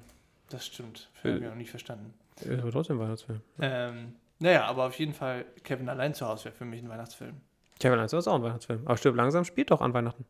das 0.50 0.66
stimmt. 0.68 1.10
Habe 1.24 1.38
ich 1.38 1.42
noch 1.42 1.56
nicht 1.56 1.70
verstanden. 1.70 2.14
Ist 2.40 2.62
aber 2.62 2.72
trotzdem 2.72 2.98
ein 2.98 3.04
Weihnachtsfilm. 3.04 3.42
Ähm, 3.60 4.14
naja, 4.40 4.66
aber 4.66 4.86
auf 4.86 4.98
jeden 4.98 5.14
Fall, 5.14 5.46
Kevin 5.64 5.90
allein 5.90 6.14
zu 6.14 6.28
Hause 6.28 6.46
wäre 6.46 6.56
für 6.56 6.66
mich 6.66 6.82
ein 6.82 6.90
Weihnachtsfilm. 6.90 7.36
Kevin 7.80 7.94
Allein 7.94 8.06
ist 8.06 8.28
auch 8.28 8.36
ein 8.36 8.44
Weihnachtsfilm. 8.44 8.82
Aber 8.86 8.96
Stirb 8.96 9.16
langsam 9.16 9.44
spielt 9.44 9.72
doch 9.72 9.82
an 9.82 9.94
Weihnachten. 9.94 10.26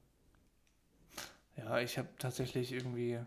Ja, 1.58 1.80
ich 1.80 1.98
habe 1.98 2.08
tatsächlich 2.18 2.72
irgendwie. 2.72 3.20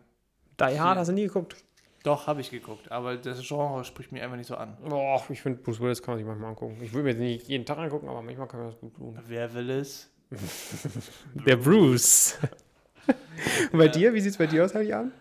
Die 0.58 0.80
Hard 0.80 0.98
hast 0.98 1.08
du 1.08 1.12
nie 1.12 1.26
geguckt? 1.26 1.56
Doch, 2.04 2.26
habe 2.26 2.42
ich 2.42 2.50
geguckt, 2.50 2.92
aber 2.92 3.16
das 3.16 3.40
Genre 3.40 3.82
spricht 3.82 4.12
mich 4.12 4.22
einfach 4.22 4.36
nicht 4.36 4.46
so 4.46 4.56
an. 4.56 4.76
Boah, 4.86 5.24
ich 5.30 5.40
finde, 5.40 5.62
Bruce 5.62 5.80
Willis 5.80 6.02
kann 6.02 6.12
man 6.12 6.18
sich 6.18 6.26
manchmal 6.26 6.50
angucken. 6.50 6.76
Ich 6.82 6.92
würde 6.92 7.04
mir 7.04 7.10
jetzt 7.12 7.18
nicht 7.18 7.48
jeden 7.48 7.64
Tag 7.64 7.78
angucken, 7.78 8.08
aber 8.08 8.20
manchmal 8.20 8.46
kann 8.46 8.60
man 8.60 8.68
das 8.70 8.78
gut 8.78 8.94
tun. 8.94 9.18
Wer 9.26 9.54
will 9.54 9.70
es? 9.70 10.10
Der 11.46 11.56
Bruce. 11.56 12.38
Und 13.72 13.78
bei 13.78 13.88
dir, 13.88 14.12
wie 14.12 14.20
sieht 14.20 14.32
es 14.32 14.36
bei 14.36 14.46
dir 14.46 14.66
aus, 14.66 14.74
Heiligabend? 14.74 15.14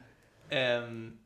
Ähm, 0.52 1.20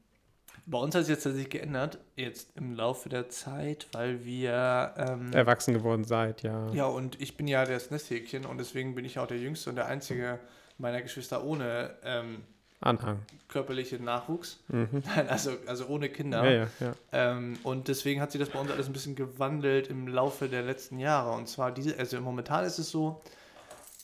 bei 0.68 0.78
uns 0.78 0.93
hat 0.93 1.01
es 1.01 1.10
jetzt 1.10 1.24
tatsächlich 1.24 1.49
geändert, 1.49 1.97
jetzt 2.16 2.55
im 2.55 2.76
Laufe 2.76 3.10
der 3.10 3.30
Zeit, 3.30 3.88
weil 3.93 4.24
wir. 4.26 4.93
Ähm, 4.95 5.34
Erwachsen 5.34 5.74
geworden 5.74 6.03
seid, 6.03 6.43
ja. 6.43 6.72
ja, 6.72 6.86
und 6.86 7.20
ich 7.20 7.36
bin 7.36 7.47
ja 7.47 7.66
das 7.66 7.89
Nesthäkchen 7.89 8.45
und 8.45 8.60
deswegen 8.60 8.93
bin 8.93 9.05
ich 9.05 9.18
auch 9.18 9.28
der 9.28 9.39
Jüngste 9.39 9.72
und 9.72 9.76
der 9.76 9.88
Einzige 9.88 10.39
meiner 10.78 11.01
Geschwister 11.01 11.43
ohne 11.43 11.95
ähm, 12.03 12.43
Anhang. 12.80 13.19
körperlichen 13.47 14.03
Nachwuchs. 14.03 14.59
Mhm. 14.67 15.03
Nein, 15.15 15.28
also, 15.30 15.51
also 15.65 15.88
ohne 15.88 16.09
Kinder. 16.09 16.43
Ja, 16.45 16.51
ja, 16.51 16.67
ja. 16.80 16.95
Ähm, 17.11 17.57
und 17.63 17.88
deswegen 17.88 18.21
hat 18.21 18.32
sich 18.32 18.39
das 18.39 18.49
bei 18.49 18.59
uns 18.59 18.69
alles 18.71 18.88
ein 18.88 18.93
bisschen 18.93 19.15
gewandelt 19.15 19.88
im 19.88 20.07
Laufe 20.07 20.47
der 20.47 20.61
letzten 20.61 20.99
Jahre. 20.99 21.32
Und 21.32 21.47
zwar 21.47 21.71
diese, 21.71 21.97
also 21.97 22.21
momentan 22.21 22.65
ist 22.65 22.78
es 22.78 22.91
so, 22.91 23.21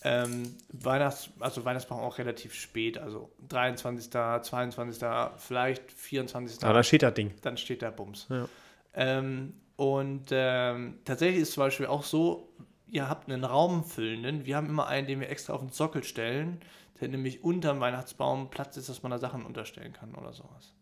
ähm, 0.04 0.56
Weihnachts, 0.70 1.30
also 1.40 1.64
Weihnachtsbaum 1.64 2.02
auch 2.02 2.18
relativ 2.18 2.54
spät, 2.54 2.98
also 2.98 3.32
23., 3.48 4.12
22., 4.12 5.04
vielleicht 5.38 5.92
24. 5.92 6.64
Aber 6.64 6.74
da 6.74 6.84
steht 6.84 7.04
das 7.04 7.14
Ding. 7.14 7.32
dann 7.42 7.58
steht 7.58 7.82
da 7.82 7.90
Bums. 7.90 8.28
Ja. 8.30 8.48
Ähm, 8.96 9.54
und 9.76 10.26
ähm, 10.32 11.00
tatsächlich 11.06 11.42
ist 11.42 11.50
es 11.50 11.54
zum 11.56 11.64
Beispiel 11.64 11.86
auch 11.86 12.04
so, 12.04 12.50
ihr 12.90 13.10
habt 13.10 13.30
einen 13.30 13.44
raumfüllenden, 13.44 14.46
wir 14.46 14.58
haben 14.58 14.68
immer 14.68 14.88
einen, 14.88 15.08
den 15.08 15.20
wir 15.20 15.30
extra 15.30 15.54
auf 15.54 15.62
den 15.62 15.72
Sockel 15.72 16.04
stellen, 16.04 16.60
der 17.02 17.08
nämlich 17.10 17.44
unterm 17.44 17.80
Weihnachtsbaum 17.80 18.50
Platz 18.50 18.78
ist, 18.78 18.90
dass 18.90 19.04
man 19.04 19.12
da 19.12 19.18
Sachen 19.18 19.46
unterstellen 19.46 19.94
kann 19.94 20.14
oder 20.16 20.34
sowas. 20.34 20.74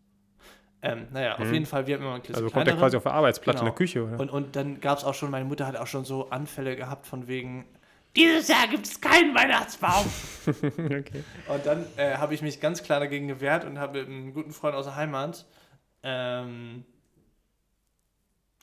Ähm, 0.84 1.06
naja, 1.12 1.34
auf 1.38 1.46
Mhm. 1.46 1.54
jeden 1.54 1.66
Fall, 1.66 1.86
wir 1.86 1.94
haben 1.94 2.02
immer 2.02 2.14
einen 2.14 2.34
Also 2.34 2.50
kommt 2.50 2.66
der 2.66 2.76
quasi 2.76 2.96
auf 2.96 3.04
der 3.04 3.12
Arbeitsplatte 3.12 3.58
in 3.58 3.64
Genau. 3.66 3.70
der 3.70 3.76
Küche, 3.76 4.04
oder? 4.04 4.18
und, 4.18 4.30
und 4.30 4.56
dann 4.56 4.80
gab 4.80 4.98
es 4.98 5.04
auch 5.04 5.14
schon, 5.14 5.30
meine 5.30 5.44
Mutter 5.44 5.66
hat 5.66 5.76
auch 5.76 5.86
schon 5.86 6.04
so 6.04 6.30
Anfälle 6.30 6.74
gehabt 6.74 7.06
von 7.06 7.28
wegen, 7.28 7.64
dieses 8.16 8.48
Jahr 8.48 8.66
gibt 8.66 8.86
es 8.86 9.00
keinen 9.00 9.34
Weihnachtsbaum. 9.34 10.04
okay. 10.46 11.24
und 11.48 11.64
dann 11.66 11.86
äh, 11.96 12.16
habe 12.16 12.34
ich 12.34 12.42
mich 12.42 12.60
ganz 12.60 12.82
klar 12.82 12.98
dagegen 13.00 13.28
gewehrt 13.28 13.64
und 13.64 13.78
habe 13.78 14.00
mit 14.00 14.08
einem 14.08 14.34
guten 14.34 14.50
Freund 14.50 14.74
aus 14.74 14.86
der 14.86 14.96
Heimat 14.96 15.46
ähm, 16.02 16.84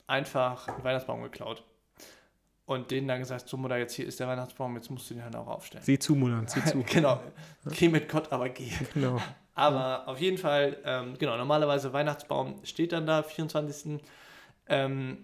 einfach 0.06 0.68
einen 0.68 0.84
Weihnachtsbaum 0.84 1.22
geklaut. 1.22 1.64
Und 2.70 2.92
denen 2.92 3.08
dann 3.08 3.18
gesagt, 3.18 3.48
so 3.48 3.56
Mutter, 3.56 3.78
jetzt 3.78 3.94
hier 3.94 4.06
ist 4.06 4.20
der 4.20 4.28
Weihnachtsbaum, 4.28 4.76
jetzt 4.76 4.92
musst 4.92 5.10
du 5.10 5.14
den 5.14 5.24
halt 5.24 5.34
auch 5.34 5.48
aufstellen. 5.48 5.82
Sieh 5.82 5.98
zu, 5.98 6.14
Mulan, 6.14 6.46
sieh 6.46 6.64
zu. 6.64 6.84
genau. 6.86 7.18
Geh 7.76 7.88
mit 7.88 8.08
Gott, 8.08 8.30
aber 8.30 8.48
geh. 8.48 8.70
genau. 8.94 9.20
Aber 9.56 10.06
auf 10.06 10.20
jeden 10.20 10.38
Fall, 10.38 10.76
ähm, 10.84 11.14
genau, 11.18 11.36
normalerweise 11.36 11.92
Weihnachtsbaum 11.92 12.60
steht 12.62 12.92
dann 12.92 13.06
da, 13.06 13.24
24. 13.24 14.00
Ähm, 14.68 15.18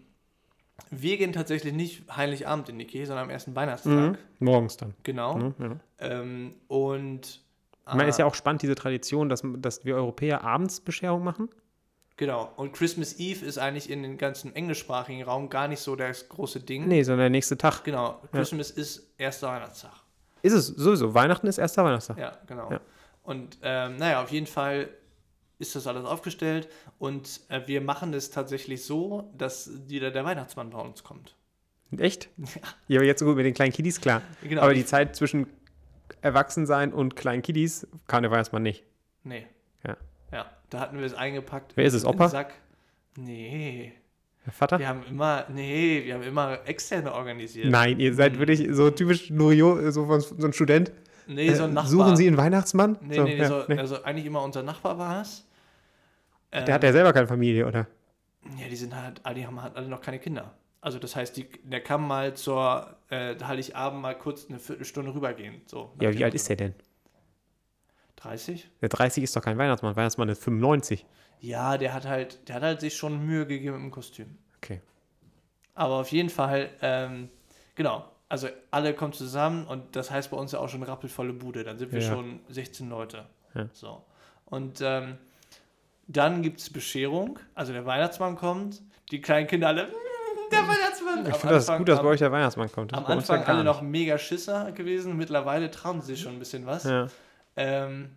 wir 0.91 1.19
gehen 1.19 1.33
tatsächlich 1.33 1.73
nicht 1.73 2.17
Heiligabend 2.17 2.69
in 2.69 2.81
die 2.81 2.85
Kirche, 2.85 3.07
sondern 3.07 3.27
am 3.27 3.31
ersten 3.31 3.55
Weihnachtstag. 3.55 3.93
Mhm. 3.93 4.19
Morgens 4.41 4.77
dann. 4.77 4.95
Genau. 5.05 5.39
Ne? 5.39 5.55
Ja. 5.61 5.77
Ähm, 6.01 6.55
und 6.67 7.45
Ich 7.87 7.95
meine, 7.95 8.09
ist 8.09 8.19
ja 8.19 8.25
ah, 8.25 8.29
auch 8.29 8.35
spannend, 8.35 8.63
diese 8.63 8.75
Tradition, 8.75 9.29
dass, 9.29 9.45
dass 9.59 9.85
wir 9.85 9.95
Europäer 9.95 10.43
abends 10.43 10.81
Bescherung 10.81 11.23
machen. 11.23 11.49
Genau. 12.17 12.51
Und 12.57 12.73
Christmas 12.73 13.19
Eve 13.19 13.45
ist 13.45 13.59
eigentlich 13.59 13.91
in 13.91 14.03
den 14.03 14.17
ganzen 14.17 14.55
englischsprachigen 14.57 15.23
Raum 15.23 15.51
gar 15.51 15.69
nicht 15.69 15.81
so 15.81 15.97
das 15.97 16.29
große 16.29 16.61
Ding. 16.61 16.89
Nee, 16.89 17.03
sondern 17.03 17.25
der 17.25 17.31
nächste 17.31 17.59
Tag. 17.59 17.85
Genau. 17.85 18.21
Christmas 18.33 18.71
ist 18.71 19.13
erster 19.19 19.49
Weihnachtstag. 19.49 19.93
Ist 20.43 20.55
es 20.55 20.67
sowieso. 20.69 21.13
Weihnachten 21.13 21.47
ist 21.47 21.59
erster 21.59 21.85
Weihnachtstag. 21.85 22.19
Ja, 22.19 22.39
genau. 22.47 22.71
Ja. 22.71 22.81
Und 23.23 23.59
ähm, 23.63 23.97
naja, 23.97 24.23
auf 24.23 24.31
jeden 24.31 24.47
Fall 24.47 24.89
ist 25.59 25.75
das 25.75 25.87
alles 25.87 26.05
aufgestellt 26.05 26.69
und 26.99 27.41
äh, 27.49 27.63
wir 27.67 27.81
machen 27.81 28.13
es 28.15 28.31
tatsächlich 28.31 28.85
so, 28.85 29.33
dass 29.37 29.71
wieder 29.89 30.11
der 30.11 30.25
Weihnachtsmann 30.25 30.71
bei 30.71 30.79
uns 30.79 31.03
kommt. 31.03 31.35
Echt? 31.97 32.29
Ja, 32.89 32.99
aber 32.99 33.07
jetzt 33.07 33.21
so 33.21 33.27
gut 33.27 33.37
mit 33.37 33.47
den 33.47 33.55
kleinen 33.55 33.73
Kiddies, 33.73 34.01
klar. 34.01 34.23
Genau. 34.43 34.63
Aber 34.63 34.75
die 34.75 34.85
Zeit 34.85 35.17
zwischen 35.17 35.47
Erwachsensein 36.21 36.93
und 36.93 37.17
kleinen 37.17 37.43
Kiddies 37.43 37.87
kann 38.07 38.23
der 38.23 38.31
Weihnachtsmann 38.31 38.63
nicht. 38.63 38.85
Nee. 39.25 39.47
Ja. 39.85 39.97
Ja, 40.33 40.47
da 40.71 40.81
hatten 40.81 40.99
wir 40.99 41.05
es 41.07 41.15
eingepackt. 41.15 41.73
Wer 41.77 41.85
ist 41.85 41.95
es, 41.95 42.05
Opa? 42.05 42.29
Sack. 42.29 42.55
Nee. 43.17 43.93
Der 44.45 44.53
Vater? 44.53 44.79
Wir 44.79 44.89
haben 44.89 45.03
immer, 45.09 45.45
nee, 45.53 46.03
wir 46.05 46.15
haben 46.15 46.23
immer 46.23 46.59
externe 46.67 47.13
organisiert. 47.13 47.69
Nein, 47.71 47.99
ihr 47.99 48.15
seid 48.15 48.39
wirklich 48.39 48.67
so 48.71 48.91
typisch 48.91 49.29
Loriot, 49.31 49.93
so, 49.93 50.07
von, 50.07 50.21
so 50.21 50.35
ein 50.47 50.53
Student. 50.53 50.93
Nee, 51.27 51.53
so 51.55 51.65
ein 51.65 51.71
Äh, 51.71 51.73
Nachbar. 51.73 51.91
Suchen 51.91 52.17
Sie 52.17 52.29
einen 52.29 52.37
Weihnachtsmann? 52.37 52.97
Nee, 53.01 53.17
so, 53.17 53.25
nee, 53.25 53.37
ja, 53.37 53.49
so, 53.49 53.63
nee. 53.67 53.79
also 53.79 54.03
eigentlich 54.05 54.27
immer 54.27 54.43
unser 54.43 54.63
Nachbar 54.63 54.97
war 54.99 55.23
es. 55.23 55.45
Der 56.53 56.73
hat 56.75 56.85
ja 56.85 56.93
selber 56.93 57.13
keine 57.13 57.27
Familie, 57.27 57.67
oder? 57.67 57.87
Ja, 58.59 58.69
die 58.71 58.77
sind 58.77 58.95
halt, 58.95 59.21
alle- 59.25 59.35
die 59.35 59.47
haben 59.47 59.61
halt 59.61 59.75
alle 59.77 59.89
noch 59.89 60.01
keine 60.01 60.21
Kinder. 60.21 60.55
Also 60.81 61.01
das 61.01 61.17
heißt, 61.17 61.37
die, 61.37 61.49
der 61.65 61.81
kann 61.81 62.07
mal 62.07 62.35
zur 62.35 62.97
äh, 63.11 63.35
Heiligabend 63.43 64.01
mal 64.01 64.17
kurz 64.17 64.47
eine 64.49 64.61
Viertelstunde 64.61 65.13
rübergehen. 65.13 65.61
So, 65.67 65.91
Ja, 66.01 66.15
wie 66.17 66.23
alt 66.25 66.35
ist 66.35 66.49
der 66.49 66.55
denn? 66.57 66.75
30? 68.17 68.69
Der 68.81 68.89
30 68.89 69.25
ist 69.25 69.37
doch 69.37 69.43
kein 69.43 69.59
Weihnachtsmann. 69.59 69.95
Weihnachtsmann 69.97 70.29
ist 70.29 70.43
95. 70.43 71.07
Ja, 71.41 71.77
der 71.79 71.93
hat 71.93 72.07
halt, 72.07 72.49
der 72.49 72.57
hat 72.57 72.63
halt 72.63 72.81
sich 72.81 72.97
schon 72.97 73.25
Mühe 73.25 73.47
gegeben 73.47 73.77
im 73.77 73.91
Kostüm. 73.91 74.39
Okay. 74.59 74.81
Aber 75.75 75.95
auf 75.97 76.11
jeden 76.11 76.31
Fall, 76.31 76.71
ähm, 76.83 77.29
genau. 77.75 78.05
Also 78.29 78.49
alle 78.71 78.93
kommen 78.95 79.13
zusammen 79.13 79.67
und 79.67 79.95
das 79.95 80.11
heißt 80.11 80.31
bei 80.31 80.37
uns 80.37 80.51
ja 80.53 80.59
auch 80.59 80.69
schon 80.69 80.83
rappelvolle 80.83 81.33
Bude. 81.33 81.63
Dann 81.63 81.79
sind 81.79 81.93
wir 81.93 82.01
Ja. 82.01 82.09
schon 82.11 82.41
16 82.49 82.89
Leute. 82.89 83.27
Ja. 83.55 83.69
So. 83.73 84.03
Und 84.47 84.81
ähm, 84.83 85.19
dann 86.09 86.43
gibt 86.43 86.61
es 86.61 86.71
Bescherung. 86.73 87.39
Also 87.55 87.73
der 87.73 87.85
Weihnachtsmann 87.87 88.37
kommt, 88.37 88.83
die 89.11 89.21
kleinen 89.21 89.47
Kinder 89.47 89.69
alle, 89.69 89.85
"Mm, 89.85 90.51
der 90.51 90.59
Weihnachtsmann. 90.61 91.27
Ich 91.29 91.37
finde 91.37 91.55
das 91.57 91.67
gut, 91.69 91.89
dass 91.89 92.01
bei 92.01 92.09
euch 92.09 92.19
der 92.19 92.33
Weihnachtsmann 92.33 92.71
kommt. 92.73 92.93
Das 92.93 92.99
Am 92.99 93.07
Anfang 93.07 93.45
alle 93.45 93.63
noch 93.63 93.83
mega 93.83 94.19
Schisser 94.19 94.73
gewesen, 94.73 95.17
mittlerweile 95.17 95.71
trauen 95.71 96.01
sie 96.01 96.15
sich 96.15 96.23
schon 96.23 96.33
ein 96.33 96.39
bisschen 96.41 96.67
was. 96.67 96.85
Ja. 96.85 97.07
Ähm, 97.57 98.11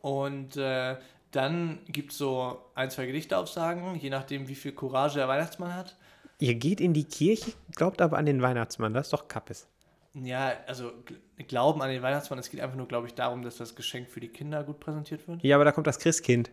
und 0.00 0.56
äh, 0.56 0.96
dann 1.32 1.80
gibt 1.88 2.12
es 2.12 2.18
so 2.18 2.58
ein, 2.74 2.90
zwei 2.90 3.06
Gedichtaufsagen, 3.06 3.96
je 3.96 4.10
nachdem, 4.10 4.48
wie 4.48 4.54
viel 4.54 4.72
Courage 4.72 5.16
der 5.18 5.28
Weihnachtsmann 5.28 5.74
hat. 5.74 5.96
Ihr 6.38 6.54
geht 6.54 6.80
in 6.80 6.94
die 6.94 7.04
Kirche, 7.04 7.52
glaubt 7.74 8.00
aber 8.00 8.16
an 8.16 8.26
den 8.26 8.40
Weihnachtsmann. 8.40 8.94
Das 8.94 9.08
ist 9.08 9.12
doch 9.12 9.26
Kappes. 9.28 9.66
Ja, 10.14 10.52
also 10.66 10.92
gl- 11.36 11.44
Glauben 11.44 11.82
an 11.82 11.90
den 11.90 12.02
Weihnachtsmann, 12.02 12.38
es 12.38 12.48
geht 12.50 12.60
einfach 12.60 12.76
nur, 12.76 12.88
glaube 12.88 13.06
ich, 13.08 13.14
darum, 13.14 13.42
dass 13.42 13.56
das 13.56 13.74
Geschenk 13.74 14.08
für 14.08 14.20
die 14.20 14.28
Kinder 14.28 14.62
gut 14.64 14.80
präsentiert 14.80 15.26
wird. 15.28 15.42
Ja, 15.42 15.56
aber 15.56 15.64
da 15.64 15.72
kommt 15.72 15.86
das 15.86 15.98
Christkind. 15.98 16.50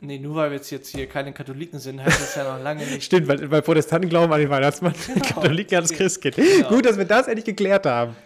Nee, 0.00 0.18
nur 0.18 0.34
weil 0.34 0.50
wir 0.50 0.56
jetzt, 0.56 0.70
jetzt 0.70 0.88
hier 0.88 1.08
keine 1.08 1.32
Katholiken 1.32 1.78
sind, 1.78 2.02
heißt 2.02 2.20
das 2.20 2.34
ja 2.34 2.42
noch 2.56 2.62
lange 2.62 2.84
nicht. 2.84 3.02
Stimmt, 3.04 3.28
weil, 3.28 3.48
weil 3.50 3.62
Protestanten 3.62 4.10
glauben 4.10 4.32
an 4.32 4.40
den 4.40 4.50
Weihnachtsmann. 4.50 4.92
Katholiken 5.22 5.78
an 5.78 5.84
das 5.84 5.92
Christkind. 5.92 6.34
Genau. 6.36 6.68
Gut, 6.68 6.86
dass 6.86 6.98
wir 6.98 7.04
das 7.04 7.28
endlich 7.28 7.44
geklärt 7.44 7.86
haben. 7.86 8.16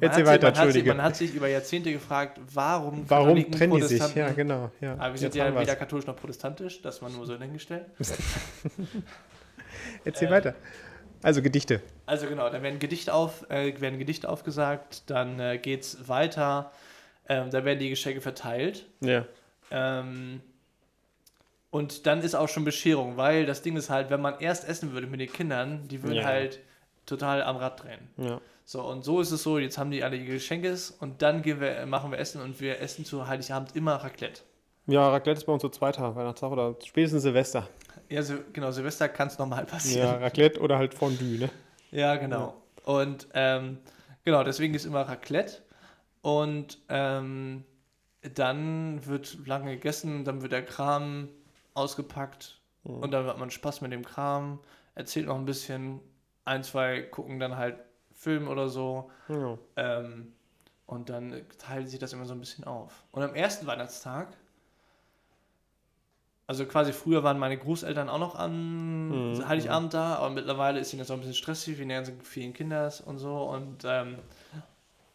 Man 0.00 0.10
Erzähl 0.10 0.24
hat, 0.26 0.42
weiter, 0.42 0.46
sich, 0.46 0.54
man, 0.54 0.54
hat 0.54 0.54
sich, 0.54 0.64
Entschuldige. 0.64 0.94
man 0.94 1.02
hat 1.04 1.16
sich 1.16 1.34
über 1.34 1.48
Jahrzehnte 1.48 1.92
gefragt, 1.92 2.40
warum 2.54 3.04
Warum 3.10 3.50
trennen 3.50 3.74
die 3.76 3.82
sich? 3.82 4.14
Ja, 4.14 4.30
genau. 4.30 4.70
Ja. 4.80 4.92
Aber 4.94 5.12
wir 5.12 5.18
sind 5.18 5.34
Jetzt 5.34 5.36
ja 5.36 5.60
weder 5.60 5.74
katholisch 5.74 6.06
noch 6.06 6.14
protestantisch, 6.16 6.80
das 6.82 7.02
war 7.02 7.10
nur 7.10 7.26
so 7.26 7.36
dahingestellt. 7.36 7.86
Erzähl 10.04 10.28
äh, 10.28 10.30
weiter. 10.30 10.54
Also 11.22 11.42
Gedichte. 11.42 11.82
Also 12.06 12.28
genau, 12.28 12.48
dann 12.48 12.62
werden 12.62 12.78
Gedichte, 12.78 13.12
auf, 13.12 13.48
äh, 13.50 13.80
werden 13.80 13.98
Gedichte 13.98 14.28
aufgesagt, 14.28 15.10
dann 15.10 15.40
äh, 15.40 15.58
geht 15.58 15.82
es 15.82 16.08
weiter, 16.08 16.70
ähm, 17.28 17.50
da 17.50 17.64
werden 17.64 17.80
die 17.80 17.90
Geschenke 17.90 18.20
verteilt. 18.20 18.86
Ja. 19.00 19.24
Ähm, 19.72 20.40
und 21.70 22.06
dann 22.06 22.22
ist 22.22 22.34
auch 22.36 22.48
schon 22.48 22.64
Bescherung, 22.64 23.16
weil 23.16 23.46
das 23.46 23.62
Ding 23.62 23.76
ist 23.76 23.90
halt, 23.90 24.10
wenn 24.10 24.20
man 24.20 24.38
erst 24.38 24.66
essen 24.68 24.92
würde 24.92 25.06
mit 25.08 25.20
den 25.20 25.30
Kindern, 25.32 25.88
die 25.88 26.02
würden 26.02 26.14
Ja. 26.18 26.24
halt 26.24 26.60
total 27.04 27.42
am 27.42 27.56
Rad 27.56 27.82
drehen. 27.82 28.08
ja. 28.16 28.40
So, 28.70 28.82
und 28.82 29.02
so 29.02 29.22
ist 29.22 29.30
es 29.30 29.44
so, 29.44 29.58
jetzt 29.58 29.78
haben 29.78 29.90
die 29.90 30.04
alle 30.04 30.16
ihre 30.16 30.34
Geschenke 30.34 30.76
und 31.00 31.22
dann 31.22 31.42
wir, 31.42 31.86
machen 31.86 32.10
wir 32.10 32.18
Essen 32.18 32.42
und 32.42 32.60
wir 32.60 32.82
essen 32.82 33.06
zu 33.06 33.26
Heiligabend 33.26 33.74
immer 33.74 33.94
Raclette. 33.94 34.42
Ja, 34.86 35.08
Raclette 35.08 35.38
ist 35.38 35.46
bei 35.46 35.54
uns 35.54 35.62
so 35.62 35.70
zweiter 35.70 36.14
Weihnachtstag 36.14 36.52
oder 36.52 36.76
spätestens 36.84 37.22
Silvester. 37.22 37.66
Ja, 38.10 38.22
so, 38.22 38.34
genau, 38.52 38.70
Silvester 38.70 39.08
kann 39.08 39.28
es 39.28 39.38
nochmal 39.38 39.60
Ja, 39.60 39.64
passieren. 39.64 40.22
Raclette 40.22 40.60
oder 40.60 40.76
halt 40.76 40.92
Fondue, 40.92 41.38
ne? 41.38 41.50
Ja, 41.92 42.16
genau. 42.16 42.60
Und 42.84 43.28
ähm, 43.32 43.78
genau, 44.26 44.44
deswegen 44.44 44.74
ist 44.74 44.84
immer 44.84 45.00
Raclette. 45.00 45.62
Und 46.20 46.76
ähm, 46.90 47.64
dann 48.34 49.06
wird 49.06 49.38
lange 49.46 49.76
gegessen, 49.76 50.26
dann 50.26 50.42
wird 50.42 50.52
der 50.52 50.66
Kram 50.66 51.30
ausgepackt 51.72 52.60
und 52.84 53.12
dann 53.12 53.24
hat 53.24 53.38
man 53.38 53.50
Spaß 53.50 53.80
mit 53.80 53.92
dem 53.92 54.04
Kram, 54.04 54.58
erzählt 54.94 55.24
noch 55.24 55.36
ein 55.36 55.46
bisschen, 55.46 56.00
ein, 56.44 56.62
zwei 56.62 57.00
gucken 57.00 57.40
dann 57.40 57.56
halt 57.56 57.76
Film 58.18 58.48
oder 58.48 58.68
so. 58.68 59.10
Ja. 59.28 59.56
Ähm, 59.76 60.32
und 60.86 61.08
dann 61.08 61.42
teilt 61.58 61.88
sich 61.88 62.00
das 62.00 62.12
immer 62.12 62.24
so 62.24 62.32
ein 62.34 62.40
bisschen 62.40 62.64
auf. 62.64 63.04
Und 63.12 63.22
am 63.22 63.34
ersten 63.34 63.66
Weihnachtstag, 63.66 64.36
also 66.48 66.66
quasi 66.66 66.92
früher 66.92 67.22
waren 67.22 67.38
meine 67.38 67.56
Großeltern 67.58 68.08
auch 68.08 68.18
noch 68.18 68.34
am 68.34 69.34
Mhm, 69.34 69.48
Heiligabend 69.48 69.94
da, 69.94 70.16
aber 70.16 70.30
mittlerweile 70.30 70.80
ist 70.80 70.92
ihnen 70.92 71.00
das 71.00 71.10
auch 71.10 71.14
ein 71.14 71.20
bisschen 71.20 71.34
stressig 71.34 71.78
wegen 71.78 71.90
den 71.90 71.98
ganzen 71.98 72.20
vielen 72.22 72.52
Kindern 72.54 72.92
und 73.04 73.18
so. 73.18 73.42
Und 73.44 73.84
ähm, 73.84 74.18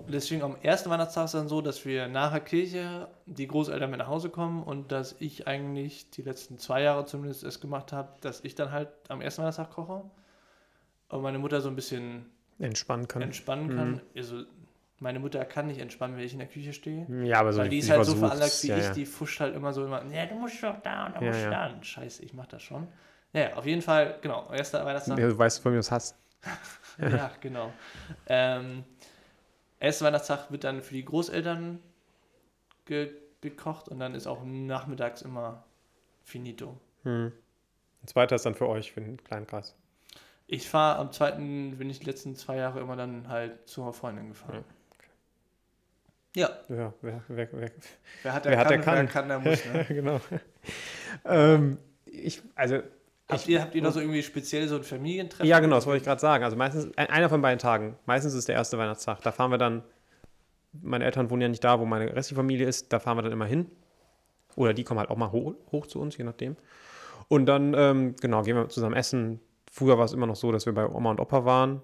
deswegen 0.07 0.41
am 0.43 0.55
ersten 0.61 0.89
Weihnachtstag 0.89 1.25
ist 1.25 1.33
dann 1.33 1.49
so, 1.49 1.61
dass 1.61 1.83
wir 1.85 2.07
nach 2.07 2.31
der 2.31 2.39
Kirche 2.41 3.09
die 3.25 3.47
Großeltern 3.47 3.89
mit 3.89 3.99
nach 3.99 4.07
Hause 4.07 4.29
kommen 4.29 4.63
und 4.63 4.91
dass 4.93 5.15
ich 5.19 5.45
eigentlich 5.47 6.09
die 6.11 6.21
letzten 6.21 6.57
zwei 6.57 6.83
Jahre 6.83 7.05
zumindest 7.05 7.43
es 7.43 7.59
gemacht 7.59 7.91
habe, 7.91 8.13
dass 8.21 8.41
ich 8.45 8.55
dann 8.55 8.71
halt 8.71 8.89
am 9.09 9.19
ersten 9.21 9.41
Weihnachtstag 9.41 9.71
koche 9.71 10.03
und 11.09 11.21
meine 11.21 11.39
Mutter 11.39 11.61
so 11.61 11.69
ein 11.69 11.75
bisschen 11.75 12.27
Entspannen 12.64 13.07
kann. 13.07 13.22
entspannen 13.22 13.76
kann. 13.76 14.01
Also 14.16 14.43
meine 14.99 15.20
Mutter 15.20 15.43
kann 15.45 15.68
nicht 15.68 15.80
entspannen, 15.80 16.16
wenn 16.16 16.24
ich 16.24 16.34
in 16.34 16.39
der 16.39 16.47
Küche 16.47 16.72
stehe. 16.74 17.05
ja, 17.26 17.39
aber 17.39 17.51
so 17.53 17.59
Weil 17.59 17.70
die 17.70 17.80
ist 17.80 17.89
halt 17.89 18.05
so 18.05 18.16
veranlagt 18.16 18.64
wie 18.64 18.68
ja, 18.68 18.78
ich, 18.78 18.89
die 18.91 19.05
fuscht 19.05 19.39
halt 19.39 19.55
immer 19.55 19.74
so 19.74 19.86
immer, 19.86 20.03
ja, 20.05 20.26
du 20.26 20.36
musst 20.36 20.64
doch 20.64 20.82
da 20.82 21.07
und 21.07 21.16
du 21.18 21.22
Ja, 21.26 21.28
musst 21.32 21.43
ja. 21.43 21.49
da. 21.49 21.68
Und 21.74 21.86
Scheiße, 21.86 22.24
ich 22.24 22.34
mach 22.34 22.47
das 22.47 22.61
schon. 22.64 22.88
Ja, 23.34 23.53
auf 23.55 23.66
jeden 23.66 23.82
Fall, 23.82 24.18
genau, 24.22 24.51
erster 24.51 24.86
Weihnachtstag. 24.86 25.18
Ja, 25.20 25.28
du 25.28 25.38
weißt, 25.38 25.61
von 25.61 25.72
mir 25.72 25.80
das 25.80 25.91
hast. 25.91 26.16
Ja, 26.99 27.32
genau. 27.41 27.74
Ähm, 28.28 28.84
erster 29.80 30.05
Weihnachtstag 30.05 30.51
wird 30.51 30.64
dann 30.64 30.82
für 30.84 30.93
die 30.93 31.03
Großeltern 31.03 31.80
ge 32.86 33.11
gekocht 33.41 33.89
und 33.89 33.99
dann 33.99 34.16
ist 34.16 34.26
auch 34.26 34.41
nachmittags 34.45 35.22
immer 35.22 35.66
finito. 36.24 36.78
Hm. 37.03 37.34
Ein 38.03 38.07
zweiter 38.07 38.36
ist 38.36 38.45
dann 38.45 38.55
für 38.55 38.70
euch, 38.70 38.93
für 38.93 39.01
den 39.01 39.22
kleinen 39.22 39.47
Kreis. 39.47 39.76
Ich 40.53 40.69
fahre 40.69 40.99
am 40.99 41.11
zweiten, 41.11 41.77
bin 41.79 41.89
ich 41.89 41.99
die 41.99 42.05
letzten 42.05 42.35
zwei 42.35 42.57
Jahre 42.57 42.79
immer 42.79 42.95
dann 42.95 43.27
halt 43.27 43.67
zu 43.67 43.81
einer 43.81 43.91
Freundin 43.91 44.27
gefahren. 44.29 44.63
Ja, 46.35 46.49
Ja, 46.69 46.93
wer, 47.01 47.23
wer, 47.27 47.47
wer, 47.51 47.71
wer 48.21 48.33
hat, 48.33 48.45
Wer 48.45 48.57
hat, 48.59 48.69
der 48.69 48.77
wer 48.77 48.81
kann. 48.85 49.07
kann, 49.07 49.27
der 49.29 49.39
muss. 49.39 49.65
Ne? 49.65 49.85
genau. 49.89 50.19
ähm, 51.25 51.79
ich, 52.05 52.43
also, 52.53 52.79
habt, 53.29 53.47
ihr, 53.47 53.61
habt 53.61 53.73
ihr 53.73 53.81
da 53.81 53.91
so 53.91 53.99
irgendwie 53.99 54.21
speziell 54.21 54.67
so 54.67 54.75
ein 54.75 54.83
Familientreffen? 54.83 55.45
ja, 55.47 55.59
genau, 55.59 55.75
das 55.77 55.87
wollte 55.87 55.97
ich 55.97 56.03
gerade 56.03 56.21
sagen. 56.21 56.43
Also 56.43 56.55
meistens, 56.55 56.95
ein- 56.97 57.09
einer 57.09 57.29
von 57.29 57.41
beiden 57.41 57.57
Tagen. 57.59 57.97
Meistens 58.05 58.35
ist 58.35 58.47
der 58.47 58.53
erste 58.55 58.77
Weihnachtstag. 58.77 59.21
Da 59.21 59.31
fahren 59.31 59.49
wir 59.49 59.57
dann, 59.57 59.83
meine 60.83 61.05
Eltern 61.05 61.31
wohnen 61.31 61.41
ja 61.41 61.47
nicht 61.49 61.63
da, 61.63 61.79
wo 61.79 61.85
meine 61.85 62.15
restliche 62.15 62.35
Familie 62.39 62.67
ist. 62.67 62.93
Da 62.93 62.99
fahren 62.99 63.17
wir 63.17 63.23
dann 63.23 63.31
immer 63.31 63.45
hin. 63.45 63.71
Oder 64.55 64.75
die 64.75 64.83
kommen 64.83 64.99
halt 64.99 65.09
auch 65.09 65.17
mal 65.17 65.31
hoch, 65.31 65.55
hoch 65.71 65.87
zu 65.87 65.99
uns, 65.99 66.15
je 66.15 66.23
nachdem. 66.23 66.57
Und 67.27 67.47
dann, 67.47 67.73
ähm, 67.75 68.15
genau, 68.21 68.43
gehen 68.43 68.55
wir 68.55 68.69
zusammen 68.69 68.95
essen. 68.95 69.39
Früher 69.76 69.97
war 69.97 70.05
es 70.05 70.13
immer 70.13 70.28
noch 70.28 70.36
so, 70.36 70.51
dass 70.51 70.67
wir 70.67 70.74
bei 70.74 70.88
Oma 70.88 71.09
und 71.09 71.19
Opa 71.19 71.45
waren. 71.45 71.82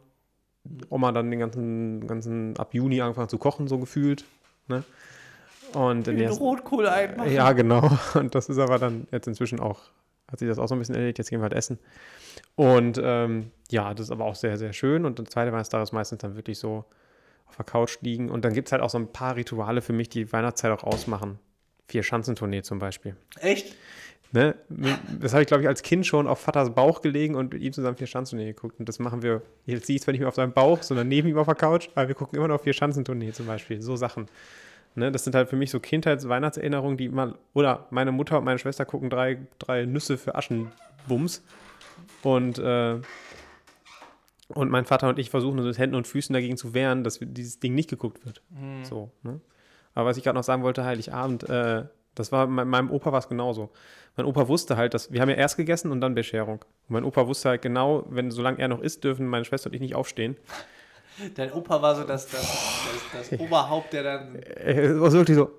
Oma 0.89 1.11
dann 1.11 1.31
den 1.31 1.39
ganzen, 1.39 2.05
ganzen 2.05 2.55
ab 2.57 2.75
Juni 2.75 3.01
angefangen 3.01 3.29
zu 3.29 3.39
kochen, 3.39 3.67
so 3.67 3.79
gefühlt. 3.79 4.25
Ne? 4.67 4.83
Und 5.73 6.07
in 6.07 6.17
Den 6.17 6.17
der, 6.17 6.31
Rotkohl 6.33 6.87
einmachen. 6.87 7.33
ja, 7.33 7.51
genau. 7.51 7.89
Und 8.13 8.35
das 8.35 8.47
ist 8.47 8.59
aber 8.59 8.77
dann 8.77 9.07
jetzt 9.09 9.25
inzwischen 9.25 9.59
auch, 9.59 9.81
hat 10.31 10.37
sich 10.37 10.47
das 10.47 10.59
auch 10.59 10.67
so 10.67 10.75
ein 10.75 10.79
bisschen 10.79 10.93
erledigt. 10.93 11.17
Jetzt 11.17 11.31
gehen 11.31 11.39
wir 11.39 11.45
halt 11.45 11.53
essen. 11.53 11.79
Und 12.55 13.01
ähm, 13.03 13.49
ja, 13.71 13.91
das 13.95 14.05
ist 14.05 14.11
aber 14.11 14.25
auch 14.25 14.35
sehr, 14.35 14.59
sehr 14.59 14.71
schön. 14.71 15.03
Und 15.03 15.17
der 15.17 15.25
zweite 15.25 15.51
Weihnachtstag 15.51 15.81
ist 15.81 15.91
meistens 15.91 16.19
dann 16.19 16.35
wirklich 16.35 16.59
so 16.59 16.85
auf 17.47 17.55
der 17.55 17.65
Couch 17.65 17.97
liegen. 18.01 18.29
Und 18.29 18.45
dann 18.45 18.53
gibt 18.53 18.67
es 18.67 18.71
halt 18.71 18.83
auch 18.83 18.91
so 18.91 18.99
ein 18.99 19.11
paar 19.11 19.35
Rituale 19.35 19.81
für 19.81 19.93
mich, 19.93 20.09
die 20.09 20.31
Weihnachtszeit 20.31 20.71
auch 20.71 20.83
ausmachen. 20.83 21.39
Vier 21.89 22.03
Schanzentournee 22.03 22.61
zum 22.61 22.79
Beispiel. 22.79 23.15
Echt? 23.39 23.75
Ne? 24.31 24.55
Das 25.19 25.33
habe 25.33 25.41
ich, 25.41 25.47
glaube 25.47 25.63
ich, 25.63 25.67
als 25.67 25.81
Kind 25.81 26.05
schon 26.05 26.27
auf 26.27 26.39
Vaters 26.39 26.73
Bauch 26.75 27.01
gelegen 27.01 27.33
und 27.33 27.51
mit 27.51 27.63
ihm 27.63 27.73
zusammen 27.73 27.97
vier 27.97 28.05
Schanzentournee 28.05 28.53
geguckt. 28.53 28.79
Und 28.79 28.87
das 28.87 28.99
machen 28.99 29.23
wir, 29.23 29.41
jetzt 29.65 29.87
liegt 29.89 30.03
zwar 30.03 30.11
nicht 30.11 30.19
mehr 30.19 30.27
auf 30.27 30.35
seinem 30.35 30.53
Bauch, 30.53 30.83
sondern 30.83 31.07
neben 31.07 31.27
ihm 31.27 31.37
auf 31.37 31.47
der 31.47 31.55
Couch, 31.55 31.89
aber 31.95 32.07
wir 32.07 32.15
gucken 32.15 32.37
immer 32.37 32.47
noch 32.47 32.61
vier 32.61 32.73
Schanzentournee 32.73 33.31
zum 33.31 33.47
Beispiel. 33.47 33.81
So 33.81 33.95
Sachen. 33.95 34.27
Ne? 34.93 35.11
Das 35.11 35.23
sind 35.23 35.33
halt 35.33 35.49
für 35.49 35.55
mich 35.55 35.71
so 35.71 35.79
Kindheits-Weihnachtserinnerungen, 35.79 36.97
die 36.97 37.05
immer, 37.05 37.39
oder 37.53 37.87
meine 37.89 38.11
Mutter 38.11 38.37
und 38.37 38.45
meine 38.45 38.59
Schwester 38.59 38.85
gucken 38.85 39.09
drei, 39.09 39.39
drei 39.57 39.85
Nüsse 39.85 40.19
für 40.19 40.35
Aschenbums. 40.35 41.43
Und, 42.21 42.59
äh, 42.59 42.99
und 44.49 44.69
mein 44.69 44.85
Vater 44.85 45.09
und 45.09 45.17
ich 45.17 45.31
versuchen 45.31 45.57
uns 45.57 45.67
mit 45.67 45.77
Händen 45.79 45.95
und 45.95 46.05
Füßen 46.05 46.33
dagegen 46.33 46.55
zu 46.55 46.75
wehren, 46.75 47.03
dass 47.03 47.19
dieses 47.19 47.59
Ding 47.59 47.73
nicht 47.73 47.89
geguckt 47.89 48.23
wird. 48.25 48.43
Hm. 48.53 48.85
So, 48.85 49.11
ne? 49.23 49.39
Aber 49.93 50.09
was 50.09 50.17
ich 50.17 50.23
gerade 50.23 50.35
noch 50.35 50.43
sagen 50.43 50.63
wollte, 50.63 50.83
Heiligabend, 50.83 51.49
äh, 51.49 51.83
das 52.15 52.31
war, 52.31 52.47
mein, 52.47 52.67
meinem 52.67 52.91
Opa 52.91 53.11
war 53.11 53.19
es 53.19 53.27
genauso. 53.27 53.69
Mein 54.15 54.25
Opa 54.25 54.47
wusste 54.47 54.77
halt, 54.77 54.93
dass, 54.93 55.11
wir 55.11 55.21
haben 55.21 55.29
ja 55.29 55.35
erst 55.35 55.57
gegessen 55.57 55.91
und 55.91 56.01
dann 56.01 56.15
Bescherung. 56.15 56.59
Und 56.87 56.93
mein 56.93 57.03
Opa 57.03 57.27
wusste 57.27 57.49
halt 57.49 57.61
genau, 57.61 58.05
wenn, 58.09 58.31
solange 58.31 58.59
er 58.59 58.67
noch 58.67 58.81
isst, 58.81 59.03
dürfen 59.03 59.27
meine 59.27 59.45
Schwester 59.45 59.67
und 59.67 59.73
ich 59.73 59.81
nicht 59.81 59.95
aufstehen. 59.95 60.37
Dein 61.35 61.51
Opa 61.51 61.81
war 61.81 61.95
so 61.95 62.03
das, 62.03 62.27
das, 62.29 62.41
das, 63.13 63.29
das 63.29 63.39
Oberhaupt, 63.39 63.93
der 63.93 64.03
dann. 64.03 64.35
Äh, 64.35 64.99
was 64.99 65.13
wirklich 65.13 65.37
so, 65.37 65.51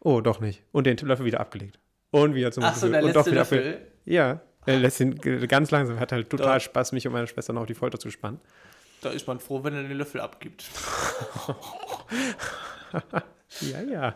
oh, 0.00 0.20
doch 0.20 0.40
nicht. 0.40 0.62
Und 0.72 0.86
den 0.86 0.96
Löffel 0.98 1.26
wieder 1.26 1.40
abgelegt. 1.40 1.78
Und 2.10 2.34
wieder 2.34 2.52
zum 2.52 2.64
Ach 2.64 2.74
so, 2.74 2.88
der 2.88 3.02
und 3.02 3.12
letzte 3.12 3.30
wieder 3.30 3.40
Löffel. 3.40 3.58
abgelegt. 3.58 3.92
Ja, 4.04 4.40
er 4.66 4.78
lässt 4.78 5.00
ihn 5.00 5.16
ganz 5.48 5.70
langsam, 5.70 5.98
hat 6.00 6.12
halt 6.12 6.30
total 6.30 6.58
Doch. 6.58 6.64
Spaß, 6.64 6.92
mich 6.92 7.06
und 7.06 7.12
meine 7.12 7.26
Schwester 7.26 7.52
noch 7.52 7.62
auf 7.62 7.66
die 7.66 7.74
Folter 7.74 7.98
zu 7.98 8.10
spannen. 8.10 8.40
Da 9.06 9.12
ist 9.12 9.28
man 9.28 9.38
froh, 9.38 9.62
wenn 9.62 9.72
er 9.72 9.84
den 9.84 9.96
Löffel 9.96 10.20
abgibt. 10.20 10.64
Ja, 13.60 13.80
ja. 13.80 14.14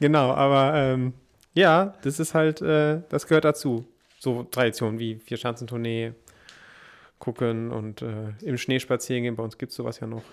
genau, 0.00 0.32
aber 0.32 0.74
ähm, 0.74 1.12
ja, 1.52 1.94
das 2.02 2.18
ist 2.18 2.32
halt, 2.34 2.62
äh, 2.62 3.02
das 3.10 3.26
gehört 3.26 3.44
dazu. 3.44 3.86
So 4.18 4.44
Traditionen 4.44 4.98
wie 4.98 5.16
Vierschanzentournee, 5.16 6.14
gucken 7.18 7.70
und 7.70 8.00
äh, 8.02 8.30
im 8.40 8.56
Schnee 8.56 8.80
spazieren 8.80 9.22
gehen. 9.24 9.36
Bei 9.36 9.42
uns 9.42 9.58
gibt 9.58 9.70
es 9.70 9.76
sowas 9.76 10.00
ja 10.00 10.06
noch. 10.06 10.24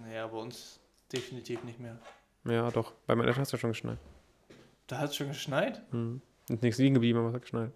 Naja, 0.00 0.26
bei 0.26 0.38
uns 0.38 0.80
definitiv 1.12 1.62
nicht 1.64 1.78
mehr. 1.78 1.98
Ja, 2.44 2.70
doch. 2.70 2.92
Bei 3.06 3.14
meinen 3.14 3.28
Eltern 3.28 3.42
hast 3.42 3.52
du 3.52 3.56
ja 3.56 3.60
schon 3.60 3.70
geschneit. 3.70 3.98
Da 4.86 4.98
hat 4.98 5.10
es 5.10 5.16
schon 5.16 5.28
geschneit? 5.28 5.82
Hm. 5.90 6.22
Ist 6.48 6.62
nichts 6.62 6.78
liegen 6.78 6.94
geblieben, 6.94 7.18
aber 7.18 7.28
es 7.28 7.34
hat 7.34 7.42
geschneit. 7.42 7.70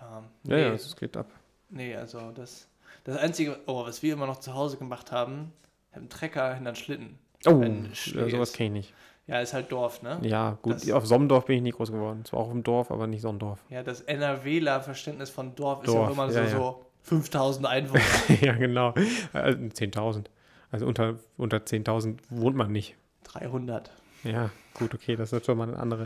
Ja. 0.00 0.06
Ja, 0.10 0.24
Nee, 0.44 0.62
ja, 0.62 0.72
es 0.74 0.94
geht 0.94 1.16
ab. 1.16 1.30
nee 1.70 1.96
also 1.96 2.30
das, 2.32 2.68
das 3.04 3.16
Einzige, 3.16 3.58
oh, 3.66 3.84
was 3.86 4.02
wir 4.02 4.12
immer 4.14 4.26
noch 4.26 4.40
zu 4.40 4.54
Hause 4.54 4.76
gemacht 4.76 5.12
haben, 5.12 5.52
einen 5.92 6.08
Trecker 6.08 6.54
hinter 6.54 6.72
den 6.72 6.76
Schlitten. 6.76 7.18
Oh, 7.46 7.62
ja, 7.62 8.28
sowas 8.28 8.52
kenne 8.52 8.66
ich 8.80 8.86
nicht. 8.86 8.94
Ja, 9.26 9.40
ist 9.40 9.54
halt 9.54 9.70
Dorf, 9.70 10.02
ne? 10.02 10.18
Ja, 10.22 10.58
gut. 10.60 10.74
Das- 10.74 10.90
auf 10.90 11.06
Sommendorf 11.06 11.46
bin 11.46 11.56
ich 11.56 11.62
nie 11.62 11.70
groß 11.70 11.92
geworden. 11.92 12.24
Zwar 12.24 12.40
auch 12.40 12.50
im 12.50 12.62
Dorf, 12.64 12.90
aber 12.90 13.06
nicht 13.06 13.20
Sonnendorf. 13.22 13.60
Ja, 13.68 13.82
das 13.82 14.00
NRWler 14.00 14.80
Verständnis 14.80 15.30
von 15.30 15.54
Dorf, 15.54 15.84
ist 15.84 15.92
ja 15.92 16.00
Dorf, 16.00 16.10
immer 16.12 16.30
so, 16.30 16.38
ja, 16.38 16.44
ja. 16.44 16.50
so 16.50 16.84
5000 17.02 17.66
Einwohner. 17.66 18.02
ja, 18.40 18.54
genau. 18.54 18.90
Äh, 19.32 19.52
10.000. 19.52 20.24
Also 20.72 20.86
unter, 20.86 21.16
unter 21.36 21.58
10.000 21.58 22.18
wohnt 22.28 22.56
man 22.56 22.72
nicht. 22.72 22.96
300. 23.24 23.92
Ja, 24.24 24.50
gut, 24.74 24.94
okay, 24.94 25.16
das 25.16 25.32
ist 25.32 25.46
schon 25.46 25.56
mal 25.58 25.68
ein 25.68 25.76
andere, 25.76 26.04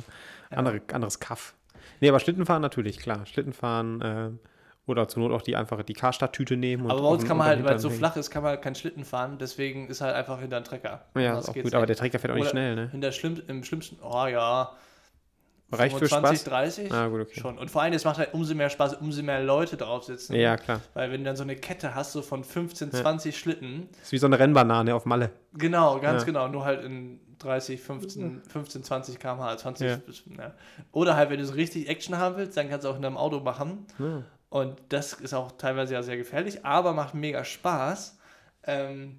Ja. 0.50 0.58
andere, 0.58 0.82
anderes 0.92 1.18
Kaff. 1.18 1.54
Nee, 2.00 2.08
aber 2.10 2.20
Schlittenfahren 2.20 2.62
natürlich, 2.62 2.98
klar. 2.98 3.24
Schlittenfahren 3.26 4.00
äh, 4.02 4.30
oder 4.86 5.08
zur 5.08 5.22
Not 5.22 5.32
auch 5.32 5.42
die 5.42 5.56
einfache, 5.56 5.82
die 5.84 5.94
Karstadt-Tüte 5.94 6.56
nehmen. 6.56 6.84
Und 6.84 6.90
Aber 6.90 7.02
bei 7.02 7.08
uns 7.08 7.24
kann 7.24 7.36
man 7.36 7.46
halt, 7.46 7.64
weil 7.64 7.76
es 7.76 7.82
so 7.82 7.88
Hintern 7.88 8.10
flach 8.10 8.16
ist, 8.16 8.30
kann 8.30 8.42
man 8.42 8.50
halt 8.50 8.62
keinen 8.62 8.74
Schlitten 8.74 9.04
fahren, 9.04 9.38
deswegen 9.38 9.88
ist 9.88 10.00
halt 10.00 10.14
einfach 10.14 10.40
hinter 10.40 10.60
den 10.60 10.64
Trecker. 10.64 11.04
hängen. 11.14 11.24
Ja, 11.26 11.38
ist 11.38 11.48
auch 11.48 11.54
gut, 11.54 11.74
aber 11.74 11.86
der. 11.86 11.96
Trecker 11.96 12.18
fährt 12.18 12.32
auch 12.32 12.36
nicht 12.36 12.50
schnell, 12.50 12.74
ne? 12.74 12.90
In 12.92 13.00
der 13.00 13.12
schlimm, 13.12 13.40
Im 13.48 13.64
schlimmsten, 13.64 13.98
oh 14.02 14.26
ja, 14.26 14.72
Reicht 15.72 15.96
für 15.98 16.06
25, 16.06 16.40
Spaß? 16.40 16.44
30 16.84 16.92
Ah, 16.92 17.08
gut, 17.08 17.22
okay. 17.22 17.40
schon. 17.40 17.58
Und 17.58 17.70
vor 17.70 17.82
allem, 17.82 17.94
es 17.94 18.04
macht 18.04 18.18
halt 18.18 18.32
umso 18.34 18.54
mehr 18.54 18.70
Spaß, 18.70 18.94
umso 18.94 19.22
mehr 19.22 19.42
Leute 19.42 19.76
drauf 19.76 20.04
sitzen. 20.04 20.34
Ja, 20.36 20.56
klar. 20.56 20.80
Weil 20.92 21.10
wenn 21.10 21.20
du 21.20 21.24
dann 21.24 21.36
so 21.36 21.42
eine 21.42 21.56
Kette 21.56 21.94
hast, 21.94 22.12
so 22.12 22.22
von 22.22 22.44
15, 22.44 22.90
Ja. 22.92 23.00
20 23.00 23.36
Schlitten, 23.36 23.88
ist 24.02 24.12
wie 24.12 24.18
so 24.18 24.26
eine 24.26 24.38
Rennbanane 24.38 24.94
auf 24.94 25.04
Malle. 25.06 25.30
genau, 25.54 25.98
ganz 25.98 26.22
Ja. 26.22 26.26
genau, 26.26 26.48
nur 26.48 26.64
halt 26.64 26.84
in 26.84 27.18
30, 27.38 27.80
15, 27.80 28.42
15 28.46 28.84
20 28.84 29.18
km/h, 29.18 29.56
20 29.56 29.88
Ja. 29.88 29.98
ja. 30.38 30.54
Oder 30.92 31.16
halt, 31.16 31.30
wenn 31.30 31.38
du 31.40 31.44
so 31.44 31.54
richtig 31.54 31.88
Action 31.88 32.18
haben 32.18 32.36
willst, 32.36 32.56
dann 32.56 32.68
kannst 32.68 32.84
du 32.84 32.90
auch 32.90 32.96
in 32.96 33.02
deinem 33.02 33.16
Auto 33.16 33.40
machen. 33.40 33.86
Ja. 34.54 34.60
Und 34.60 34.80
das 34.88 35.12
ist 35.14 35.34
auch 35.34 35.52
teilweise 35.52 35.94
ja 35.94 36.02
sehr 36.02 36.16
gefährlich, 36.16 36.64
aber 36.64 36.92
macht 36.92 37.14
mega 37.14 37.44
Spaß. 37.44 38.18
Ähm, 38.66 39.18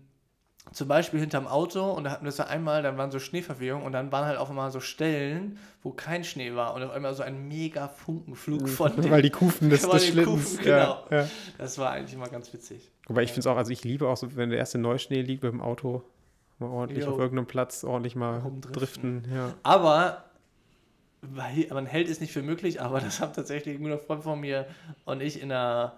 zum 0.71 0.87
Beispiel 0.87 1.19
hinterm 1.19 1.45
Auto 1.45 1.91
und 1.91 2.05
da 2.05 2.11
hatten 2.11 2.23
wir 2.23 2.29
das 2.29 2.39
ja 2.39 2.47
einmal, 2.47 2.81
dann 2.81 2.97
waren 2.97 3.11
so 3.11 3.19
Schneeverwehungen 3.19 3.85
und 3.85 3.91
dann 3.91 4.11
waren 4.11 4.25
halt 4.25 4.37
auf 4.39 4.49
einmal 4.49 4.71
so 4.71 4.79
Stellen, 4.79 5.59
wo 5.83 5.91
kein 5.91 6.23
Schnee 6.23 6.55
war 6.55 6.73
und 6.73 6.81
auf 6.81 6.91
einmal 6.91 7.13
so 7.13 7.21
ein 7.21 7.47
mega 7.47 7.87
Funkenflug 7.87 8.67
von 8.67 8.95
dem. 9.01 9.11
Weil 9.11 9.21
die 9.21 9.29
Kufen 9.29 9.69
des, 9.69 9.81
des 9.89 10.07
Schlittens. 10.07 10.57
Kufen, 10.57 10.67
ja, 10.67 10.79
genau. 10.79 11.21
ja. 11.21 11.29
Das 11.57 11.77
war 11.77 11.91
eigentlich 11.91 12.13
immer 12.13 12.29
ganz 12.29 12.51
witzig. 12.51 12.91
Wobei 13.07 13.23
ich 13.23 13.29
finde 13.29 13.41
es 13.41 13.47
auch, 13.47 13.57
also 13.57 13.71
ich 13.71 13.83
liebe 13.83 14.07
auch 14.07 14.17
so, 14.17 14.35
wenn 14.35 14.49
der 14.49 14.57
erste 14.57 14.79
Neuschnee 14.79 15.21
liegt 15.21 15.43
mit 15.43 15.51
dem 15.51 15.61
Auto, 15.61 16.03
mal 16.57 16.69
ordentlich 16.69 17.05
Jo. 17.05 17.11
auf 17.11 17.19
irgendeinem 17.19 17.47
Platz, 17.47 17.83
ordentlich 17.83 18.15
mal 18.15 18.41
driften. 18.71 19.25
Ja. 19.31 19.53
Aber 19.61 20.24
man 21.31 21.85
hält 21.85 22.09
es 22.09 22.19
nicht 22.19 22.33
für 22.33 22.41
möglich, 22.41 22.81
aber 22.81 22.99
das 22.99 23.19
haben 23.21 23.33
tatsächlich 23.33 23.77
ein 23.77 23.83
guter 23.83 23.99
Freund 23.99 24.23
von 24.23 24.39
mir 24.39 24.67
und 25.05 25.21
ich 25.21 25.41
in 25.41 25.49
der, 25.49 25.97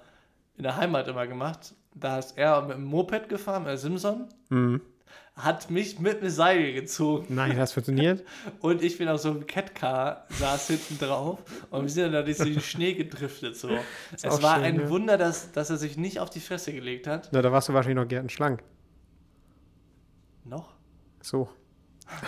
in 0.57 0.63
der 0.63 0.75
Heimat 0.77 1.07
immer 1.07 1.27
gemacht. 1.27 1.73
Da 1.95 2.19
ist 2.19 2.37
er 2.37 2.61
mit 2.61 2.77
dem 2.77 2.83
Moped 2.85 3.29
gefahren, 3.29 3.65
der 3.65 3.77
Simson, 3.77 4.27
Mhm. 4.49 4.81
hat 5.35 5.69
mich 5.71 5.99
mit 5.99 6.21
einem 6.21 6.29
Seil 6.29 6.73
gezogen 6.73 7.33
Nein, 7.33 7.57
das 7.57 7.73
funktioniert. 7.73 8.23
und 8.59 8.83
ich 8.83 8.97
bin 8.97 9.07
auf 9.07 9.19
so 9.19 9.29
einem 9.31 9.47
Catcar, 9.47 10.25
saß 10.29 10.67
hinten 10.67 10.99
drauf 10.99 11.39
und 11.71 11.83
wir 11.83 11.89
sind 11.89 12.03
dann 12.03 12.11
da 12.13 12.21
durch 12.21 12.37
den 12.37 12.59
Schnee 12.59 12.93
gedriftet. 12.93 13.55
So. 13.55 13.69
Es 14.15 14.23
war 14.43 14.55
schön, 14.57 14.63
ein 14.63 14.79
ja. 14.81 14.89
Wunder, 14.89 15.17
dass, 15.17 15.51
dass 15.51 15.69
er 15.69 15.77
sich 15.77 15.97
nicht 15.97 16.19
auf 16.19 16.29
die 16.29 16.39
Fresse 16.39 16.71
gelegt 16.73 17.07
hat. 17.07 17.29
Na, 17.31 17.41
da 17.41 17.51
warst 17.51 17.69
du 17.69 17.73
wahrscheinlich 17.73 18.03
noch 18.03 18.07
gärtenschlank. 18.07 18.61
Noch? 20.45 20.73
So. 21.21 21.49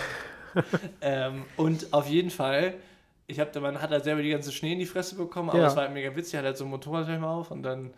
Ähm, 1.01 1.43
und 1.57 1.93
auf 1.93 2.07
jeden 2.07 2.31
Fall, 2.31 2.73
ich 3.29 3.39
hab, 3.39 3.55
man 3.61 3.81
hat 3.81 3.91
halt 3.91 4.03
selber 4.03 4.21
die 4.21 4.29
ganze 4.31 4.51
Schnee 4.51 4.73
in 4.73 4.79
die 4.79 4.85
Fresse 4.85 5.15
bekommen, 5.15 5.49
aber 5.49 5.59
Ja. 5.59 5.67
es 5.67 5.75
war 5.75 5.83
halt 5.83 5.93
mega 5.93 6.15
witzig, 6.15 6.37
hat 6.37 6.45
halt 6.45 6.57
so 6.57 6.65
ein 6.65 6.69
Motorradhelm 6.69 7.23
auf 7.23 7.51
und 7.51 7.63
dann 7.63 7.91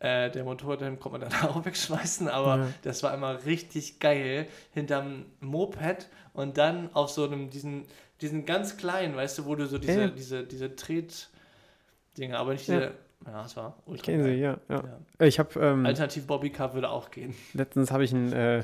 Äh, 0.00 0.30
der 0.30 0.44
Motorradhelm 0.44 1.00
konnte 1.00 1.18
man 1.18 1.28
dann 1.28 1.40
auch 1.50 1.64
wegschmeißen, 1.64 2.28
aber 2.28 2.56
Ja. 2.58 2.68
das 2.82 3.02
war 3.02 3.12
immer 3.12 3.44
richtig 3.46 3.98
geil. 3.98 4.46
Hinterm 4.72 5.24
Moped 5.40 6.06
und 6.34 6.56
dann 6.56 6.88
auf 6.94 7.10
so 7.10 7.24
einem, 7.24 7.50
diesen, 7.50 7.84
diesen 8.20 8.46
ganz 8.46 8.76
kleinen, 8.76 9.16
weißt 9.16 9.38
du, 9.38 9.46
wo 9.46 9.56
du 9.56 9.66
so 9.66 9.76
diese, 9.76 10.02
Ja. 10.02 10.06
diese, 10.06 10.44
diese 10.44 10.76
Tret-Dinge, 10.76 12.38
aber 12.38 12.52
nicht 12.52 12.68
diese. 12.68 12.92
Ja, 13.26 13.42
das 13.42 13.56
war 13.56 13.74
ultra 13.86 14.04
Kennen 14.04 14.22
Sie, 14.22 14.34
ja. 14.34 14.58
Ja. 14.68 15.00
Ich 15.26 15.40
habe 15.40 15.58
ähm, 15.58 15.84
Alternativ 15.84 16.28
Bobbycar 16.28 16.74
würde 16.74 16.90
auch 16.90 17.10
gehen. 17.10 17.34
letztens 17.52 17.90
habe 17.90 18.04
ich 18.04 18.12
ein, 18.12 18.32
äh, 18.32 18.62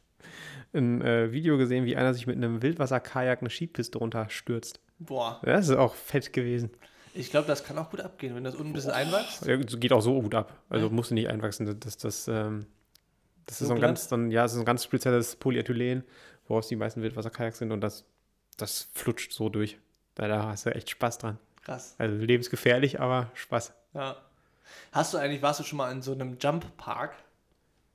ein 0.72 1.02
äh, 1.02 1.30
Video 1.30 1.58
gesehen, 1.58 1.84
wie 1.84 1.94
einer 1.96 2.14
sich 2.14 2.26
mit 2.26 2.36
einem 2.36 2.62
Wildwasserkajak 2.62 3.40
eine 3.42 3.50
Skipiste 3.50 3.98
runterstürzt. 3.98 4.80
Boah, 4.98 5.40
Das 5.42 5.68
ist 5.68 5.76
auch 5.76 5.94
fett 5.94 6.32
gewesen. 6.32 6.70
ich 7.14 7.30
glaube, 7.30 7.46
das 7.46 7.64
kann 7.64 7.78
auch 7.78 7.90
gut 7.90 8.00
abgehen, 8.00 8.34
wenn 8.34 8.44
das 8.44 8.54
unten 8.54 8.70
ein 8.70 8.72
bisschen 8.72 8.90
einwächst. 8.92 9.46
Ja, 9.46 9.56
Geht 9.56 9.92
auch 9.92 10.00
so 10.00 10.20
gut 10.20 10.34
ab. 10.34 10.52
Also 10.68 10.90
musst 10.90 11.10
du 11.10 11.14
nicht 11.14 11.28
einwachsen. 11.28 11.78
Das, 11.80 11.96
das, 11.96 12.28
ähm, 12.28 12.66
das 13.46 13.58
So 13.58 13.64
ist 13.64 13.68
so 13.68 13.74
ein 13.74 13.80
glatt? 13.80 13.90
ganz, 13.90 14.12
ein, 14.12 14.30
ja, 14.30 14.42
das 14.42 14.54
ist 14.54 14.58
ein 14.58 14.64
ganz 14.64 14.84
spezielles 14.84 15.36
Polyethylen, 15.36 16.04
woraus 16.48 16.68
die 16.68 16.76
meisten 16.76 17.02
Wildwasserkajaks 17.02 17.58
sind 17.58 17.72
und 17.72 17.80
das, 17.80 18.04
das 18.56 18.88
flutscht 18.94 19.32
so 19.32 19.48
durch. 19.48 19.78
Da, 20.14 20.28
da 20.28 20.48
hast 20.48 20.66
du 20.66 20.74
echt 20.74 20.90
Spaß 20.90 21.18
dran. 21.18 21.38
Krass. 21.64 21.94
Also 21.98 22.16
lebensgefährlich, 22.16 23.00
aber 23.00 23.30
Spaß. 23.34 23.72
Ja. 23.94 24.16
Hast 24.92 25.14
du 25.14 25.18
eigentlich, 25.18 25.42
warst 25.42 25.60
du 25.60 25.64
schon 25.64 25.78
mal 25.78 25.92
in 25.92 26.02
so 26.02 26.12
einem 26.12 26.36
Jump-Park? 26.40 27.14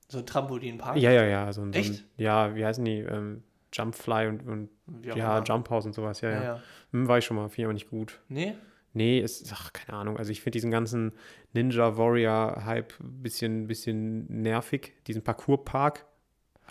So 0.07 0.19
ein 0.19 0.25
Trampolinpark? 0.25 0.97
Ja, 0.97 1.11
ja, 1.11 1.23
ja. 1.25 1.53
So, 1.53 1.61
ein- 1.61 1.73
so 1.73 1.79
ein, 1.79 1.83
Echt? 1.91 2.03
ja, 2.17 2.55
wie 2.55 2.65
heißen 2.65 2.83
die? 2.83 2.99
Ähm, 2.99 3.43
Jumpfly 3.73 4.27
und, 4.27 4.47
und 4.47 4.69
ja, 5.03 5.13
immer. 5.13 5.43
Jump 5.43 5.69
House 5.69 5.85
und 5.85 5.93
sowas. 5.93 6.21
Ja, 6.21 6.31
Ja, 6.31 6.43
ja. 6.43 6.63
Hm, 6.91 7.07
war 7.07 7.17
ich 7.17 7.25
schon 7.25 7.37
mal, 7.37 7.49
finde 7.49 7.61
ich 7.61 7.65
aber 7.65 7.73
nicht 7.73 7.89
gut. 7.89 8.19
Nee? 8.27 8.55
Nee, 8.93 9.19
ist, 9.19 9.51
ach, 9.53 9.71
keine 9.71 9.97
Ahnung. 9.97 10.17
Also 10.17 10.31
ich 10.31 10.41
finde 10.41 10.55
diesen 10.55 10.71
ganzen 10.71 11.13
Ninja 11.53 11.97
Warrior 11.97 12.65
Hype 12.65 12.93
ein 12.99 13.21
bisschen, 13.21 13.67
bisschen 13.67 14.41
nervig. 14.41 14.93
Diesen 15.05 15.23
Parkour-Park 15.23 16.05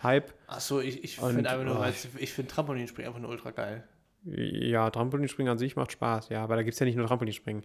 Hype. 0.03 0.33
Achso, 0.47 0.81
ich, 0.81 1.05
ich 1.05 1.19
finde 1.19 1.49
einfach 1.49 1.65
nur, 1.65 1.79
oh. 1.79 1.83
als, 1.83 2.09
ich 2.19 2.33
finde 2.33 2.51
Trampolinspringen 2.51 3.09
einfach 3.09 3.21
nur 3.21 3.31
ultra 3.31 3.51
geil. 3.51 3.85
Ja, 4.25 4.91
Trampolinspringen 4.91 5.51
an 5.51 5.59
sich 5.59 5.77
macht 5.77 5.93
Spaß, 5.93 6.29
ja, 6.29 6.43
aber 6.43 6.57
da 6.57 6.63
gibt 6.63 6.75
es 6.75 6.81
ja 6.81 6.87
nicht 6.87 6.97
nur 6.97 7.07
Trampolinspringen. 7.07 7.63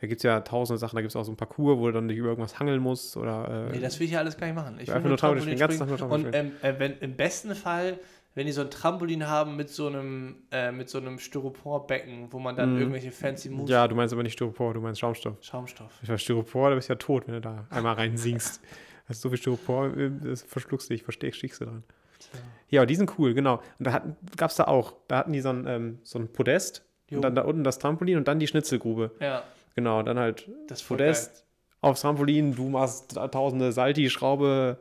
Da 0.00 0.06
gibt 0.06 0.20
es 0.20 0.22
ja 0.22 0.40
tausende 0.40 0.78
Sachen, 0.78 0.94
da 0.94 1.00
gibt 1.00 1.10
es 1.10 1.16
auch 1.16 1.24
so 1.24 1.32
ein 1.32 1.36
Parcours, 1.36 1.78
wo 1.78 1.86
du 1.86 1.92
dann 1.92 2.06
dich 2.06 2.18
über 2.18 2.28
irgendwas 2.28 2.60
hangeln 2.60 2.80
musst 2.80 3.16
oder. 3.16 3.68
Äh, 3.68 3.76
Nee, 3.76 3.80
das 3.80 3.98
will 3.98 4.06
ich 4.06 4.12
ja 4.12 4.20
alles 4.20 4.36
gar 4.36 4.46
nicht 4.46 4.54
machen. 4.54 4.78
Ich 4.80 4.86
will 4.86 4.94
einfach 4.94 5.08
nur 5.08 5.18
Trampolinspringen, 5.18 5.58
ganz 5.58 6.00
nur 6.00 6.10
Und 6.10 6.34
ähm, 6.34 6.52
äh, 6.62 6.74
wenn, 6.78 6.98
im 6.98 7.16
besten 7.16 7.54
Fall, 7.56 7.98
wenn 8.38 8.46
die 8.46 8.52
so 8.52 8.60
ein 8.60 8.70
Trampolin 8.70 9.26
haben 9.26 9.56
mit 9.56 9.68
so 9.68 9.88
einem, 9.88 10.36
äh, 10.52 10.70
mit 10.70 10.88
so 10.88 10.98
einem 10.98 11.18
Styroporbecken, 11.18 12.32
wo 12.32 12.38
man 12.38 12.54
dann 12.56 12.74
Mhm. 12.74 12.78
irgendwelche 12.80 13.10
fancy 13.10 13.48
Moves... 13.50 13.68
ja, 13.70 13.86
du 13.88 13.94
meinst 13.94 14.12
aber 14.12 14.22
nicht 14.22 14.34
Styropor, 14.34 14.74
du 14.74 14.80
meinst 14.80 15.00
Schaumstoff. 15.00 15.36
Schaumstoff. 15.42 15.92
Ich 16.02 16.08
war 16.08 16.18
Styropor, 16.18 16.70
da 16.70 16.76
bist 16.76 16.88
du 16.88 16.92
ja 16.92 16.96
tot, 16.98 17.26
wenn 17.26 17.34
du 17.34 17.40
da 17.40 17.66
einmal 17.70 17.94
rein 17.94 18.16
sinkst. 18.16 18.60
Hast 19.08 19.20
so 19.22 19.28
viel 19.28 19.38
Styropor, 19.38 19.96
äh, 19.96 20.10
das 20.22 20.42
verschluckst 20.42 20.88
du 20.88 20.94
dich, 20.94 21.02
verstehst, 21.02 21.38
stichst 21.38 21.60
du 21.60 21.64
dran. 21.66 21.82
Tja. 22.18 22.40
Ja, 22.70 22.86
die 22.86 22.94
sind 22.94 23.18
cool, 23.18 23.34
genau. 23.34 23.56
Und 23.78 23.86
da 23.86 24.02
gab 24.36 24.50
es 24.50 24.56
da 24.56 24.64
auch, 24.64 24.94
da 25.08 25.18
hatten 25.18 25.32
die 25.32 25.40
so 25.40 25.48
ein, 25.50 25.66
ähm, 25.66 25.98
so 26.04 26.18
ein 26.18 26.28
Podest 26.32 26.84
Jo. 27.10 27.16
und 27.18 27.22
dann 27.22 27.34
da 27.34 27.42
unten 27.42 27.64
das 27.64 27.78
Trampolin 27.78 28.18
und 28.18 28.28
dann 28.28 28.38
die 28.38 28.46
Schnitzelgrube. 28.46 29.10
Ja, 29.20 29.42
Genau, 29.74 30.02
dann 30.02 30.18
halt 30.18 30.48
das 30.66 30.82
Podest 30.82 31.44
aufs 31.80 32.00
Trampolin, 32.02 32.54
du 32.56 32.68
machst 32.68 33.14
tausende 33.14 33.70
Salti, 33.72 34.10
Schraube. 34.10 34.78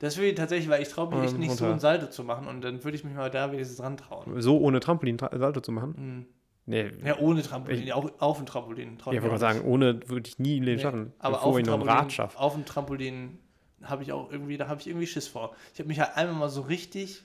Das 0.00 0.16
will 0.18 0.24
ich 0.26 0.34
tatsächlich, 0.34 0.68
weil 0.68 0.82
ich 0.82 0.88
traue 0.88 1.08
mich 1.14 1.24
echt 1.24 1.34
Ähm, 1.34 1.40
nicht 1.40 1.52
so 1.56 1.64
runter. 1.64 1.74
ein 1.76 1.80
Salto 1.80 2.06
zu 2.08 2.22
machen 2.24 2.46
und 2.48 2.62
dann 2.62 2.84
würde 2.84 2.96
ich 2.96 3.04
mich 3.04 3.14
mal 3.14 3.30
da 3.30 3.50
wenigstens 3.52 3.78
dran 3.78 3.96
trauen. 3.96 4.40
So 4.40 4.58
ohne 4.58 4.80
Trampolin 4.80 5.16
tra- 5.18 5.36
Salto 5.38 5.60
zu 5.60 5.72
machen. 5.72 5.94
Mhm. 5.96 6.26
Nee, 6.68 6.90
Ja, 7.04 7.18
ohne 7.18 7.42
Trampolin, 7.42 7.90
auch 7.92 8.10
auf 8.18 8.38
dem 8.38 8.46
Trampolin. 8.46 8.98
ja, 9.06 9.12
ich 9.12 9.18
ich 9.18 9.22
wollte 9.22 9.38
sagen, 9.38 9.60
ohne 9.62 10.00
würde 10.08 10.28
ich 10.28 10.38
nie 10.40 10.56
im 10.58 10.64
Leben 10.64 10.76
Nee, 10.78 10.82
schaffen. 10.82 11.12
Aber 11.20 11.36
bevor 11.36 11.48
auf 11.52 11.58
ich 11.58 11.64
noch 11.66 11.74
ein 11.74 11.80
Trampolin, 11.80 12.02
Rad 12.02 12.12
schaffe. 12.12 12.38
auf 12.40 12.54
dem 12.54 12.64
Trampolin 12.64 13.38
habe 13.84 14.02
ich 14.02 14.10
auch 14.12 14.30
irgendwie, 14.32 14.56
da 14.56 14.66
habe 14.68 14.80
ich 14.80 14.88
irgendwie 14.88 15.06
Schiss 15.06 15.28
vor. 15.28 15.54
Ich 15.74 15.78
habe 15.78 15.86
mich 15.88 16.00
halt 16.00 16.16
einmal 16.16 16.34
mal 16.34 16.48
so 16.48 16.62
richtig 16.62 17.22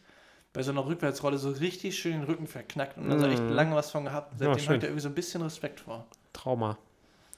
bei 0.53 0.61
so 0.63 0.71
einer 0.71 0.85
Rückwärtsrolle 0.85 1.37
so 1.39 1.49
richtig 1.49 1.97
schön 1.97 2.11
den 2.11 2.23
Rücken 2.23 2.45
verknackt 2.45 2.97
und 2.97 3.09
dann 3.09 3.19
so 3.19 3.25
echt 3.25 3.41
Mhm. 3.41 3.49
lange 3.49 3.75
was 3.75 3.89
von 3.89 4.03
gehabt. 4.05 4.33
Ja, 4.33 4.37
Seitdem 4.39 4.59
schön. 4.59 4.65
habe 4.67 4.75
ich 4.75 4.81
da 4.81 4.87
irgendwie 4.87 5.01
so 5.01 5.09
ein 5.09 5.15
bisschen 5.15 5.41
Respekt 5.41 5.79
vor. 5.79 6.05
Trauma. 6.33 6.77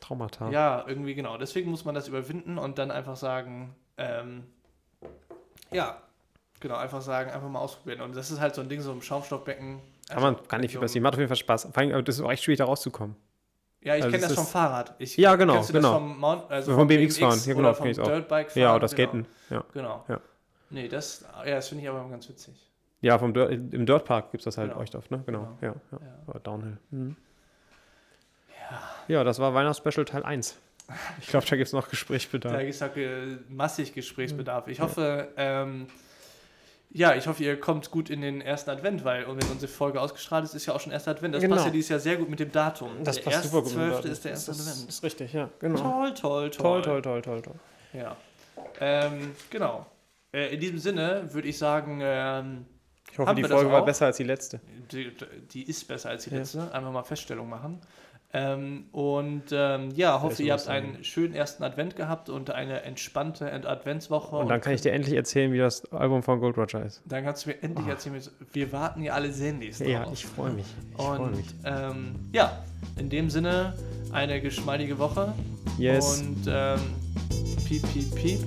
Traumata. 0.02 0.50
Ja, 0.50 0.84
irgendwie 0.88 1.14
genau. 1.16 1.38
Deswegen 1.38 1.72
muss 1.72 1.86
man 1.86 1.96
das 1.96 2.08
überwinden 2.10 2.58
und 2.58 2.78
dann 2.80 2.92
einfach 2.92 3.16
sagen, 3.16 3.76
ähm, 3.98 4.44
ja, 5.74 5.98
genau, 6.60 6.76
einfach 6.76 7.02
sagen, 7.02 7.32
einfach 7.32 7.50
mal 7.50 7.60
ausprobieren. 7.60 8.02
Und 8.02 8.16
das 8.16 8.32
ist 8.32 8.40
halt 8.40 8.56
so 8.56 8.62
ein 8.62 8.70
Ding, 8.70 8.82
so 8.82 8.92
im 8.92 9.02
Schaumstoffbecken. 9.02 9.80
Kann 10.10 10.22
man 10.22 10.38
gar 10.48 10.58
nicht 10.60 10.72
viel 10.72 10.80
passieren. 10.82 11.04
Macht 11.04 11.14
auf 11.14 11.20
jeden 11.20 11.30
Fall 11.30 11.38
Spaß. 11.38 11.70
Vor 11.72 11.78
allem, 11.78 12.04
das 12.06 12.16
ist 12.16 12.22
auch 12.22 12.32
echt 12.32 12.44
schwierig, 12.44 12.58
da 12.60 12.66
rauszukommen. 12.66 13.16
Ja, 13.82 13.96
ich 13.96 14.04
Also 14.04 14.16
kenne 14.16 14.28
das 14.28 14.34
vom 14.36 14.46
Fahrrad. 14.48 14.96
Ich, 14.98 15.18
Ja, 15.18 15.36
genau, 15.36 15.62
genau. 15.62 15.94
vom, 15.94 16.18
Mount, 16.18 16.50
also 16.50 16.74
Vom 16.74 16.88
BMX 16.88 17.18
fahren, 17.18 17.40
ja, 17.46 17.54
genau, 17.54 17.74
vom 17.74 17.88
ich's 17.88 18.00
auch. 18.00 18.06
Dirtbike 18.08 18.52
fahren. 18.52 18.62
Ja, 18.62 18.76
oder 18.76 18.88
genau. 18.88 18.92
Skaten. 19.04 19.26
Ja. 19.50 19.64
Genau. 19.74 20.06
Ja. 20.08 20.22
Nee, 20.70 20.88
das, 20.88 21.26
ja, 21.46 21.56
das 21.56 21.68
finde 21.68 21.84
ich 21.84 21.90
aber 21.90 22.08
ganz 22.10 22.28
witzig. 22.30 22.56
Ja, 23.02 23.20
vom 23.20 23.34
Dirt, 23.34 23.52
im 23.52 23.86
Dirtpark 23.86 24.32
gibt 24.32 24.42
es 24.42 24.46
das 24.46 24.58
halt 24.58 24.70
Genau. 24.72 24.82
echt 24.82 24.96
oft, 24.96 25.12
ne? 25.12 25.22
Genau. 25.26 25.50
Genau. 25.60 25.76
Ja, 25.92 25.98
ja. 25.98 26.34
Ja. 26.34 26.40
Downhill. 26.40 26.78
Mhm. 26.92 27.18
Ja. 28.72 28.80
Ja, 29.10 29.24
das 29.26 29.40
war 29.40 29.54
Weihnachtsspecial 29.54 30.06
Teil 30.06 30.24
1. 30.24 30.58
Ich 31.22 31.28
glaube, 31.28 31.46
da 31.50 31.56
gibt 31.56 31.68
es 31.68 31.74
noch 31.74 31.90
Gesprächsbedarf. 31.90 32.54
Da 32.54 32.60
ist 32.62 32.82
auch 32.84 32.96
äh, 32.96 33.38
massig 33.50 33.94
Gesprächsbedarf. 33.94 34.68
Ich 34.68 34.80
hoffe, 34.80 35.30
ähm, 35.38 35.88
ja, 36.96 37.16
ich 37.16 37.26
hoffe, 37.28 37.44
ihr 37.44 37.60
kommt 37.60 37.90
gut 37.90 38.10
in 38.12 38.22
den 38.22 38.40
ersten 38.42 38.70
Advent, 38.70 39.04
weil 39.04 39.26
und 39.26 39.42
wenn 39.42 39.50
unsere 39.52 39.72
Folge 39.72 40.00
ausgestrahlt 40.00 40.46
ist, 40.46 40.54
ist 40.54 40.66
ja 40.68 40.74
auch 40.76 40.80
schon 40.80 40.92
erster 40.92 41.12
Advent. 41.12 41.34
Das 41.34 41.42
Genau. 41.42 41.56
passt 41.56 41.66
ja 41.68 41.72
dieses 41.72 41.90
Jahr 41.90 42.00
sehr 42.00 42.18
gut 42.18 42.30
mit 42.30 42.40
dem 42.40 42.52
Datum. 42.52 42.92
Das 43.04 43.16
der 43.16 43.24
passt 43.24 43.44
super 43.52 43.64
gut. 43.64 43.76
mit 43.76 43.82
1.12. 43.84 43.92
Daten. 43.96 44.08
ist 44.12 44.24
der 44.26 44.32
erste 44.32 44.52
das 44.52 44.60
ist, 44.60 44.70
Advent. 44.84 45.04
richtig, 45.04 45.34
ja. 45.34 45.50
Genau. 45.60 45.78
Toll, 45.80 46.14
toll, 46.14 46.50
toll. 46.52 46.82
Toll, 46.82 46.82
toll, 46.84 47.02
toll, 47.02 47.22
toll, 47.22 47.42
toll. 47.42 47.56
Ja. 47.94 48.16
Ähm, 48.80 49.32
genau. 49.50 49.86
Äh, 50.32 50.54
in 50.54 50.60
diesem 50.60 50.78
Sinne 50.78 51.28
würde 51.34 51.48
ich 51.48 51.58
sagen, 51.58 52.00
ähm, 52.04 52.66
Ich 53.12 53.18
hoffe, 53.20 53.34
die 53.36 53.44
Folge 53.44 53.72
war 53.72 53.84
besser 53.86 54.06
als 54.08 54.18
die 54.18 54.24
letzte. 54.24 54.60
die, 54.92 55.12
die 55.52 55.64
ist 55.64 55.88
besser 55.88 56.10
als 56.10 56.24
die 56.26 56.30
Ja. 56.32 56.38
letzte. 56.38 56.72
Einfach 56.74 56.92
mal 56.92 57.04
Feststellung 57.04 57.50
machen. 57.50 57.82
Ähm, 58.36 58.86
und 58.92 59.44
ähm, 59.52 59.92
ja, 59.96 60.22
hoffe, 60.24 60.42
ihr 60.42 60.54
habt 60.54 60.64
sein. 60.64 60.96
einen 60.96 61.04
schönen 61.04 61.36
ersten 61.36 61.64
Advent 61.64 61.96
gehabt 61.96 62.30
und 62.30 62.50
eine 62.50 62.82
entspannte 62.82 63.52
Adventswoche. 63.68 64.36
Und 64.38 64.50
dann 64.50 64.60
kann 64.60 64.74
ich 64.74 64.82
dir 64.82 64.92
endlich 64.92 65.14
erzählen, 65.16 65.54
wie 65.54 65.60
das 65.60 65.86
Album 65.94 66.24
von 66.24 66.40
Gold 66.40 66.58
Roger 66.58 66.84
ist. 66.84 67.04
Dann 67.06 67.24
kannst 67.24 67.46
du 67.46 67.50
mir 67.52 67.62
endlich 67.62 67.86
erzählen, 67.88 68.16
wie- 68.16 68.46
wir 68.60 68.72
warten 68.72 69.04
ja 69.04 69.14
alle 69.14 69.32
sehnlichst 69.32 69.82
Ja, 69.82 70.04
drauf. 70.06 70.14
ich 70.14 70.26
freue 70.26 70.52
mich. 70.52 70.66
Ich 70.90 70.96
freue 70.98 71.20
Und 71.20 71.36
mich. 71.36 71.46
ähm, 71.64 72.16
ja, 72.34 72.64
in 72.98 73.10
dem 73.12 73.30
Sinne 73.30 73.74
eine 74.12 74.42
geschmeidige 74.42 74.98
Woche. 74.98 75.32
Yes. 75.78 76.22
Und 76.22 76.46
ähm, 76.48 76.80
piep, 77.68 77.84
piep, 77.94 78.16
piep. 78.16 78.40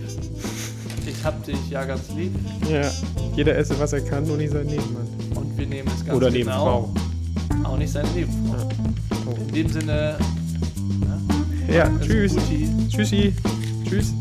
Ich 1.07 1.25
hab 1.25 1.45
dich 1.45 1.71
ja 1.71 1.85
ganz 1.85 2.11
lieb. 2.11 2.35
Ja, 2.69 2.91
jeder 3.37 3.57
esse, 3.57 3.79
was 3.79 3.93
er 3.93 4.01
kann, 4.01 4.27
nur 4.27 4.37
nicht 4.37 4.51
sein 4.51 4.67
Nebenmann. 4.67 5.07
Und 5.37 5.57
wir 5.57 5.67
nehmen 5.67 5.89
es 5.95 6.05
ganz 6.05 6.17
Oder 6.17 6.31
genau. 6.33 6.91
Nebenfrau. 7.47 7.69
Auch 7.71 7.79
nicht 7.79 7.93
seine 7.93 8.09
Nebenfrau. 8.11 8.69
Oh. 8.69 9.06
In 9.27 9.53
dem 9.53 9.69
Sinne. 9.69 10.19
Ja, 11.69 11.85
alles 11.85 12.07
tschüss. 12.07 12.37
Tschüssi. 12.89 13.33
Tschüss. 13.89 14.13